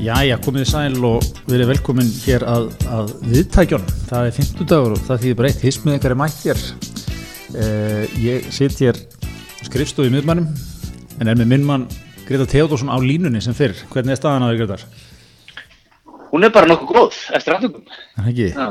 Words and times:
Jæja, 0.00 0.38
komið 0.40 0.62
þið 0.62 0.70
sæl 0.70 1.02
og 1.04 1.24
verið 1.50 1.68
velkomin 1.74 2.08
hér 2.22 2.44
að, 2.48 2.70
að 2.88 3.10
viðtækjón. 3.34 3.82
Það 4.08 4.28
er 4.30 4.36
50 4.38 4.68
dagur 4.70 4.94
og 4.94 5.02
það 5.04 5.18
þýðir 5.24 5.36
bara 5.36 5.50
eitt 5.50 5.64
hismið 5.66 5.96
ykkar 5.98 6.14
er 6.14 6.18
mætt 6.20 6.38
hér. 6.46 6.62
Uh, 7.50 8.04
ég 8.22 8.46
sitt 8.54 8.78
hér 8.80 9.00
skrifstof 9.66 10.08
í 10.08 10.12
miðmannum 10.14 10.46
en 11.20 11.28
er 11.28 11.36
með 11.36 11.50
minnmann 11.52 11.84
Greta 12.24 12.46
Theodorsson 12.48 12.88
á 12.88 12.96
línunni 12.96 13.42
sem 13.44 13.56
fyrr. 13.56 13.76
Hvernig 13.92 14.16
er 14.16 14.20
staðan 14.22 14.46
á 14.46 14.48
þér 14.48 14.62
Gretar? 14.62 14.86
Hún 16.30 16.48
er 16.48 16.54
bara 16.54 16.70
nokkuð 16.70 16.96
góð 16.96 17.20
eftir 17.36 17.58
aðtökum. 17.58 17.84
Það 18.16 18.24
er 18.24 18.32
ekki. 18.32 18.48
Já. 18.54 18.70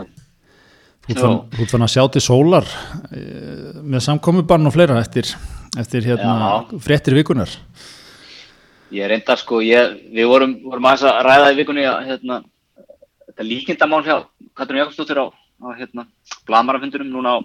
Þú 1.09 1.13
ert 1.61 1.73
fann- 1.75 1.85
að 1.85 1.93
sjá 1.93 2.03
til 2.15 2.25
sólar 2.25 2.65
uh, 2.73 3.77
með 3.85 4.05
samkomubann 4.07 4.65
og 4.65 4.73
fleira 4.73 4.97
eftir, 5.03 5.29
eftir 5.77 6.09
hérna, 6.09 6.33
Já. 6.41 6.81
fréttir 6.89 7.21
vikunar. 7.21 7.53
Ég 8.89 9.05
er 9.05 9.11
reyndar 9.13 9.37
sko, 9.37 9.59
ég, 9.61 9.99
við 10.15 10.29
vorum, 10.29 10.55
vorum 10.65 10.87
að 10.89 11.05
ræða 11.27 11.51
í 11.53 11.57
vikunni 11.59 11.85
að 11.85 12.07
hérna, 12.09 12.39
þetta 13.27 13.45
líkindamál 13.45 14.01
hjá 14.07 14.15
Katrin 14.57 14.81
Jakobsdóttir 14.81 15.21
á, 15.21 15.25
á 15.29 15.67
hérna, 15.77 16.07
blamarafundunum 16.49 17.11
núna 17.13 17.35
á 17.37 17.39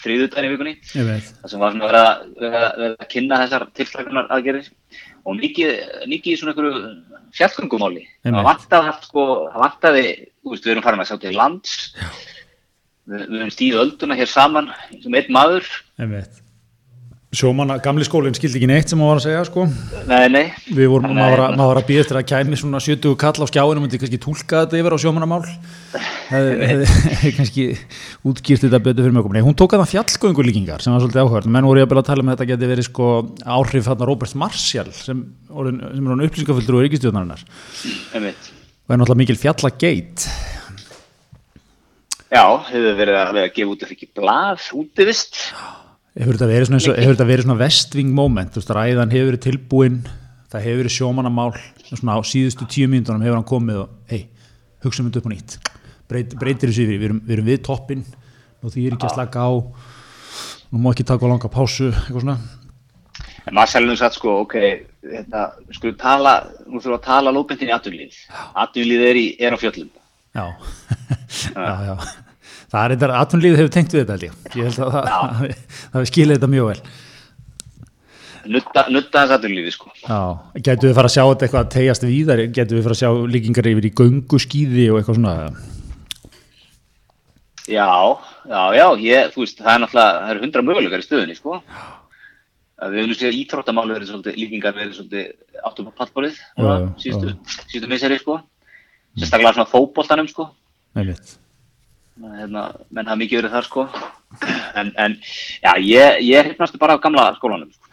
þriðudaginn 0.00 0.48
í 0.48 0.52
vikunni. 0.54 0.72
Ég 0.96 1.08
veit. 1.08 1.28
Það 1.42 1.52
sem 1.52 1.62
var 1.62 1.74
svona 1.74 1.90
verið 1.90 2.06
að, 2.06 2.24
verið 2.40 2.56
að, 2.60 2.78
verið 2.80 2.96
að 2.96 3.10
kynna 3.12 3.40
þessar 3.42 3.66
tilflagunar 3.76 4.32
aðgerðir 4.36 4.70
og 5.26 5.38
mikið, 5.40 5.74
í 6.16 6.36
svona 6.38 6.54
einhverju 6.54 6.80
fjallgöngumáli. 7.36 8.06
Það 8.24 8.48
vantaði 8.48 8.96
sko, 9.04 9.26
það 9.52 9.64
vantaði, 9.66 10.06
þú 10.40 10.54
veist, 10.54 10.66
við 10.66 10.74
erum 10.74 10.86
farin 10.86 11.04
að 11.04 11.10
sjá 11.10 11.20
til 11.22 11.36
lands, 11.36 11.76
við, 13.04 13.28
við 13.28 13.38
erum 13.40 13.54
stíðu 13.54 13.84
ölduna 13.84 14.18
hér 14.18 14.32
saman 14.32 14.72
sem 15.02 15.20
einn 15.20 15.32
maður. 15.36 15.70
Ég 16.00 16.12
veit. 16.12 16.42
Sjómanna, 17.36 17.74
gamli 17.84 18.04
skólinn 18.06 18.32
skildi 18.36 18.56
ekki 18.62 18.68
neitt 18.70 18.88
sem 18.88 19.00
hann 19.02 19.10
var 19.10 19.18
að 19.20 19.24
segja 19.26 19.42
sko. 19.44 19.66
Nei, 20.08 20.28
nei, 20.32 20.44
Við 20.72 20.86
vorum, 20.88 21.10
Nei, 21.12 21.18
maður 21.20 21.42
að- 21.44 21.50
nei. 21.52 21.56
maður 21.60 21.68
var 21.74 21.80
að 21.82 21.88
býða 21.90 22.02
eftir 22.04 22.16
að 22.16 22.28
kæmi 22.30 22.56
svona 22.56 22.80
70 22.80 23.16
kall 23.20 23.36
á 23.44 23.46
skjáinu 23.50 23.76
og 23.76 23.82
myndi 23.84 23.98
kannski 24.00 24.20
tólka 24.22 24.62
þetta 24.64 24.78
yfir 24.80 24.94
á 24.96 24.98
sjómannamál. 25.02 25.44
Hefði 26.30 26.86
kannski 27.36 27.64
útskýrt 28.24 28.64
þetta 28.64 28.80
betur 28.86 29.04
fyrir 29.04 29.16
mjög 29.18 29.28
Nei, 29.36 29.42
hún 29.44 29.56
tók 29.58 29.76
að 29.76 29.82
það 29.84 29.92
fjallgöngulíkingar 29.92 30.80
sem 30.80 30.94
var 30.96 31.04
svolítið 31.04 31.22
áhverð 31.26 31.50
menn 31.52 31.68
voru 31.68 31.82
ég 31.84 31.92
að 31.92 32.06
tala 32.08 32.24
um 32.24 32.30
að 32.32 32.36
þetta 32.38 32.48
geti 32.54 32.70
verið 32.72 32.88
sko 32.88 33.08
áhrif 33.44 33.84
þarna 33.90 34.08
Robert 34.08 34.34
Marshall 34.40 34.92
sem, 34.96 35.20
orðin, 35.52 35.80
sem 35.92 36.06
er 36.06 36.14
hann 36.16 36.24
upplýsingafullur 36.26 36.78
og 36.80 36.84
ríkistjóðnarinnar 36.86 37.42
og 37.44 38.94
er 38.94 38.96
náttúrulega 38.96 39.20
mikil 39.20 39.38
fjallageit. 39.40 40.24
Já, 42.32 42.44
hefur 42.72 42.96
verið 42.98 43.18
að, 43.20 43.28
verið 43.36 43.44
að 43.44 43.54
gefa 43.60 43.72
út 43.76 43.84
hefur 46.16 46.38
þetta 46.38 46.48
verið 46.50 46.68
svona, 46.70 46.78
eins 46.80 46.88
og- 46.90 47.00
hefur 47.00 47.16
þetta 47.16 47.30
verið 47.30 47.46
svona 47.46 47.58
vestving 47.60 48.12
moment, 48.14 48.50
þú 48.52 48.60
veist, 48.62 48.74
ræðan 48.76 49.12
hefur 49.12 49.30
verið 49.32 49.44
tilbúin 49.46 49.98
það 50.52 50.66
hefur 50.66 50.80
verið 50.82 50.94
sjómannamál 50.96 51.50
svona 51.90 52.16
á 52.16 52.20
síðustu 52.26 52.66
tíu 52.70 52.88
mínútonum 52.90 53.24
hefur 53.26 53.38
hann 53.40 53.48
komið 53.50 53.80
og 53.82 53.88
hei, 54.10 54.28
hugsa 54.84 55.02
um 55.02 55.10
þetta 55.10 55.22
upp 55.22 55.28
á 55.28 55.32
nýtt. 55.34 55.56
Breyt, 56.06 56.36
breytir 56.38 56.70
þessu 56.70 56.84
yfir, 56.86 57.00
við 57.00 57.08
erum, 57.10 57.20
við 57.26 57.36
erum 57.36 57.48
við 57.50 57.62
toppin 57.66 58.04
og 58.62 58.70
því 58.72 58.86
er 58.86 58.94
ekki 58.96 59.08
að 59.08 59.16
slaka 59.16 59.42
á 59.42 59.50
nú 60.72 60.78
má 60.82 60.92
ekki 60.92 61.06
taka 61.06 61.26
á 61.26 61.30
langa 61.30 61.50
pásu 61.50 61.90
eitthvað 61.90 62.22
svona. 62.22 62.38
En 63.46 63.54
maður 63.54 63.72
selðum 63.74 63.98
satt 63.98 64.16
sko, 64.16 64.40
ok, 64.42 64.54
þetta, 65.06 65.42
við 65.66 65.78
skulum 65.78 65.98
tala, 66.00 66.32
nú 66.66 66.80
þurfum 66.80 66.94
við 66.94 66.98
að 66.98 67.04
tala 67.06 67.34
lópendin 67.34 67.70
í 67.70 67.74
atvinnlíð. 67.76 68.16
Atvinnlíð 68.58 69.04
er, 69.06 69.20
er 69.46 69.54
á 69.54 69.58
fjöllum. 69.60 69.90
já, 70.36 70.46
já, 71.54 71.74
já 71.90 72.25
það 72.76 72.86
er 72.86 72.94
þetta, 72.94 73.18
atvinnlífið 73.24 73.60
hefur 73.62 73.74
tengt 73.76 73.96
við 73.96 74.02
þetta 74.02 74.16
held 74.16 74.26
ég, 74.26 74.38
ég 74.54 74.70
held 74.70 74.80
að 74.86 74.96
það, 74.96 75.52
það, 75.92 76.08
skilið 76.12 76.38
þetta 76.38 76.54
mjög 76.54 76.72
vel 76.72 76.80
Nutta, 78.46 78.84
nutta 78.94 79.22
þess 79.24 79.34
atvinnlíði 79.34 79.72
sko. 79.74 79.88
Já, 80.04 80.18
getur 80.62 80.86
við 80.86 80.92
fara 80.94 81.08
að 81.08 81.14
sjá 81.16 81.22
þetta 81.24 81.46
eitthvað 81.46 81.64
að 81.64 81.72
tegjast 81.74 82.04
víðar, 82.06 82.42
getur 82.54 82.78
við 82.78 82.84
fara 82.86 82.94
að 82.94 83.00
sjá 83.00 83.24
líkingar 83.34 83.68
yfir 83.72 83.88
í 83.88 83.90
göngu 83.98 84.38
skýði 84.38 84.84
og 84.92 85.00
eitthvað 85.00 85.18
svona 85.18 85.34
Já, 87.66 88.18
já, 88.46 88.60
já, 88.78 88.86
ég, 89.02 89.32
þú 89.34 89.42
veist, 89.42 89.58
það 89.58 89.72
er 89.72 89.80
náttúrulega, 89.82 90.18
það 90.20 90.32
eru 90.32 90.42
hundra 90.44 90.62
möguleikar 90.62 91.02
í 91.02 91.06
stöðunni 91.06 91.34
sko. 91.34 91.56
Að 92.76 92.92
Við 92.92 93.02
höfum 93.02 93.16
séð 93.18 93.38
ítróttamál 93.40 93.86
verið 93.90 94.10
svolítið, 94.12 94.36
líkingar 94.38 94.76
verið 94.76 94.92
svolítið 95.00 95.64
áttum 95.66 95.88
á 95.90 96.04
já, 96.06 96.70
síðustu, 97.02 97.32
síðustu 97.72 97.90
miseri 97.90 98.20
sko. 98.20 98.38
Sérstaklega 99.16 99.56
svona 99.56 99.72
fótboltanum 99.72 100.30
sko. 100.30 100.50
einmitt. 100.94 101.38
Hérna, 102.16 102.68
menn 102.90 103.08
hafa 103.08 103.20
mikið 103.20 103.42
verið 103.42 103.56
þar 103.56 103.66
sko 103.68 103.86
en, 104.76 104.92
en 104.96 105.16
já, 105.62 105.72
ég, 105.82 106.22
ég 106.26 106.48
hrifnastu 106.48 106.80
bara 106.80 106.96
af 106.96 107.02
gamla 107.04 107.28
skólanum 107.36 107.72
sko. 107.72 107.90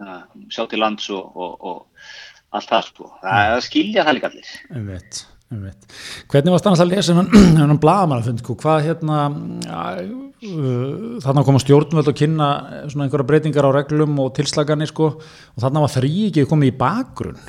Það, 0.00 0.22
sjá 0.52 0.62
til 0.70 0.80
lands 0.80 1.10
og, 1.12 1.36
og, 1.36 1.52
og 1.60 2.56
allt 2.56 2.72
það 2.72 2.88
sko 2.88 3.10
það 3.20 3.52
það 3.52 3.66
skilja 3.66 4.06
það 4.06 4.16
líka 4.16 4.30
allir 4.30 4.50
Einmitt, 4.70 5.22
einmitt. 5.52 5.96
Hvernig 6.32 6.56
varst 6.56 6.68
annars 6.70 6.84
að 6.86 6.92
lesa 6.94 7.16
hennan, 7.16 7.80
blagamannafund, 7.84 8.42
sko, 8.44 8.56
hvað 8.64 8.86
hérna, 8.88 9.22
ja, 9.66 9.82
uh, 10.00 11.18
þarna 11.24 11.44
koma 11.46 11.62
stjórnvöld 11.62 12.12
og 12.12 12.20
kynna 12.22 12.50
svona 12.86 13.06
einhverja 13.06 13.28
breytingar 13.28 13.68
á 13.68 13.76
reglum 13.76 14.16
og 14.24 14.32
tilslaganir, 14.38 14.88
sko, 14.88 15.10
og 15.20 15.66
þarna 15.66 15.84
var 15.84 15.92
þrý 15.98 16.14
ekki 16.30 16.48
komið 16.48 16.72
í 16.72 16.78
bakgrunn. 16.80 17.42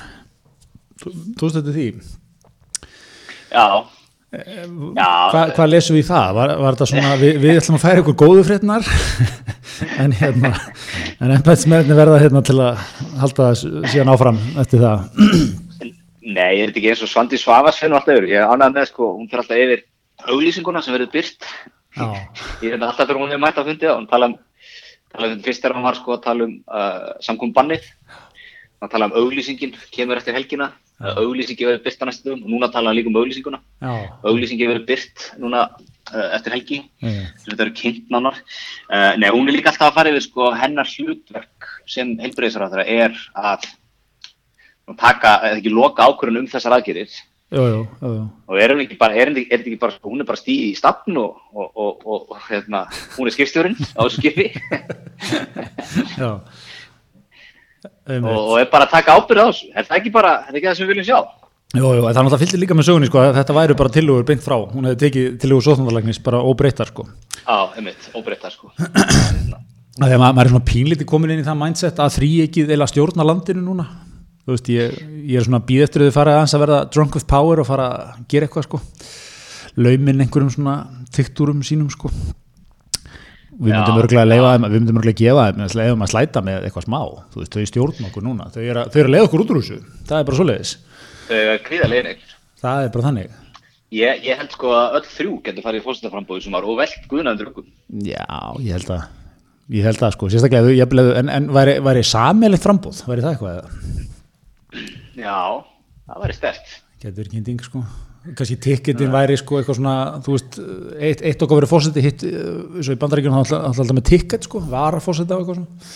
Þú 1.02 1.14
þú 1.40 1.54
þetta 1.56 1.76
því? 1.78 1.88
já 3.52 3.66
Hva, 4.32 5.42
hvað 5.52 5.66
lesum 5.68 5.98
við 5.98 6.04
í 6.04 6.08
það? 6.08 6.30
Var, 6.38 6.52
var 6.64 6.78
svona, 6.88 7.16
við, 7.20 7.34
við 7.42 7.58
ætlum 7.60 7.76
að 7.76 7.82
færa 7.82 8.00
ykkur 8.00 8.16
góðu 8.22 8.44
frétnar, 8.48 8.86
en 10.02 10.14
hérna, 10.16 10.54
en 11.20 11.34
ennbæðsmeðni 11.36 11.98
verða 11.98 12.22
hérna 12.22 12.40
til 12.46 12.56
að 12.64 12.80
halda 13.20 13.50
það 13.50 13.90
síðan 13.92 14.12
áfram 14.14 14.40
eftir 14.62 14.86
það. 14.86 15.04
nei, 16.22 16.60
er 16.60 16.70
þetta 16.70 16.80
ekki 16.80 16.92
eins 16.92 17.04
og 17.04 17.10
Svandi 17.10 17.40
Svavas 17.40 17.80
fyrir 17.80 17.96
alltaf 17.98 18.16
yfir, 18.16 18.28
ég 18.30 18.46
ánægði 18.46 18.78
með 18.78 18.88
sko 18.90 19.08
hún 19.16 19.28
fyrir 19.28 19.42
alltaf 19.42 19.62
yfir 19.62 19.84
auglýsinguna 20.30 20.82
sem 20.82 20.94
verður 20.94 21.12
byrt 21.12 21.48
ég 22.62 22.72
er 22.72 22.78
alltaf 22.78 23.08
fyrir 23.08 23.20
hún 23.20 23.32
hefur 23.32 23.42
mætt 23.42 23.58
á 23.58 23.66
fundi 23.66 23.88
og 23.90 23.98
hún 23.98 24.08
tala 24.10 24.30
um, 24.30 24.36
tala 25.12 25.32
um 25.32 25.42
fyrst 25.44 25.64
þegar 25.64 25.76
hann 25.78 25.88
var 25.88 25.98
sko 25.98 26.16
að 26.16 26.22
tala 26.28 26.46
um 26.46 26.54
uh, 26.70 27.10
samkombannið 27.26 27.88
hann 28.82 28.92
tala 28.92 29.10
um 29.10 29.16
auglýsingin, 29.18 29.74
kemur 29.94 30.20
eftir 30.20 30.36
helgina 30.38 30.72
auglýsingi 31.00 31.66
verður 31.66 31.84
byrt 31.86 32.02
á 32.02 32.06
næstu 32.08 32.34
og 32.34 32.44
núna 32.44 32.68
tala 32.72 32.90
hann 32.90 32.98
líka 32.98 33.10
um 33.10 33.18
auglýsinguna. 33.20 33.62
Já, 33.82 33.92
auglýsingi 34.28 34.68
verður 34.68 34.86
byrt 34.90 35.26
núna 35.42 35.64
uh, 35.72 36.28
eftir 36.36 36.56
helgi. 36.56 36.80
Sem 37.02 37.48
þetta 37.48 37.66
eru 37.66 37.74
kynnt 37.78 38.12
nánar. 38.12 38.38
Uh, 38.90 39.12
Nei, 39.18 39.28
hún 39.30 39.48
er 39.48 39.58
líka 39.58 39.72
alltaf 39.72 39.90
að 39.90 39.98
fara 39.98 40.14
yfir 40.14 40.26
sko, 40.28 40.52
hennar 40.58 40.90
hlutverk 40.92 41.74
sem 41.90 42.14
heilbreyðisráðara 42.22 42.86
er 42.86 43.18
að 43.34 43.66
taka, 44.98 45.38
eða 45.48 45.58
ekki 45.58 45.72
loka 45.72 46.06
ákvörðun 46.06 46.44
um 46.44 46.50
þessar 46.50 46.76
aðgerir 46.78 47.12
og 48.48 48.56
er 48.56 48.72
hún 48.72 48.80
ekki 48.80 48.96
bara, 49.00 49.16
er, 49.18 49.28
er 49.28 49.60
ekki 49.60 49.76
bara 49.80 49.92
sko, 49.92 50.08
hún 50.08 50.24
er 50.24 50.28
bara 50.28 50.40
stíð 50.40 50.70
í 50.70 50.76
stafn 50.76 51.18
og, 51.20 51.40
og, 51.52 51.66
og, 51.76 52.06
og, 52.06 52.38
hérna, 52.48 52.86
hún 53.18 53.28
er 53.28 53.34
skipstjórinn 53.34 53.76
á 53.76 54.00
þessu 54.00 54.22
skipi? 54.22 54.46
Já. 56.20 56.40
Og, 57.88 58.40
og 58.40 58.58
er 58.60 58.68
bara 58.72 58.88
að 58.88 58.96
taka 58.98 59.16
ábyrð 59.18 59.42
á 59.42 59.46
þessu 59.48 59.70
er 59.72 59.88
það 59.88 59.98
ekki 60.00 60.12
bara, 60.14 60.34
er 60.42 60.50
það 60.52 60.60
ekki 60.60 60.70
það 60.70 60.78
sem 60.78 60.86
við 60.86 60.94
viljum 60.94 61.08
sjá 61.10 61.20
Jú, 61.72 61.88
jú, 61.88 62.02
það 62.04 62.18
náttúrulega 62.18 62.42
fylgdi 62.42 62.58
líka 62.60 62.74
með 62.76 62.88
sögunni 62.90 63.06
sko, 63.08 63.20
að 63.22 63.36
þetta 63.38 63.54
væru 63.56 63.76
bara 63.80 63.92
tillögur 63.94 64.26
beint 64.28 64.42
frá, 64.44 64.58
hún 64.74 64.90
hefði 64.90 64.98
tekið 65.06 65.38
tillögur 65.40 65.64
sóþundarlegnis 65.64 66.20
bara 66.20 66.42
óbreyttar 66.44 66.90
sko. 66.92 67.06
á, 67.48 67.72
einmitt, 67.72 68.10
óbreytta 68.12 68.52
sko 68.52 68.74
Þegar 69.92 70.20
maður, 70.20 70.36
maður 70.36 70.46
er 70.48 70.52
svona 70.54 70.68
pínlítið 70.68 71.08
komin 71.08 71.32
inn 71.34 71.42
í 71.42 71.44
það 71.44 71.58
mindset 71.60 71.98
að 72.00 72.14
þrý 72.14 72.28
ekki 72.46 72.62
eða 72.64 72.86
stjórna 72.88 73.26
landinu 73.28 73.60
núna. 73.64 73.84
Þú 74.42 74.54
veist, 74.54 74.70
ég, 74.72 74.94
ég 75.28 75.38
er 75.38 75.44
svona 75.44 75.60
býð 75.68 75.84
eftir 75.84 76.04
að 76.04 76.08
þau 76.08 76.16
fara 76.16 76.36
aðeins 76.38 76.54
að 76.56 76.62
verða 76.64 76.78
drunk 76.94 77.18
with 77.18 77.26
power 77.28 77.60
og 77.60 77.68
fara 77.68 77.88
að 77.92 78.22
gera 78.32 78.48
eitthvað 78.48 78.66
sko. 78.66 78.80
Lauminn 79.76 80.24
einhverjum 80.24 80.54
svona 80.54 80.76
tiktúrum 81.12 81.60
sínum 81.66 81.92
sko. 81.92 82.08
Við 83.62 83.76
myndum 83.76 84.00
örgulega 84.02 84.24
að 84.26 84.32
leifa 84.32 84.52
þeim, 84.52 84.66
við 84.66 84.80
myndum 84.80 85.00
örgulega 85.00 85.16
að 85.16 85.22
gefa 85.22 85.46
þeim, 85.46 85.62
við 85.62 85.78
leiðum 85.78 86.04
að 86.04 86.12
slæta 86.12 86.42
með 86.42 86.66
eitthvað 86.66 86.86
smá. 86.88 87.00
Þú 87.32 87.42
veist, 87.42 87.54
þau 87.54 87.70
stjórna 87.70 88.10
okkur 88.10 88.26
núna. 88.26 88.48
Þau 88.50 88.62
eru 88.62 88.82
að, 88.82 88.96
eru 88.98 89.10
að 89.10 89.14
leiða 89.14 89.28
okkur 89.28 89.44
út 89.44 89.52
úr 89.54 89.62
þessu. 89.62 89.78
Það 90.08 90.18
er 90.18 90.28
bara 90.28 90.40
svoleiðis. 90.40 90.74
þau 91.28 91.38
er 91.38 91.62
kvíðalegin 91.68 92.10
ekkert 92.12 92.32
Það 92.62 92.84
er 92.84 92.92
bara 92.94 93.06
þannig. 93.08 93.32
Ég, 93.92 94.20
ég 94.24 94.38
held 94.40 94.54
sko 94.54 94.70
að 94.76 94.94
öll 94.98 95.08
þrjú 95.10 95.32
getur 95.46 95.64
farið 95.66 95.82
í 95.82 95.84
fórstæðaframbóði 95.84 96.44
sem 96.44 96.54
var 96.56 96.68
og 96.68 96.78
velt 96.78 97.08
guðnaður. 97.10 97.50
Já, 98.06 98.28
ég 98.62 98.78
held 98.78 98.92
að 98.94 99.02
ég 99.72 99.88
held 99.88 100.04
að 100.06 100.14
sko, 100.14 100.30
sérstaklega 100.32 100.62
ef 100.62 100.70
þau 100.70 100.78
jafnlega, 100.78 101.16
en, 101.20 101.32
en 101.32 101.50
væri, 101.56 101.74
væri 101.84 102.04
sammeilegt 102.06 102.64
frambúð, 102.64 103.02
væri 103.08 103.24
það 103.24 103.34
eitthvað 103.34 103.58
eða? 103.58 103.68
Já, 105.18 105.36
það 106.08 106.24
væri 106.24 106.38
stert. 106.38 106.74
Kannski 108.22 108.56
tikketin 108.62 109.10
væri 109.10 109.34
sko 109.40 109.58
eitthvað 109.58 109.78
svona 109.80 109.94
þú 110.22 110.36
veist, 110.36 110.58
eitt, 111.02 111.22
eitt 111.26 111.40
okkar 111.42 111.58
verið 111.58 111.72
fórseti 111.72 112.04
hitt, 112.04 112.22
eins 112.22 112.86
og 112.86 112.94
í 112.94 113.00
bandaríkjunum 113.02 113.40
alltaf, 113.40 113.64
alltaf 113.66 113.82
alltaf 113.82 113.98
með 113.98 114.08
tikket 114.12 114.46
sko, 114.46 114.62
vara 114.70 115.00
fórseti 115.02 115.34
á 115.34 115.38
eitthvað 115.40 115.58
svona 115.58 115.90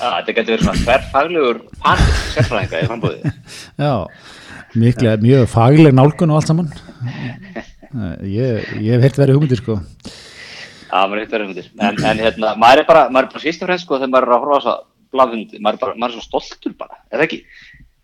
Já, 0.00 0.06
þetta 0.14 0.34
getur 0.36 0.54
verið 0.54 0.64
svona 0.64 0.84
þverfaglegur 0.84 1.58
panel 1.82 2.14
sérfræðinga 2.30 2.78
í 2.78 2.86
frambóði. 2.88 3.32
Já, 3.84 3.92
miklega, 4.78 5.18
mjög 5.26 5.50
fagleg 5.52 5.98
nálgun 5.98 6.32
og 6.32 6.40
allt 6.40 6.52
saman 6.52 6.70
ég, 8.38 8.70
ég 8.78 8.94
hef 8.94 9.08
heilt 9.08 9.20
verið 9.20 9.40
hugmyndir 9.40 9.60
sko 9.60 9.80
Já, 10.90 11.04
maður 11.06 11.20
er 11.20 11.22
eitt 11.24 11.34
verið 11.34 11.50
hundir. 11.50 11.68
En, 11.78 11.98
en 12.02 12.22
hérna, 12.24 12.54
maður 12.58 12.82
er 12.82 12.86
bara, 12.88 13.02
maður 13.14 13.28
er 13.28 13.34
bara 13.34 13.52
og 13.52 13.68
fremst 13.68 13.84
sko 13.84 13.98
þegar 14.00 14.10
maður 14.10 14.26
er 14.26 14.34
að 14.34 14.42
horfa 14.42 14.50
á 14.50 14.58
þess 14.58 14.70
að 14.72 14.80
blaðhundi, 15.14 15.60
maður 15.62 15.76
er 15.76 15.82
bara, 15.84 15.98
maður 16.02 16.10
er 16.10 16.16
svo 16.16 16.24
stoltur 16.26 16.74
bara, 16.78 16.98
eða 17.14 17.26
ekki? 17.26 17.38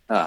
Já, 0.06 0.20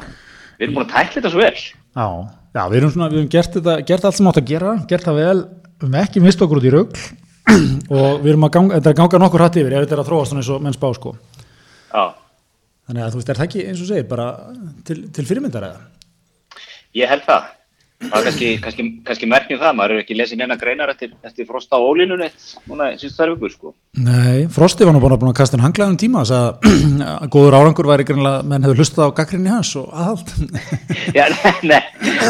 við 0.59 0.65
erum 0.65 0.75
búin 0.75 0.85
að 0.87 0.91
tækla 0.95 1.15
þetta 1.15 1.31
svo 1.31 1.43
vel. 1.43 1.61
Já, 1.99 2.07
já, 2.55 2.63
við 2.69 2.77
erum 2.81 2.93
svona, 2.95 3.09
við 3.11 3.21
erum 3.21 3.33
gert 3.33 3.57
þetta, 3.57 3.75
gert 3.89 4.07
allt 4.09 4.19
sem 4.19 4.29
átt 4.31 4.41
að 4.41 4.49
gera, 4.53 4.75
gert 4.89 5.09
það 5.09 5.19
vel, 5.21 5.37
við 5.79 5.87
erum 5.87 5.99
ekki 6.03 6.23
mist 6.23 6.41
okkur 6.45 6.61
út 6.61 6.69
í 6.69 6.73
raugl 6.73 7.03
og 7.99 8.23
við 8.23 8.31
erum 8.33 8.47
að 8.47 8.55
ganga, 8.57 8.79
þetta 8.79 8.89
er 8.89 8.95
að 8.95 9.01
ganga 9.03 9.21
nokkur 9.25 9.45
hatt 9.45 9.59
yfir 9.61 9.75
ef 9.75 9.85
þetta 9.85 9.97
er 9.97 10.03
að 10.03 10.09
þróast 10.11 10.33
svona 10.33 10.43
eins 10.43 10.51
og 10.53 10.65
menn 10.65 10.75
spá 10.77 10.89
sko. 10.97 11.15
Já, 11.89 12.03
Þannig 12.89 13.05
að 13.05 13.11
þú 13.13 13.19
veist, 13.19 13.29
er 13.29 13.37
það 13.37 13.45
ekki 13.45 13.63
eins 13.69 13.81
og 13.83 13.87
segir 13.91 14.05
bara 14.09 14.27
til, 14.87 14.95
til 15.13 15.25
fyrirmyndar 15.29 15.65
eða? 15.67 15.81
ég 16.97 17.11
held 17.11 17.21
það. 17.27 17.49
Það 17.99 18.13
er 18.15 18.25
kannski, 18.29 18.49
kannski, 18.63 18.83
kannski 19.03 19.27
merkjum 19.27 19.57
það, 19.59 19.73
maður 19.75 19.93
er 19.97 20.01
ekki 20.05 20.15
lesið 20.15 20.39
neina 20.39 20.55
greinar 20.59 20.91
eftir, 20.93 21.09
eftir 21.27 21.47
frosta 21.49 21.75
á 21.75 21.83
ólínun 21.83 22.21
eitt, 22.23 22.45
núna 22.69 22.85
síðust 22.95 23.17
þær 23.19 23.33
vikur, 23.33 23.51
sko. 23.51 23.71
Nei, 23.99 24.45
Frosti 24.55 24.85
var 24.87 24.93
nú 24.95 25.01
að, 25.03 25.15
búin 25.19 25.31
að 25.33 25.39
kasta 25.41 25.57
en 25.57 25.63
hanglaðum 25.65 25.97
tíma 25.99 26.21
þess 26.23 26.37
að 26.37 27.27
góður 27.33 27.57
árangur 27.59 27.89
væri 27.89 28.05
greinlega 28.07 28.45
menn 28.47 28.63
hefur 28.63 28.79
hlustað 28.79 29.11
á 29.11 29.17
gaggrinni 29.17 29.51
hans 29.51 29.73
og 29.81 29.89
aðhald. 29.91 30.31
Já, 31.17 31.25
nei, 31.33 31.73
nei, 31.73 31.81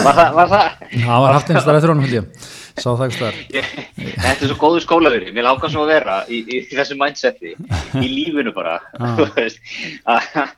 var 0.07 0.17
það, 0.17 0.31
var 0.39 0.49
það? 0.55 0.87
Það 0.95 1.21
var 1.27 1.37
haft 1.37 1.51
einhvers 1.53 1.67
þar 1.69 1.77
eftir 1.77 1.93
honum, 1.93 2.07
held 2.07 2.17
ég. 2.17 2.47
Sá 2.79 2.87
það 2.89 3.13
þar. 3.19 3.37
Ég, 3.59 3.69
þetta 3.99 4.33
er 4.33 4.49
svo 4.49 4.57
góður 4.63 4.85
skólaverið, 4.87 5.33
mér 5.35 5.45
lákar 5.51 5.69
svo 5.73 5.83
að 5.85 5.91
vera 5.93 6.15
í, 6.31 6.39
í 6.49 6.63
þessu 6.71 6.97
mindseti, 6.97 7.53
í 7.99 8.09
lífinu 8.09 8.55
bara, 8.57 8.79
Ah. 10.09 10.49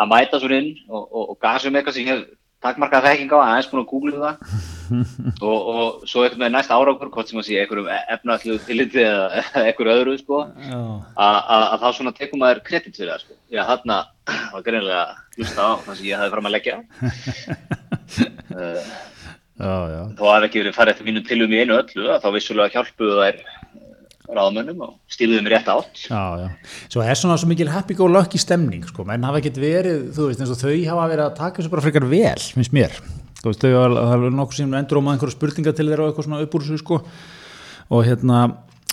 að 0.00 0.08
mæta 0.08 0.40
svo 0.40 0.48
inn 0.56 0.72
og, 0.88 1.04
og, 1.04 1.34
og 1.34 1.38
gasa 1.42 1.68
um 1.68 1.76
eitthvað 1.76 1.98
sem 1.98 2.08
ég 2.08 2.24
hef 2.64 2.70
takmarkað 2.70 3.04
þekking 3.10 3.34
á, 3.36 3.38
aðeins 3.44 3.68
búin 3.70 3.82
að 3.84 3.90
googla 3.92 4.20
það 4.24 4.36
og, 5.48 5.68
og 5.74 6.02
svo 6.08 6.24
eitthvað 6.24 6.40
með 6.42 6.50
næst 6.54 6.72
árangur, 6.74 7.10
hvort 7.14 7.30
sem 7.30 7.40
að 7.40 7.46
sé 7.48 7.58
einhverjum 7.60 7.88
efnallu 8.16 8.56
tilliti 8.66 9.00
eða 9.04 9.28
eða 9.42 9.62
einhverju 9.70 9.94
öðru, 9.94 10.16
sko, 10.20 10.40
Já, 10.64 10.80
að 11.14 11.38
að- 11.56 11.66
að 11.74 11.84
þá 11.84 11.88
svona 11.98 12.12
tekum 12.18 12.42
maður 12.44 12.60
kredit 12.68 12.96
fyrir 12.98 13.12
það, 13.14 13.24
sko. 13.24 13.38
Já, 13.54 13.62
þarna 13.70 13.96
var 14.52 14.66
greinilega 14.66 15.04
hlusta 15.38 15.60
á 15.64 15.70
það 15.86 15.98
sem 16.00 16.06
ég 16.10 16.20
hafði 16.20 16.34
fram 16.34 16.48
að 16.50 16.54
leggja. 16.56 16.76
Uh, 18.54 18.80
já, 19.64 19.74
já. 19.94 20.00
þó 20.18 20.24
að 20.34 20.46
ekki 20.48 20.62
verið 20.64 20.76
farið 20.78 20.94
eftir 20.96 21.08
mínum 21.08 21.26
tilum 21.28 21.52
í 21.54 21.60
einu 21.64 21.78
öllu 21.80 22.08
að 22.14 22.22
þá 22.24 22.28
vissulega 22.36 22.74
hjálpuðu 22.76 23.20
þær 23.22 23.42
ráðmönnum 24.32 24.80
og 24.86 24.94
stíluðu 25.12 25.40
þeim 25.42 25.50
rétt 25.52 25.68
átt 25.68 26.04
Já, 26.08 26.22
já. 26.40 26.48
Svo 26.92 27.02
er 27.04 27.18
svona 27.20 27.36
svo 27.40 27.48
mikil 27.50 27.68
happy 27.72 27.96
go 27.98 28.08
lucky 28.08 28.40
stemning, 28.40 28.84
sko, 28.88 29.04
menn 29.08 29.26
hafa 29.26 29.42
ekkert 29.42 29.60
verið, 29.60 30.06
þú 30.16 30.30
veist, 30.30 30.40
eins 30.40 30.52
og 30.54 30.60
þau 30.62 30.72
hafa 30.88 31.08
verið 31.12 31.24
að 31.26 31.36
taka 31.40 31.60
þessu 31.60 31.72
bara 31.74 31.84
frekar 31.84 32.08
vel, 32.08 32.46
finnst 32.56 32.74
mér. 32.76 32.96
Þú 33.42 33.50
veist, 33.50 33.64
þau 33.66 33.74
hafa, 33.76 34.30
nokkuð 34.38 34.60
sem 34.62 34.76
endur 34.80 35.00
á 35.00 35.04
maður 35.04 35.18
einhverja 35.18 35.36
spurninga 35.36 35.74
til 35.76 35.88
þeirra 35.90 36.06
og 36.06 36.12
eitthvað 36.12 36.28
svona 36.30 36.40
upp 36.46 36.56
úr 36.56 36.64
þessu, 36.64 36.80
sko, 36.80 37.00
og 37.92 38.06
hérna, 38.08 38.40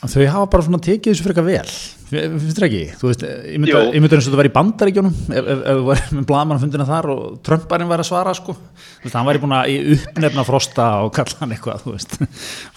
þau 0.09 0.23
hafa 0.33 0.47
bara 0.49 0.65
svona 0.65 0.79
tekið 0.81 1.13
þessu 1.13 1.25
frekar 1.27 1.45
vel, 1.45 1.73
finnst 2.09 2.57
þér 2.57 2.65
ekki? 2.65 2.79
Þú 2.97 3.09
veist, 3.11 3.25
ég 3.53 3.59
myndi 3.61 4.15
eins 4.17 4.25
og 4.25 4.31
þetta 4.31 4.39
var 4.39 4.47
í 4.49 4.53
bandaríkjónum, 4.55 5.17
ef, 5.37 5.49
þú 5.67 5.83
var 5.85 6.01
með 6.17 6.23
blaman 6.31 6.61
fundina 6.63 6.87
þar 6.89 7.07
og 7.13 7.35
Trumparinn 7.45 7.91
var 7.91 8.01
að 8.01 8.07
svara, 8.09 8.33
sko, 8.33 8.55
þú 8.55 9.05
veist, 9.05 9.17
hann 9.19 9.27
væri 9.29 9.41
búin 9.43 9.53
að 9.59 9.93
uppnefna 9.97 10.45
Frosta 10.47 10.87
og 11.05 11.13
kalla 11.19 11.37
hann 11.43 11.53
eitthvað, 11.53 11.85
þú 11.85 11.93
veist, 11.93 12.17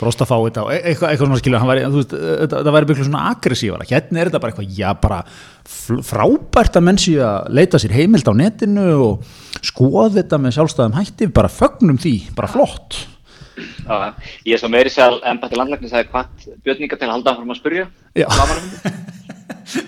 Frosta 0.03 0.29
fá 0.29 0.35
þetta 0.37 0.67
og 0.67 0.75
e- 0.75 0.83
eitthvað, 0.83 1.15
eitthvað 1.15 1.31
svona 1.31 1.41
skilja, 1.41 1.63
hann 1.63 1.73
væri, 1.73 1.87
þú 1.89 2.03
veist, 2.03 2.15
þetta, 2.45 2.77
væri 2.77 2.91
bygglega 2.93 3.09
svona 3.09 3.25
aggressífara, 3.33 3.89
hérna 3.95 4.21
er 4.21 4.31
þetta 4.33 4.43
bara 4.45 4.55
eitthvað, 4.55 4.77
já, 4.77 4.91
bara 5.01 5.23
frábært 6.11 6.77
að 6.77 6.87
menn 6.91 7.01
séu 7.01 7.25
að 7.25 7.51
leita 7.57 7.81
sér 7.81 7.97
heimild 7.97 8.29
á 8.29 8.35
netinu 8.37 8.87
og 9.09 9.35
skoða 9.65 10.11
þetta 10.21 10.43
með 10.45 10.59
sjálfstæðum 10.59 11.01
hætti, 11.01 11.33
bara 11.33 11.49
fögnum 11.49 11.97
því, 12.05 12.17
bara 12.37 12.53
flott. 12.53 13.01
Já, 13.55 14.15
ég 14.45 14.57
er 14.57 14.63
svo 14.63 14.71
meiri 14.73 14.91
sér 14.93 15.09
að 15.13 15.27
embætti 15.33 15.59
landlækni 15.61 15.91
sagði 15.93 16.11
hvað 16.13 16.47
björninga 16.67 16.99
til 16.99 17.09
að 17.09 17.15
halda 17.15 17.35
fram 17.39 17.55
að 17.55 17.61
Já. 18.15 18.27
Blaðamannafundum. 18.35 19.03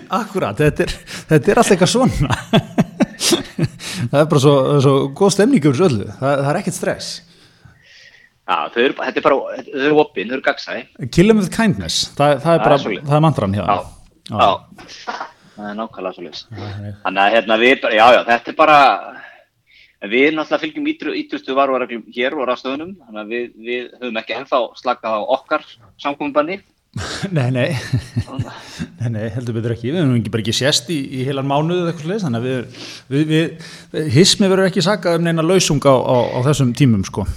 Akkurat, 0.19 0.57
þetta 0.57 0.85
er, 0.85 0.93
þetta 1.31 1.51
er 1.51 1.61
alltaf 1.61 1.73
eitthvað 1.75 1.93
svona. 1.93 2.37
Það 4.07 4.19
er 4.21 4.27
bara 4.29 4.41
svo, 4.41 4.53
svo 4.83 4.91
góð 5.17 5.33
stemning 5.33 5.65
um 5.67 5.79
öllu, 5.87 6.05
það, 6.19 6.33
það 6.43 6.49
er 6.51 6.59
ekkert 6.59 6.75
stress. 6.77 7.07
Já, 8.47 8.57
þau 8.71 8.81
eru, 8.83 8.95
þetta 9.01 9.19
er 9.19 9.25
bara, 9.25 9.61
þau 9.67 9.85
eru 9.87 9.97
opinn, 10.03 10.29
þau 10.29 10.35
eru 10.37 10.45
gagsæ 10.45 10.75
kill 11.11 11.27
them 11.31 11.41
with 11.41 11.49
kindness, 11.51 11.97
það, 12.15 12.37
það 12.45 12.53
er 12.53 12.61
Það 12.61 12.61
bara 12.63 12.77
er 12.77 13.01
það 13.09 13.17
er 13.17 13.23
mantran 13.25 13.55
hjá 13.57 13.63
Já, 13.63 13.73
þeim. 13.73 14.37
já, 14.37 15.17
það 15.57 15.71
er 15.71 15.75
nákvæmlega 15.81 16.15
svo 16.15 16.23
leys 16.27 16.43
Þannig. 16.53 17.01
Að 17.25 17.33
hérna 17.35 17.57
við, 17.63 17.87
já, 17.97 18.05
já, 18.15 18.21
þetta 18.29 18.53
er 18.53 18.57
bara 18.61 18.77
en 19.97 20.11
við 20.11 20.31
náttúrulega 20.35 20.63
fylgjum 20.63 20.89
ítru, 20.91 21.13
ítrustu 21.17 21.55
varúarreglum 21.57 22.05
hér 22.13 22.35
og 22.37 22.47
rafstöðunum 22.49 22.95
þannig 23.05 23.21
að 23.21 23.31
við, 23.33 23.45
við 23.67 23.85
höfum 23.97 24.19
ekki 24.21 24.35
ennþá 24.37 24.59
slakað 24.77 25.17
á 25.17 25.21
okkar 25.37 25.65
samkominbanni 26.03 26.59
nei, 27.37 27.49
nei. 27.51 27.69
Nei, 28.97 29.09
nei, 29.13 29.25
heldur 29.29 29.53
betur 29.57 29.75
ekki, 29.75 29.91
við 29.91 30.01
höfum 30.01 30.15
ekki 30.17 30.31
bara 30.33 30.43
ekki 30.43 30.55
sést 30.57 30.87
í, 30.93 30.97
í 31.19 31.25
heilan 31.27 31.45
mánuð 31.49 31.83
eða 31.83 31.91
eitthvað 31.91 32.07
sliðis 32.07 32.25
þannig 32.25 32.39
að 32.39 32.47
við, 32.47 33.27
við, 33.29 33.67
við 33.93 34.07
hismi 34.15 34.49
verður 34.49 34.69
ekki 34.71 34.85
sakað 34.85 35.19
um 35.19 35.27
neina 35.27 35.45
lausung 35.45 35.83
á, 35.85 35.93
á, 35.93 36.17
á 36.33 36.39
þessum 36.47 36.71
tímum 36.77 37.03
sko. 37.05 37.27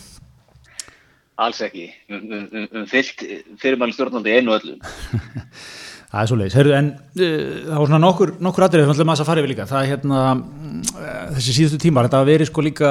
Alls 1.41 1.61
ekki, 1.65 1.91
við 2.09 2.33
höfum 2.55 2.89
fyllt 2.89 3.27
fyrirmæli 3.61 3.97
stjórnaldi 3.97 4.39
einu 4.39 4.57
öllum 4.57 4.81
Það 6.11 6.23
er 6.25 6.27
svo 6.31 6.37
leiðis, 6.41 6.55
en 6.75 6.87
uh, 6.91 7.27
það 7.69 7.77
var 7.79 7.91
svona 7.93 8.01
nokkur, 8.03 8.31
nokkur 8.43 8.65
aðrið 8.67 8.89
sem 8.89 8.95
ætlum 8.97 9.13
að 9.15 9.21
fara 9.29 9.43
yfir 9.45 9.53
líka, 9.53 9.67
það 9.71 9.85
er 9.85 9.91
hérna 9.93 10.23
mm, 10.35 10.81
eh, 10.99 11.21
þessi 11.37 11.53
síðustu 11.55 11.79
tímar, 11.85 12.09
þetta 12.09 12.19
hafa 12.19 12.31
verið 12.33 12.51
sko 12.51 12.65
líka 12.67 12.91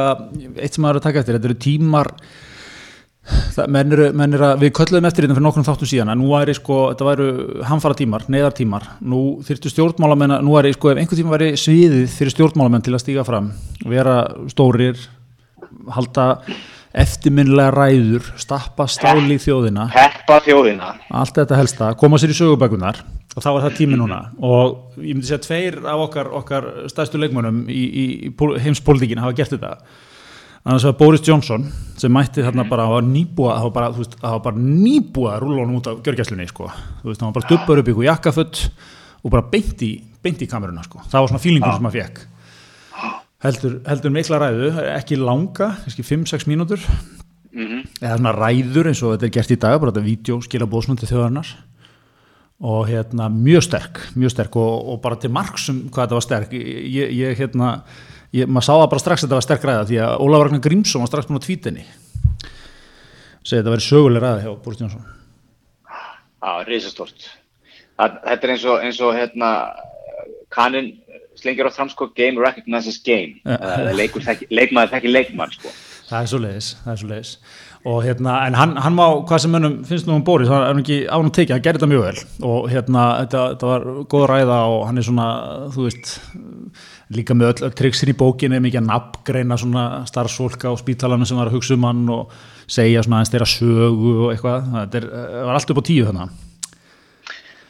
eitt 0.55 0.77
sem 0.77 0.85
maður 0.85 0.95
er 0.95 1.01
að 1.01 1.07
taka 1.09 1.19
eftir, 1.23 1.35
þetta 1.35 1.49
eru 1.49 1.57
tímar 1.65 2.11
það, 3.57 3.67
menn 3.75 3.91
eru, 3.97 4.07
menn 4.21 4.37
eru 4.37 4.47
að, 4.47 4.63
við 4.63 4.71
kölluðum 4.79 5.09
eftir 5.09 5.27
þetta 5.27 5.35
fyrir 5.37 5.47
nokkrum 5.49 5.67
þáttum 5.67 5.91
síðan 5.91 6.13
að 6.13 6.19
nú 6.21 6.31
væri 6.31 6.55
sko, 6.57 6.79
þetta 6.93 7.09
væru 7.09 7.27
hamfara 7.73 7.99
tímar, 7.99 8.25
neyðar 8.31 8.55
tímar, 8.57 8.87
nú 9.03 9.21
þyrftu 9.49 9.73
stjórnmálamenn 9.75 10.37
að- 10.37 10.47
nú 10.47 10.55
væri 10.55 10.73
sko, 10.77 10.93
ef 10.93 11.03
einhver 11.03 11.19
tíma 11.19 11.35
væri 11.35 11.51
sviðið 11.59 12.07
fyrir 12.15 12.35
stjórnmálamenn 12.37 12.87
til 12.87 12.95
að 12.95 13.03
stíga 13.03 13.27
fram 13.27 13.51
vera 13.83 14.15
stórir 14.55 14.95
halda 15.91 16.29
eftirminnilega 16.97 17.69
ræður 17.75 18.27
stappa 18.39 18.87
stáli 18.89 19.37
í 19.37 19.41
þjóðina. 19.41 19.87
Heppa 19.93 20.39
þjóðina. 20.45 20.93
Allt 21.21 21.37
þetta 21.37 21.59
helsta, 21.59 21.93
koma 21.99 22.19
sér 22.21 22.33
í 22.33 22.37
sögubækunar 22.37 23.01
og 23.35 23.43
þá 23.45 23.49
er 23.51 23.65
það 23.67 23.75
tími 23.77 23.99
núna. 23.99 24.19
Og 24.41 24.95
ég 25.03 25.13
myndi 25.13 25.29
segja 25.29 25.39
að 25.39 25.45
tveir 25.45 25.79
af 25.85 26.05
okkar, 26.07 26.31
okkar 26.41 26.69
stæðstu 26.89 27.21
leikmönum 27.21 27.65
í, 27.69 27.81
í, 27.85 28.05
í 28.29 28.63
heimspolítikin 28.65 29.21
hafa 29.21 29.37
gert 29.37 29.53
þetta. 29.53 29.75
Annars 30.65 30.83
var 30.89 30.97
Boris 30.99 31.23
Johnson 31.23 31.69
sem 31.97 32.11
mætti 32.11 32.43
þarna 32.43 32.65
bara, 32.67 32.89
það 32.89 33.13
það 33.37 33.67
var 33.67 33.75
bara, 33.77 34.07
það 34.19 34.41
bara 34.49 34.63
nýbúa 34.63 35.35
að 35.37 35.45
rúla 35.45 35.61
honum 35.61 35.77
út 35.79 35.87
af 35.87 36.01
gjörgæslunni, 36.03 36.49
sko, 36.49 36.67
þú 36.99 37.11
veist, 37.11 37.21
það 37.21 37.29
var 37.29 37.37
bara 37.37 37.51
dubbar 37.53 37.81
upp 37.81 37.93
ykkur 37.93 38.09
jakkafutt 38.09 38.59
og 39.23 39.31
bara 39.31 39.45
beint 39.53 39.85
í 39.87 39.93
í 40.43 40.49
kameruna, 40.51 40.83
sko, 40.83 40.99
það 41.07 41.23
var 41.23 41.31
svona 41.31 41.43
fílingur 41.45 41.77
sem 41.77 41.87
maður 41.87 42.03
fekk 42.03 42.38
heldur, 43.43 43.79
heldur 43.87 44.13
mikla 44.13 44.39
ræðu, 44.41 44.69
ekki 44.95 45.17
langa 45.19 45.73
kannski 45.83 46.05
5-6 46.05 46.47
mínútur. 46.49 46.83
Mm 47.55 47.81
eða 47.99 48.17
svona 48.19 48.35
ræður 48.35 48.87
eins 48.91 49.01
og 49.03 49.15
þetta 49.15 49.27
er 49.27 49.33
gert 49.35 49.51
í 49.51 49.59
dag 49.59 49.79
bara 49.81 49.91
þetta 49.91 50.05
vídeo 50.05 50.37
skila 50.45 50.67
bóðsmöndi 50.69 51.07
þjóðarnar 51.09 51.49
og 52.69 52.87
hérna 52.87 53.29
mjög 53.31 53.63
sterk 53.65 53.99
mjög 54.19 54.33
sterk 54.35 54.55
og, 54.59 54.91
og 54.93 55.01
bara 55.03 55.17
til 55.19 55.31
marksum 55.33 55.81
hvað 55.89 56.05
þetta 56.05 56.17
var 56.19 56.25
sterk. 56.27 56.53
Ég, 56.53 57.11
ég 57.15 57.39
hérna 57.39 57.71
ég, 58.35 58.45
maður 58.47 58.67
sá 58.67 58.73
það 58.75 58.89
bara 58.93 59.03
strax 59.03 59.23
að 59.23 59.27
þetta 59.27 59.39
var 59.39 59.47
sterk 59.47 59.67
ræða 59.67 59.87
því 59.89 60.01
að 60.05 60.15
Ólafur 60.25 60.49
Ragnar 60.49 60.63
Grímsson 60.67 61.03
var 61.03 61.11
strax 61.11 61.29
búin 61.29 61.39
að 61.39 61.47
tvítinni 61.47 61.85
segi 63.43 63.57
þetta 63.57 63.73
verið 63.73 63.87
söguleg 63.87 64.23
ræða 64.23 64.43
hjá 64.45 64.51
Boris 64.63 64.83
Jónsson 64.83 65.07
Já, 66.39 66.63
risastort. 66.63 67.29
Það, 67.99 68.19
þetta 68.25 68.47
er 68.47 68.53
eins 68.53 68.65
og, 68.65 68.83
eins 68.87 68.99
og 69.03 69.15
hérna, 69.17 69.49
kannin 70.55 70.93
slengir 71.39 71.67
á 71.67 71.71
fram 71.73 71.89
sko, 71.91 72.11
game 72.17 72.41
recognizes 72.41 72.99
game. 73.05 73.39
Uh, 73.47 73.89
leikur 73.97 74.25
þekki, 74.25 74.51
leikmaður 74.53 74.95
þekki 74.97 75.15
leikmann, 75.15 75.55
sko. 75.55 75.73
það 76.09 76.21
er 76.21 76.31
svo 76.33 76.43
leiðis, 76.45 76.69
það 76.83 76.93
er 76.93 77.01
svo 77.03 77.11
leiðis 77.13 77.33
og 77.87 78.03
hérna, 78.03 78.33
en 78.47 78.55
hann, 78.59 78.75
hann 78.75 78.95
má, 78.95 79.05
hvað 79.27 79.43
sem 79.45 79.53
mönnum 79.55 79.75
finnst 79.87 80.07
nú 80.07 80.17
um 80.17 80.23
Boris, 80.27 80.49
hann 80.51 80.65
er 80.67 80.81
ekki 80.81 80.97
án 81.07 81.29
og 81.29 81.31
tekið 81.35 81.55
hann 81.55 81.63
gerði 81.63 81.79
þetta 81.79 81.89
mjög 81.93 82.03
vel. 82.03 82.23
Og 82.49 82.65
hérna 82.73 83.03
þetta, 83.21 83.43
þetta 83.53 83.69
var 83.69 83.85
góð 84.11 84.25
ræða 84.33 84.57
og 84.73 84.83
hann 84.89 84.99
er 84.99 85.07
svona 85.07 85.27
þú 85.75 85.85
veist, 85.85 86.11
líka 87.15 87.37
með 87.37 87.53
öll, 87.53 87.69
öll 87.69 87.77
triksin 87.79 88.11
í 88.11 88.17
bókinni, 88.19 88.59
mikið 88.65 88.81
að 88.81 88.89
nafngreina 88.89 89.59
svona 89.61 89.85
starfsfólk 90.11 90.67
á 90.67 90.71
spítalanum 90.81 91.29
sem 91.29 91.39
var 91.39 91.47
að 91.47 91.55
hugsa 91.55 91.79
um 91.79 91.87
hann 91.87 92.03
og 92.17 92.35
segja 92.67 93.05
svona 93.05 93.21
aðeins 93.21 93.33
þeirra 93.37 93.49
sögu 93.55 94.13
og 94.25 94.29
eitthvað, 94.33 94.69
þetta 94.75 95.01
er, 95.01 95.09
það 95.15 95.47
var 95.47 95.61
allt 95.61 95.73
upp 95.73 95.79
á 95.79 95.89
tíu 95.89 96.09
þannig 96.09 96.37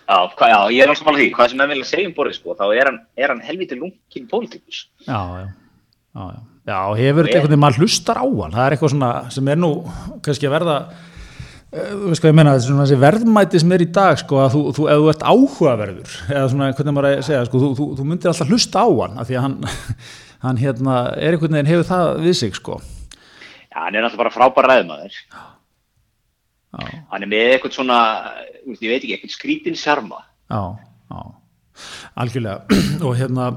Já, 0.10 0.18
hva, 0.34 0.48
já, 0.50 0.60
ég 0.74 0.82
er 0.82 0.90
alveg 0.90 0.98
samanlega 1.04 1.22
því. 1.22 1.32
Hvað 1.38 1.50
sem 1.52 1.60
ég 1.62 1.70
vilja 1.70 1.86
segja 1.86 2.10
um 2.10 2.14
Boris, 2.18 2.38
sko, 2.42 2.56
þá 2.58 2.64
er 2.74 2.88
hann, 2.90 2.96
er 3.22 3.30
hann 3.30 3.42
helviti 3.46 3.76
lungin 3.78 4.26
pólitíkus. 4.32 4.80
já, 5.06 5.20
já, 5.20 5.44
já, 6.18 6.24
já. 6.34 6.40
já 6.72 6.80
hefur 6.98 7.28
þetta 7.28 7.38
einhvern 7.38 7.52
veginn, 7.54 7.62
maður 7.62 7.84
hlustar 7.84 8.18
á 8.18 8.26
hann 8.26 8.56
það 8.56 8.66
er 8.66 8.76
eitthvað 8.76 8.94
svona 8.96 9.12
sem 9.36 9.52
er 9.54 9.60
nú 9.62 9.70
kannski 10.26 10.50
að 10.50 10.56
verða 10.56 10.78
eh, 10.90 11.92
þú 11.94 12.10
veist 12.10 12.24
hvað 12.24 12.32
ég 12.32 12.38
meina, 12.40 12.56
þetta 12.56 12.66
er 12.66 12.70
svona 12.72 12.86
þessi 12.88 13.00
verðmæti 13.06 13.62
sem 13.64 13.76
er 13.78 13.84
í 13.86 13.90
dag 14.00 14.20
sko, 14.24 14.40
að 14.44 14.56
þú, 14.56 14.64
þú, 14.80 14.88
ef 14.94 15.04
þú 15.04 15.12
ert 15.14 15.26
áhugaverður 15.30 16.16
eða 16.34 16.48
svona, 16.56 16.72
hvernig 16.80 16.98
maður 16.98 17.10
að 17.12 17.22
segja 17.30 17.44
sko, 17.50 17.62
þú, 17.64 17.70
þú, 17.78 17.88
þú 18.00 18.08
myndir 18.10 18.32
alltaf 18.34 18.50
hlusta 18.54 18.82
á 18.82 18.88
hann 18.90 19.22
af 19.22 19.30
því 19.30 19.38
að 19.40 19.46
hann, 19.46 19.58
hann 20.48 20.62
hérna, 20.66 20.98
er 21.22 21.38
einhvern 21.38 21.58
veginn 21.60 21.72
hefur 21.74 21.90
það 21.94 22.12
við 22.26 22.40
sig 22.42 22.58
sko 22.58 22.80
Já, 23.70 23.84
hann 23.86 23.94
er 23.94 24.02
náttúrulega 24.02 24.24
bara 24.26 24.34
frábær 24.34 24.66
ræðmaður. 24.74 25.14
já, 25.30 25.42
Hann 26.78 27.26
er 27.26 27.30
með 27.30 27.56
eitthvað 27.56 27.76
svona, 27.80 28.00
ég 28.70 28.86
veit 28.86 29.02
ekki, 29.02 29.16
eitthvað 29.16 29.36
skrítin 29.36 29.78
sjarma. 29.80 30.24
já, 30.50 30.62
já. 31.10 31.22
Algjörlega. 32.20 32.80
Og 33.08 33.16
hérna 33.18 33.50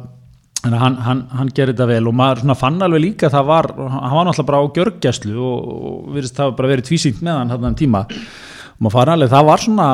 hann, 0.71 0.97
hann, 1.02 1.26
hann 1.35 1.50
gerir 1.50 1.75
þetta 1.75 1.88
vel 1.90 2.07
og 2.07 2.14
maður 2.14 2.45
svona 2.45 2.59
fann 2.59 2.85
alveg 2.85 3.02
líka 3.02 3.28
að 3.28 3.37
það 3.37 3.49
var, 3.50 3.69
hann 3.75 4.14
var 4.14 4.28
náttúrulega 4.28 4.49
bara 4.50 4.62
á 4.62 4.73
gjörgjæslu 4.76 5.37
og, 5.42 5.71
og 5.73 6.11
virðist 6.14 6.38
það 6.38 6.57
bara 6.61 6.71
verið 6.73 6.88
tvísýnt 6.88 7.23
með 7.26 7.38
hann 7.40 7.54
hann 7.54 7.69
um 7.73 7.78
tíma. 7.78 8.04
Og 8.07 8.85
maður 8.87 8.97
fann 8.97 9.12
alveg, 9.16 9.33
það 9.33 9.49
var 9.49 9.64
svona 9.64 9.88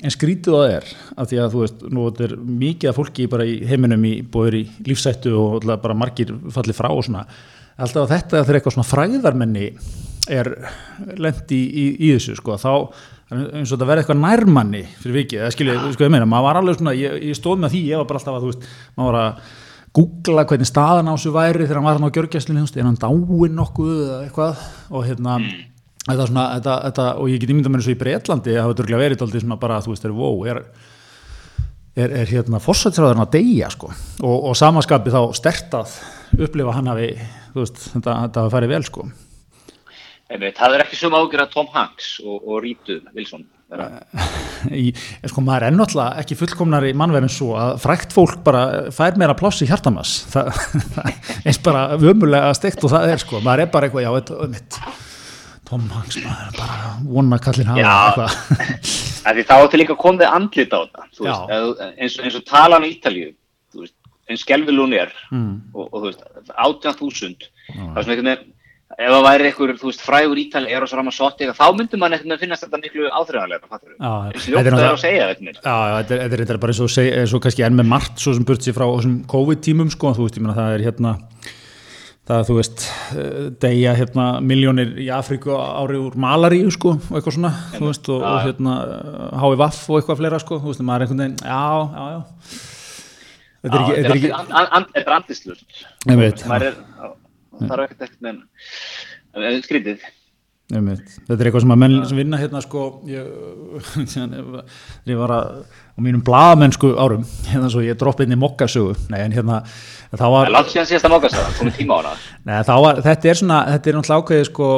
en 0.00 0.14
skrítið 0.14 0.56
það 0.56 0.74
er, 0.76 0.90
af 1.16 1.30
því 1.30 1.40
að 1.40 1.54
þú 1.54 1.64
veist 1.64 1.86
nú 1.96 2.06
er 2.26 2.36
mikið 2.64 2.92
af 2.92 3.00
fólki 3.00 3.28
bara 3.32 3.48
í 3.48 3.56
heiminum 3.70 4.04
í 4.06 4.14
bóður 4.22 4.60
í 4.60 4.62
lífsættu 4.86 5.34
og 5.36 5.66
bara 5.72 5.96
margir 5.96 6.34
fallið 6.52 6.78
frá 6.78 6.90
og 6.92 7.02
svona. 7.08 7.24
Alltaf 7.80 8.10
þetta 8.12 8.42
þegar 8.44 8.60
eitthvað 8.60 8.76
svona 8.76 8.90
fræðarmenni 8.90 9.70
er 10.30 10.50
lendi 11.20 11.56
í, 11.56 11.64
í, 11.68 11.86
í 12.08 12.12
þessu 12.14 12.36
sko, 12.38 12.58
þá 12.60 12.72
eins 13.30 13.70
og 13.70 13.76
þetta 13.76 13.88
verði 13.88 14.04
eitthvað 14.04 14.22
nærmanni 14.24 14.84
fyrir 14.98 15.18
vikið, 15.20 15.42
eða 15.42 15.54
skiljið, 15.54 15.82
sko 15.94 16.06
ég 16.06 16.12
meina, 16.14 16.28
maður 16.28 16.46
var 16.48 16.60
alveg 16.60 16.78
svona, 16.78 16.94
ég, 16.98 17.16
ég 17.30 17.38
stóð 17.38 17.62
með 17.62 17.74
því, 17.74 17.82
ég 17.92 18.00
var 18.00 18.08
bara 18.10 18.20
alltaf 18.20 18.36
að 18.38 18.44
þú 18.44 18.52
veist, 18.52 18.68
maður 18.98 19.10
var 19.10 19.20
að 19.20 19.56
googla 20.00 20.46
hvernig 20.50 20.70
staðan 20.70 21.10
á 21.10 21.14
þessu 21.14 21.34
væri 21.34 21.64
þegar 21.66 21.80
hann 21.80 21.88
var 21.88 21.98
hann 21.98 22.10
á 22.10 22.14
gjörgjæslinu, 22.16 22.66
er 22.66 22.86
hann 22.88 23.00
dáinn 23.00 23.56
nokkuð 23.58 23.96
eða 24.00 24.20
eitthvað 24.26 24.64
og 24.90 25.06
hérna 25.06 25.38
þetta 26.06 26.26
svona, 26.30 26.46
þetta, 26.56 26.76
þetta, 26.88 27.08
og 27.22 27.30
ég 27.30 27.42
get 27.42 27.54
ímynda 27.54 27.70
mér 27.72 27.82
eins 27.82 27.90
og 27.90 27.94
í 27.94 28.00
Breitlandi, 28.02 28.54
það 28.54 28.64
hefur 28.64 28.78
dörglega 28.80 29.02
verið 29.04 29.24
aldrei 29.26 29.42
svona 29.44 29.58
bara, 29.62 29.80
þú 29.84 29.94
veist, 29.94 30.06
er 30.06 30.14
wow, 30.16 30.44
er 30.50 30.62
er, 31.98 32.12
er 32.22 32.30
hérna 32.30 32.60
fórsætsræðurinn 32.62 33.24
að 33.24 33.34
deyja 33.34 33.70
sko 33.74 33.90
og, 33.90 34.36
og 34.50 34.54
samaskapi 34.58 35.12
þá 35.12 35.20
stertað 35.36 35.96
upplifa 36.38 36.76
hann 36.76 36.90
hafi, 36.90 37.10
þú 37.54 37.64
veist, 37.64 37.82
þetta, 37.94 38.16
þetta 38.26 38.44
hafi 38.44 38.54
farið 38.54 38.74
vel 38.74 38.86
sko 38.86 39.08
Einmitt, 40.30 40.58
það 40.58 40.76
er 40.76 40.84
ekki 40.84 40.98
sem 40.98 41.14
ágjör 41.14 41.42
að 41.42 41.54
Tom 41.56 41.72
Hanks 41.74 42.12
og, 42.22 42.36
og 42.38 42.60
Rítu 42.62 43.00
Wilson 43.16 43.48
í, 44.82 44.90
sko 45.30 45.42
maður 45.46 45.66
er 45.66 45.72
ennáttúrulega 45.72 46.22
ekki 46.22 46.36
fullkomnari 46.38 46.90
mannverðin 46.98 47.30
svo 47.30 47.52
að 47.58 47.76
frækt 47.84 48.14
fólk 48.14 48.40
bara 48.46 48.62
fær 48.94 49.18
meira 49.20 49.36
pláss 49.38 49.62
í 49.62 49.68
hjartamas. 49.70 50.16
Það, 50.32 50.50
það 50.96 51.44
eins 51.44 51.60
bara 51.62 51.84
vömmulega 52.00 52.50
steikt 52.58 52.82
og 52.86 52.94
það 52.94 53.14
er 53.14 53.22
sko, 53.22 53.42
maður 53.46 53.64
er 53.64 53.72
bara 53.74 53.86
eitthvað 53.88 54.06
já, 54.06 54.10
þetta 54.18 54.40
er 54.46 54.52
mitt 54.54 54.80
Tom 55.70 55.86
Hanks, 55.94 56.18
maður 56.24 56.48
er 56.48 56.56
bara 56.58 56.92
vona 57.06 57.40
kallin 57.42 57.70
hafa 57.70 58.26
eitthvað. 58.26 58.94
Þá 59.50 59.56
ætti 59.56 59.82
líka 59.82 59.94
að 59.94 60.02
koma 60.02 60.22
þig 60.24 60.38
andlit 60.40 60.74
á 60.74 60.78
þetta 60.80 61.08
veist, 61.20 61.84
eins, 61.90 62.18
eins 62.24 62.38
og 62.40 62.46
talan 62.48 62.86
í 62.86 62.94
Ítalíu 62.96 63.34
eins 64.30 64.42
skelvil 64.46 64.78
hún 64.78 64.94
er 64.98 65.12
mm. 65.30 65.52
og, 65.74 65.84
og 65.90 65.96
þú 65.98 66.06
veist, 66.08 66.24
18.000 66.54 67.50
það 67.70 68.00
er 68.00 68.06
svona 68.06 68.16
einhvern 68.16 68.32
veginn 68.32 68.48
ef 68.98 69.12
það 69.12 69.24
væri 69.24 69.46
einhver, 69.48 69.72
þú 69.78 69.90
veist, 69.90 70.02
frægur 70.02 70.40
ítali 70.42 70.72
er 70.74 70.82
á 70.82 70.86
svo 70.90 70.98
Ramazzotti, 70.98 71.46
þá 71.54 71.66
myndum 71.76 72.02
mann 72.02 72.16
eitthvað 72.16 72.34
að 72.34 72.42
finnast 72.42 72.64
þetta 72.66 72.80
miklu 72.82 73.06
áþræðanlega, 73.14 73.70
fattur 73.70 73.92
þú? 73.94 74.00
Eins 74.00 74.48
og 74.48 74.50
ljótt 74.50 74.60
að 74.60 74.74
það 74.74 74.82
er 74.82 74.90
að 74.90 75.00
segja 75.04 75.28
þetta 75.30 75.54
Já, 75.60 75.76
þetta 76.10 76.18
er, 76.26 76.42
er 76.46 76.60
bara 76.64 76.74
eins 76.74 76.82
og 76.82 76.90
segja, 76.90 77.20
eins 77.20 77.34
og 77.36 77.44
kannski 77.44 77.66
enn 77.66 77.78
með 77.78 77.88
margt 77.92 78.24
svo 78.24 78.34
sem 78.34 78.46
burt 78.48 78.66
sér 78.66 78.76
frá 78.76 78.86
COVID-tímum 79.30 79.92
sko, 79.94 80.12
þú 80.18 80.26
veist, 80.26 80.40
ég 80.40 80.44
menna 80.44 80.58
það 80.58 80.74
er 80.74 80.84
hérna 80.88 81.14
það, 82.30 82.42
þú 82.48 82.58
veist, 82.58 82.84
eh, 83.14 83.46
degja 83.62 83.94
hérna 84.00 84.26
miljónir 84.42 84.92
í 85.02 85.06
Afríku 85.14 85.54
árið 85.54 86.04
úr 86.08 86.18
malaríu 86.26 86.74
sko, 86.74 86.96
og 86.98 87.14
eitthvað 87.14 87.38
svona 87.38 87.54
en, 87.54 87.78
þú 87.78 87.92
veist, 87.92 88.10
og, 88.10 88.26
og 88.26 88.42
hérna 88.48 88.76
hái 89.44 89.54
vaff 89.62 89.86
og 89.86 90.00
eitthvað 90.00 90.20
fleira 90.24 90.42
sko, 90.42 90.60
þú 90.62 90.74
veist, 90.74 90.84
maður 90.86 91.06
er 91.06 91.08
einhvern 91.08 91.24
veginn, 91.24 91.40
já, 91.46 91.64
já, 91.94 92.04
já. 92.18 92.68
Þetta 93.60 93.80
er 93.92 94.06
er 94.08 94.20
Þetta 94.24 95.02
er 95.02 95.16
andistlust 95.18 95.82
Ég 96.08 96.16
veit 96.16 96.46
Það 97.60 97.76
er 97.76 97.84
ekkert 97.84 98.08
ekkert 98.08 98.30
en 98.30 99.62
skrítið. 99.66 100.08
Þetta 100.70 101.34
er 101.34 101.48
eitthvað 101.48 101.64
sem 101.64 101.72
að 101.74 101.78
menn 101.82 101.94
sem 102.06 102.18
vinna 102.20 102.38
hérna 102.38 102.60
sko 102.62 102.82
ég, 103.10 103.26
ég 105.10 105.18
var 105.18 105.32
að 105.34 105.48
á 105.66 105.98
mínum 105.98 106.22
bladamennsku 106.22 106.92
árum 106.94 107.24
hérna 107.48 107.70
svo 107.72 107.82
ég 107.82 107.98
droppið 107.98 108.28
inn 108.28 108.36
í 108.36 108.38
mokkasögu 108.38 108.94
Nei 109.10 109.18
en 109.24 109.34
hérna 109.34 109.58
þá 110.14 110.24
var 110.30 110.52
Nei 112.46 112.54
þá 112.68 112.74
var, 112.86 113.02
þetta 113.08 113.32
er 113.32 113.40
svona, 113.42 113.58
þetta 113.74 113.90
er 113.90 113.98
náttúrulega 113.98 114.22
ákveðið 114.22 114.46
sko 114.52 114.70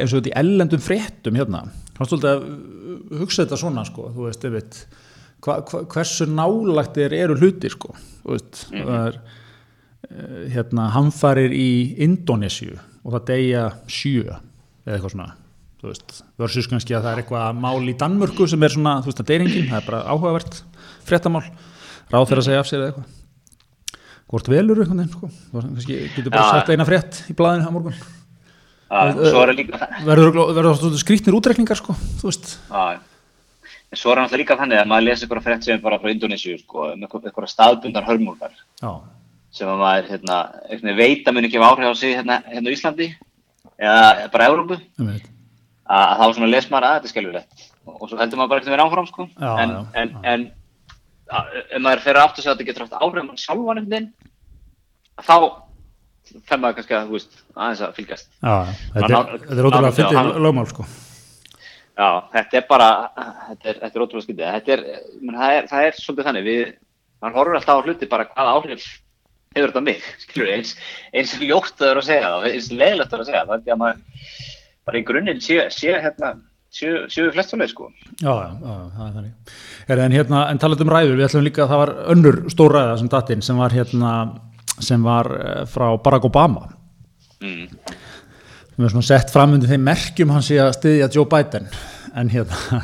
eins 0.00 0.14
og 0.14 0.22
þetta 0.22 0.32
í 0.32 0.36
ellendum 0.40 0.84
fréttum 0.86 1.36
hérna. 1.36 1.64
Þá 1.96 2.02
stóldi 2.08 2.32
að 2.32 2.46
hugsa 3.20 3.44
þetta 3.44 3.60
svona 3.60 3.84
sko, 3.88 4.10
þú 4.16 4.30
veist, 4.30 4.48
ég 4.48 4.56
veit 4.56 4.80
hva, 5.44 5.60
hva, 5.68 5.84
hversu 5.92 6.26
nálagt 6.32 6.96
er 7.00 7.14
eru 7.16 7.36
hluti 7.36 7.70
sko, 7.72 7.92
þú 8.24 8.38
veist, 8.38 8.64
mm 8.70 8.78
-hmm. 8.78 8.88
það 8.88 9.06
er 9.10 9.20
hérna, 10.52 10.90
hamfarir 10.94 11.54
í 11.54 11.96
Indonésiu 12.06 12.76
og 13.02 13.16
það 13.16 13.26
deyja 13.32 13.66
sjö 13.90 14.22
eða 14.26 14.94
eitthvað 14.94 15.14
svona 15.16 15.32
versus 16.40 16.68
kannski 16.70 16.96
að 16.96 17.06
það 17.06 17.12
er 17.12 17.22
eitthvað 17.22 17.58
mál 17.60 17.88
í 17.90 17.94
Danmörku 17.98 18.46
sem 18.50 18.62
er 18.64 18.74
svona, 18.74 18.96
þú 19.04 19.10
veist, 19.10 19.22
að 19.22 19.30
deyringin 19.30 19.68
það 19.70 19.78
er 19.78 19.86
bara 19.86 20.02
áhugavert, 20.10 20.60
fréttamál. 21.06 21.44
Ráð 22.10 22.28
þeirra 22.30 22.42
að 22.42 22.48
segja 22.48 22.62
af 22.62 22.70
sér 22.70 22.80
eða 22.80 22.88
eitthvað. 22.90 24.04
Hvort 24.26 24.48
velur 24.50 24.80
eitthvað 24.82 25.00
neins 25.00 25.12
sko. 25.14 25.30
kannski 25.54 25.98
getur 26.16 26.32
bara 26.34 26.46
ja. 26.46 26.54
sagt 26.56 26.72
eina 26.74 26.86
frétt 26.88 27.20
í 27.30 27.36
blæðinu 27.38 27.68
á 27.70 27.74
morgun. 27.74 27.98
Verður 30.06 30.70
það 30.80 30.96
skrítnir 31.02 31.36
útrekningar 31.38 31.78
sko, 31.78 31.94
þú 32.20 32.30
veist. 32.30 32.56
Já, 32.70 32.98
en 33.92 34.00
svo 34.00 34.14
er 34.14 34.24
það 34.24 34.42
líka 34.42 34.58
þannig 34.58 34.82
að 34.82 34.90
maður 34.90 35.06
lesa 35.06 35.26
eitthvað 35.26 35.46
frétt 35.46 35.68
sem 35.68 35.76
er 35.76 35.84
bara 35.84 36.00
frá 36.02 36.10
Indonésiu 36.10 36.58
sko, 36.62 36.88
um 36.94 37.06
eitthvað 37.06 37.52
staðbundar 37.52 38.06
hörmúlgar 38.08 38.54
Já 38.82 38.90
sem 39.56 39.70
að 39.72 39.80
maður 39.80 40.10
hérna, 40.12 40.40
veit 40.98 41.28
að 41.28 41.36
muni 41.36 41.48
ekki 41.48 41.62
áhrif 41.62 41.88
á 41.88 41.94
sig 41.96 42.14
hérna, 42.18 42.42
hérna 42.50 42.74
Íslandi 42.74 43.08
eða 43.76 44.28
bara 44.32 44.50
Európu 44.50 44.76
að, 44.76 45.16
að 45.96 46.14
þá 46.20 46.26
svona 46.36 46.52
les 46.52 46.68
maður 46.70 46.88
að 46.88 46.96
þetta 46.98 47.08
er 47.08 47.14
skilvilegt 47.14 47.66
og 47.86 48.08
svo 48.10 48.20
heldur 48.20 48.40
maður 48.40 48.52
bara 48.52 48.62
ekki 48.62 48.70
að 48.70 48.76
vera 48.76 48.86
áfram 48.88 49.08
sko. 49.08 49.28
já, 49.32 49.50
en, 49.62 49.74
já, 49.74 49.82
en, 50.02 50.14
já. 50.14 50.22
en 50.34 50.46
ef 51.76 51.82
maður 51.82 52.04
fer 52.04 52.20
aftur 52.20 52.44
að 52.44 52.50
að 52.50 52.56
þetta 52.56 52.68
getur 52.70 52.86
haft 52.86 52.98
áhrif 53.00 53.22
á 53.22 53.28
mann 53.28 53.40
sjálfan 53.40 53.80
einhvern 53.80 53.94
veginn 53.94 54.12
þá 55.26 55.36
fer 56.46 56.60
maður 56.60 56.78
kannski 56.80 56.96
að 56.98 57.12
veist, 57.14 57.36
aðeins 57.54 57.82
að 57.86 57.96
fylgjast. 57.96 58.30
Þetta 58.42 59.06
er 59.06 59.68
ótrúlega 59.68 59.90
að 59.92 59.98
fylla 60.00 60.24
lögmál 60.42 60.66
sko. 60.70 60.86
Já, 61.96 62.08
þetta 62.34 62.58
er 62.58 62.64
bara 62.68 62.88
þetta 63.46 63.70
er, 63.70 63.78
er 63.88 64.02
ótrúlega 64.04 64.26
skyndið 64.26 64.48
það, 65.38 65.68
það 65.70 65.86
er 65.86 66.00
svolítið 66.00 66.28
þannig. 66.28 66.48
Við, 66.50 66.72
mann 67.22 67.36
horfur 67.38 67.58
alltaf 67.60 67.80
á 67.80 67.84
hluti 67.86 68.10
bara 68.10 68.26
hvaða 68.32 68.56
áhrif 68.58 68.88
hefur 69.56 69.72
þetta 69.72 69.84
mig, 69.86 70.04
skilur, 70.22 70.52
eins, 70.54 70.74
eins 71.16 71.32
ljótt 71.42 71.82
að 71.82 72.02
segja 72.06 72.28
það, 72.28 72.50
eins 72.52 72.68
leðilegt 72.72 73.16
að 73.16 73.24
segja 73.28 73.42
það, 73.42 73.54
þannig 73.54 73.74
að 73.74 73.80
maður 73.82 74.04
bara 74.86 75.00
í 75.00 75.06
grunninn 75.06 75.42
sé, 75.42 75.58
sé 75.74 75.96
hérna, 75.98 76.36
séu 76.76 77.04
sé 77.10 77.26
flestunlega 77.34 77.72
sko. 77.72 77.88
Já, 78.20 78.30
já, 78.30 78.50
já, 78.62 78.74
það 78.96 79.06
er 79.06 79.14
þannig. 79.18 79.54
Er, 79.86 80.02
en 80.04 80.16
hérna, 80.16 80.42
en 80.50 80.60
talað 80.62 80.84
um 80.84 80.92
ræður, 80.92 81.16
við 81.18 81.28
ætlum 81.28 81.46
líka 81.46 81.64
að 81.64 81.72
það 81.72 81.82
var 81.82 81.94
önnur 82.14 82.40
stór 82.52 82.76
ræða 82.76 82.98
sem 83.00 83.12
datinn 83.12 83.44
sem 83.44 83.62
var 83.62 83.74
hérna, 83.74 84.12
sem 84.76 85.06
var 85.06 85.32
eh, 85.40 85.62
frá 85.72 85.86
Barack 86.04 86.28
Obama. 86.28 86.68
Mm. 87.42 87.66
Við 88.76 88.84
erum 88.84 88.92
svona 88.92 89.08
sett 89.08 89.32
fram 89.32 89.56
undir 89.56 89.72
þeim 89.72 89.86
merkjum 89.88 90.34
hans 90.36 90.52
í 90.52 90.60
að 90.60 90.74
styðja 90.76 91.10
Joe 91.16 91.28
Biden, 91.32 91.70
en 92.14 92.32
hérna, 92.32 92.82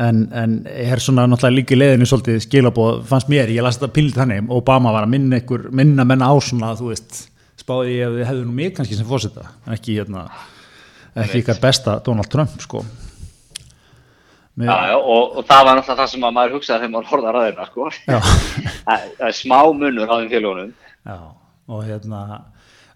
en, 0.00 0.22
en 0.32 0.54
er 0.70 1.02
svona 1.02 1.26
náttúrulega 1.28 1.56
líka 1.56 1.74
í 1.76 1.80
leðinu 1.80 2.08
svolítið 2.08 2.40
skilabóð, 2.44 3.02
fannst 3.10 3.30
mér, 3.32 3.52
ég 3.52 3.64
las 3.64 3.78
þetta 3.78 3.92
pild 3.96 4.16
þannig, 4.16 4.48
Obama 4.54 4.94
var 4.94 5.06
að 5.06 5.12
minna 5.16 5.40
ykkur, 5.42 5.68
minna 5.76 6.06
menna 6.08 6.30
á 6.32 6.34
svona, 6.44 6.72
þú 6.78 6.92
veist, 6.92 7.26
spáði 7.60 7.98
ég 7.98 8.08
að 8.08 8.16
þið 8.18 8.28
hefðu 8.30 8.46
nú 8.46 8.56
mig 8.56 8.72
kannski 8.76 8.98
sem 8.98 9.08
fórsetta, 9.08 9.46
en 9.66 9.76
ekki 9.76 9.98
hérna, 9.98 10.26
ekki 11.24 11.42
ykkar 11.42 11.60
besta 11.62 11.98
Donald 12.06 12.30
Trump, 12.32 12.56
sko. 12.64 12.84
Mér... 14.58 14.70
Já, 14.70 14.76
já, 14.90 14.96
og, 14.98 15.36
og 15.40 15.44
það 15.48 15.66
var 15.66 15.78
náttúrulega 15.78 16.00
það 16.02 16.12
sem 16.12 16.24
maður 16.26 16.56
hugsaði 16.56 16.80
þegar 16.80 16.94
maður 16.94 17.10
horfði 17.12 17.30
að 17.30 17.36
ræðina, 17.36 17.68
sko. 17.70 17.90
Það 18.86 19.28
er 19.28 19.36
smá 19.36 19.58
munur 19.68 20.10
á 20.10 20.14
þeim 20.16 20.32
félagunum 20.32 20.72
Já, 21.00 21.16
og 21.70 21.84
hérna 21.86 22.22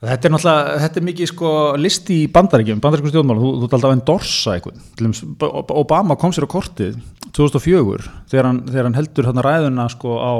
Þetta 0.05 0.29
er 0.29 0.33
náttúrulega, 0.35 0.77
þetta 0.83 1.01
er 1.01 1.05
mikið 1.09 1.29
sko 1.31 1.51
list 1.81 2.11
í 2.13 2.19
bandaríkjum, 2.35 2.81
bandarískum 2.85 3.13
stjórnmál, 3.13 3.41
þú, 3.41 3.51
þú 3.63 3.69
talt 3.73 3.87
af 3.87 3.95
einn 3.95 4.05
dorsa 4.09 4.55
eitthvað, 4.59 5.75
Obama 5.75 6.17
kom 6.21 6.35
sér 6.35 6.47
á 6.49 6.55
kortið 6.55 6.99
2004 7.37 8.09
þegar 8.31 8.49
hann, 8.51 8.63
þegar 8.69 8.89
hann 8.89 8.99
heldur 8.99 9.29
hérna 9.31 9.45
ræðuna 9.47 9.89
sko 9.93 10.19
á 10.21 10.33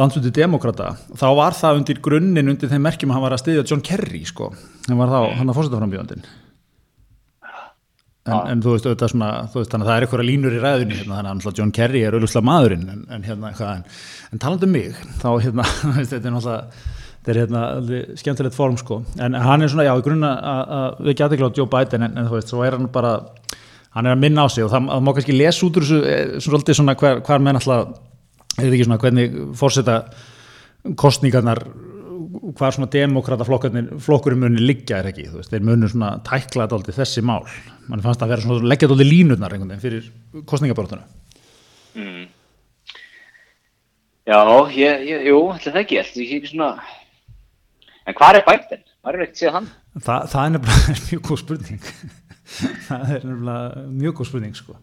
landsluti 0.00 0.32
demokrata, 0.34 0.94
þá 1.20 1.26
var 1.36 1.56
það 1.56 1.82
undir 1.82 2.00
grunninn 2.04 2.52
undir 2.52 2.70
þeim 2.70 2.86
merkjum 2.86 3.12
að 3.12 3.18
hann 3.18 3.26
var 3.26 3.36
að 3.36 3.42
styðja 3.42 3.66
John 3.68 3.84
Kerry 3.84 4.22
sko, 4.28 4.52
hann 4.88 5.00
var 5.00 5.12
þá 5.12 5.18
hann 5.40 5.52
að 5.52 5.58
fórseta 5.58 5.80
frambyggandin 5.82 6.24
en, 8.22 8.34
en 8.38 8.62
þú 8.62 8.76
veist, 8.76 8.88
svona, 9.12 9.30
þú 9.52 9.60
veist 9.60 9.74
þannig 9.74 9.86
að 9.86 9.90
það 9.90 9.96
er 9.96 10.06
eitthvað 10.06 10.26
línur 10.28 10.56
í 10.56 10.62
ræðunni 10.62 10.98
hérna, 11.00 11.20
þannig 11.20 11.46
að 11.50 11.60
John 11.60 11.74
Kerry 11.76 12.02
er 12.06 12.16
auðvitað 12.16 12.48
maðurinn 12.48 12.88
en, 12.92 13.06
en, 13.12 13.24
hérna, 13.26 13.52
en, 13.68 13.86
en 14.32 14.42
talandu 14.42 14.68
um 14.68 14.76
mig, 14.76 14.98
þá 15.20 15.30
hérna, 15.42 15.66
þetta 16.10 16.20
er 16.20 16.36
náttúrulega 16.36 17.00
þetta 17.22 17.32
er 17.32 17.40
hérna 17.44 18.16
skemmtilegt 18.18 18.56
form 18.56 18.76
sko. 18.80 19.02
En 19.22 19.36
hann 19.38 19.62
er 19.62 19.70
svona 19.70 19.86
já 19.86 19.94
í 19.94 20.02
grunna 20.04 20.32
við 20.98 21.14
getum 21.20 21.36
ekki 21.36 21.46
á 21.46 21.56
Joe 21.60 21.70
Biden 21.70 22.06
en, 22.08 22.16
en 22.18 22.26
þú 22.26 22.38
veist 22.38 22.50
svo 22.50 22.64
er 22.66 22.74
hann 22.74 22.90
bara 22.92 23.14
hann 23.94 24.08
er 24.08 24.16
að 24.16 24.24
minna 24.24 24.46
á 24.46 24.48
sig 24.50 24.64
og 24.64 24.72
það, 24.72 24.88
það 24.90 25.06
má 25.06 25.12
kannski 25.16 25.36
lesa 25.36 25.66
út 25.66 25.78
úr 25.78 25.86
þessu 25.86 26.02
eh, 26.08 26.34
svolítið 26.42 26.78
svona 26.78 26.96
hver, 26.98 27.22
hver 27.26 27.44
menn 27.44 27.60
alltaf 27.60 27.92
er 28.56 28.64
þetta 28.64 28.76
ekki 28.76 28.86
svona 28.88 29.00
hvernig 29.02 29.40
fórseta 29.58 29.96
kostningarnar 30.98 31.62
hvað 32.56 32.76
svona 32.76 32.90
demokrata 32.92 33.46
flokkurinn 33.46 34.40
munir 34.40 34.64
liggja 34.64 35.00
er 35.02 35.10
ekki, 35.10 35.26
þú 35.28 35.40
veist, 35.40 35.52
þeir 35.52 35.66
munir 35.66 35.90
svona 35.92 36.14
tæklað 36.26 36.76
aldrei 36.76 36.96
þessi 36.96 37.24
mál, 37.26 37.42
mann 37.90 38.04
fannst 38.04 38.22
að 38.24 38.32
vera 38.32 38.44
svona 38.44 38.70
leggjað 38.72 38.94
aldrei 38.94 39.10
línutnar 39.10 39.54
einhvern 39.54 39.74
veginn 39.74 39.84
fyrir 39.84 40.46
kostningabortuna 40.48 41.04
mm. 41.98 42.22
Já, 44.22 44.38
ég, 44.70 45.04
ég, 45.08 45.24
jú, 45.32 45.38
ætli 45.50 45.72
það 45.74 45.80
ekki, 45.80 45.96
ætli 45.98 46.26
ekki 46.38 46.52
svona, 46.52 46.68
en 48.06 48.18
hvað 48.18 48.38
er 48.38 48.44
Biden? 48.48 48.84
Hvað 49.02 49.16
er 49.16 49.24
ekkert 49.24 49.40
séð 49.40 49.56
hann? 49.56 49.70
Þa, 49.98 50.16
það 50.32 50.44
er 50.44 50.52
nefnilega 50.56 50.96
mjög 51.08 51.22
góð 51.28 51.40
spurning. 51.42 51.86
það 52.88 53.14
er 53.16 53.24
nefnilega 53.28 53.86
mjög 54.02 54.18
góð 54.18 54.30
spurning, 54.30 54.58
sko. 54.58 54.76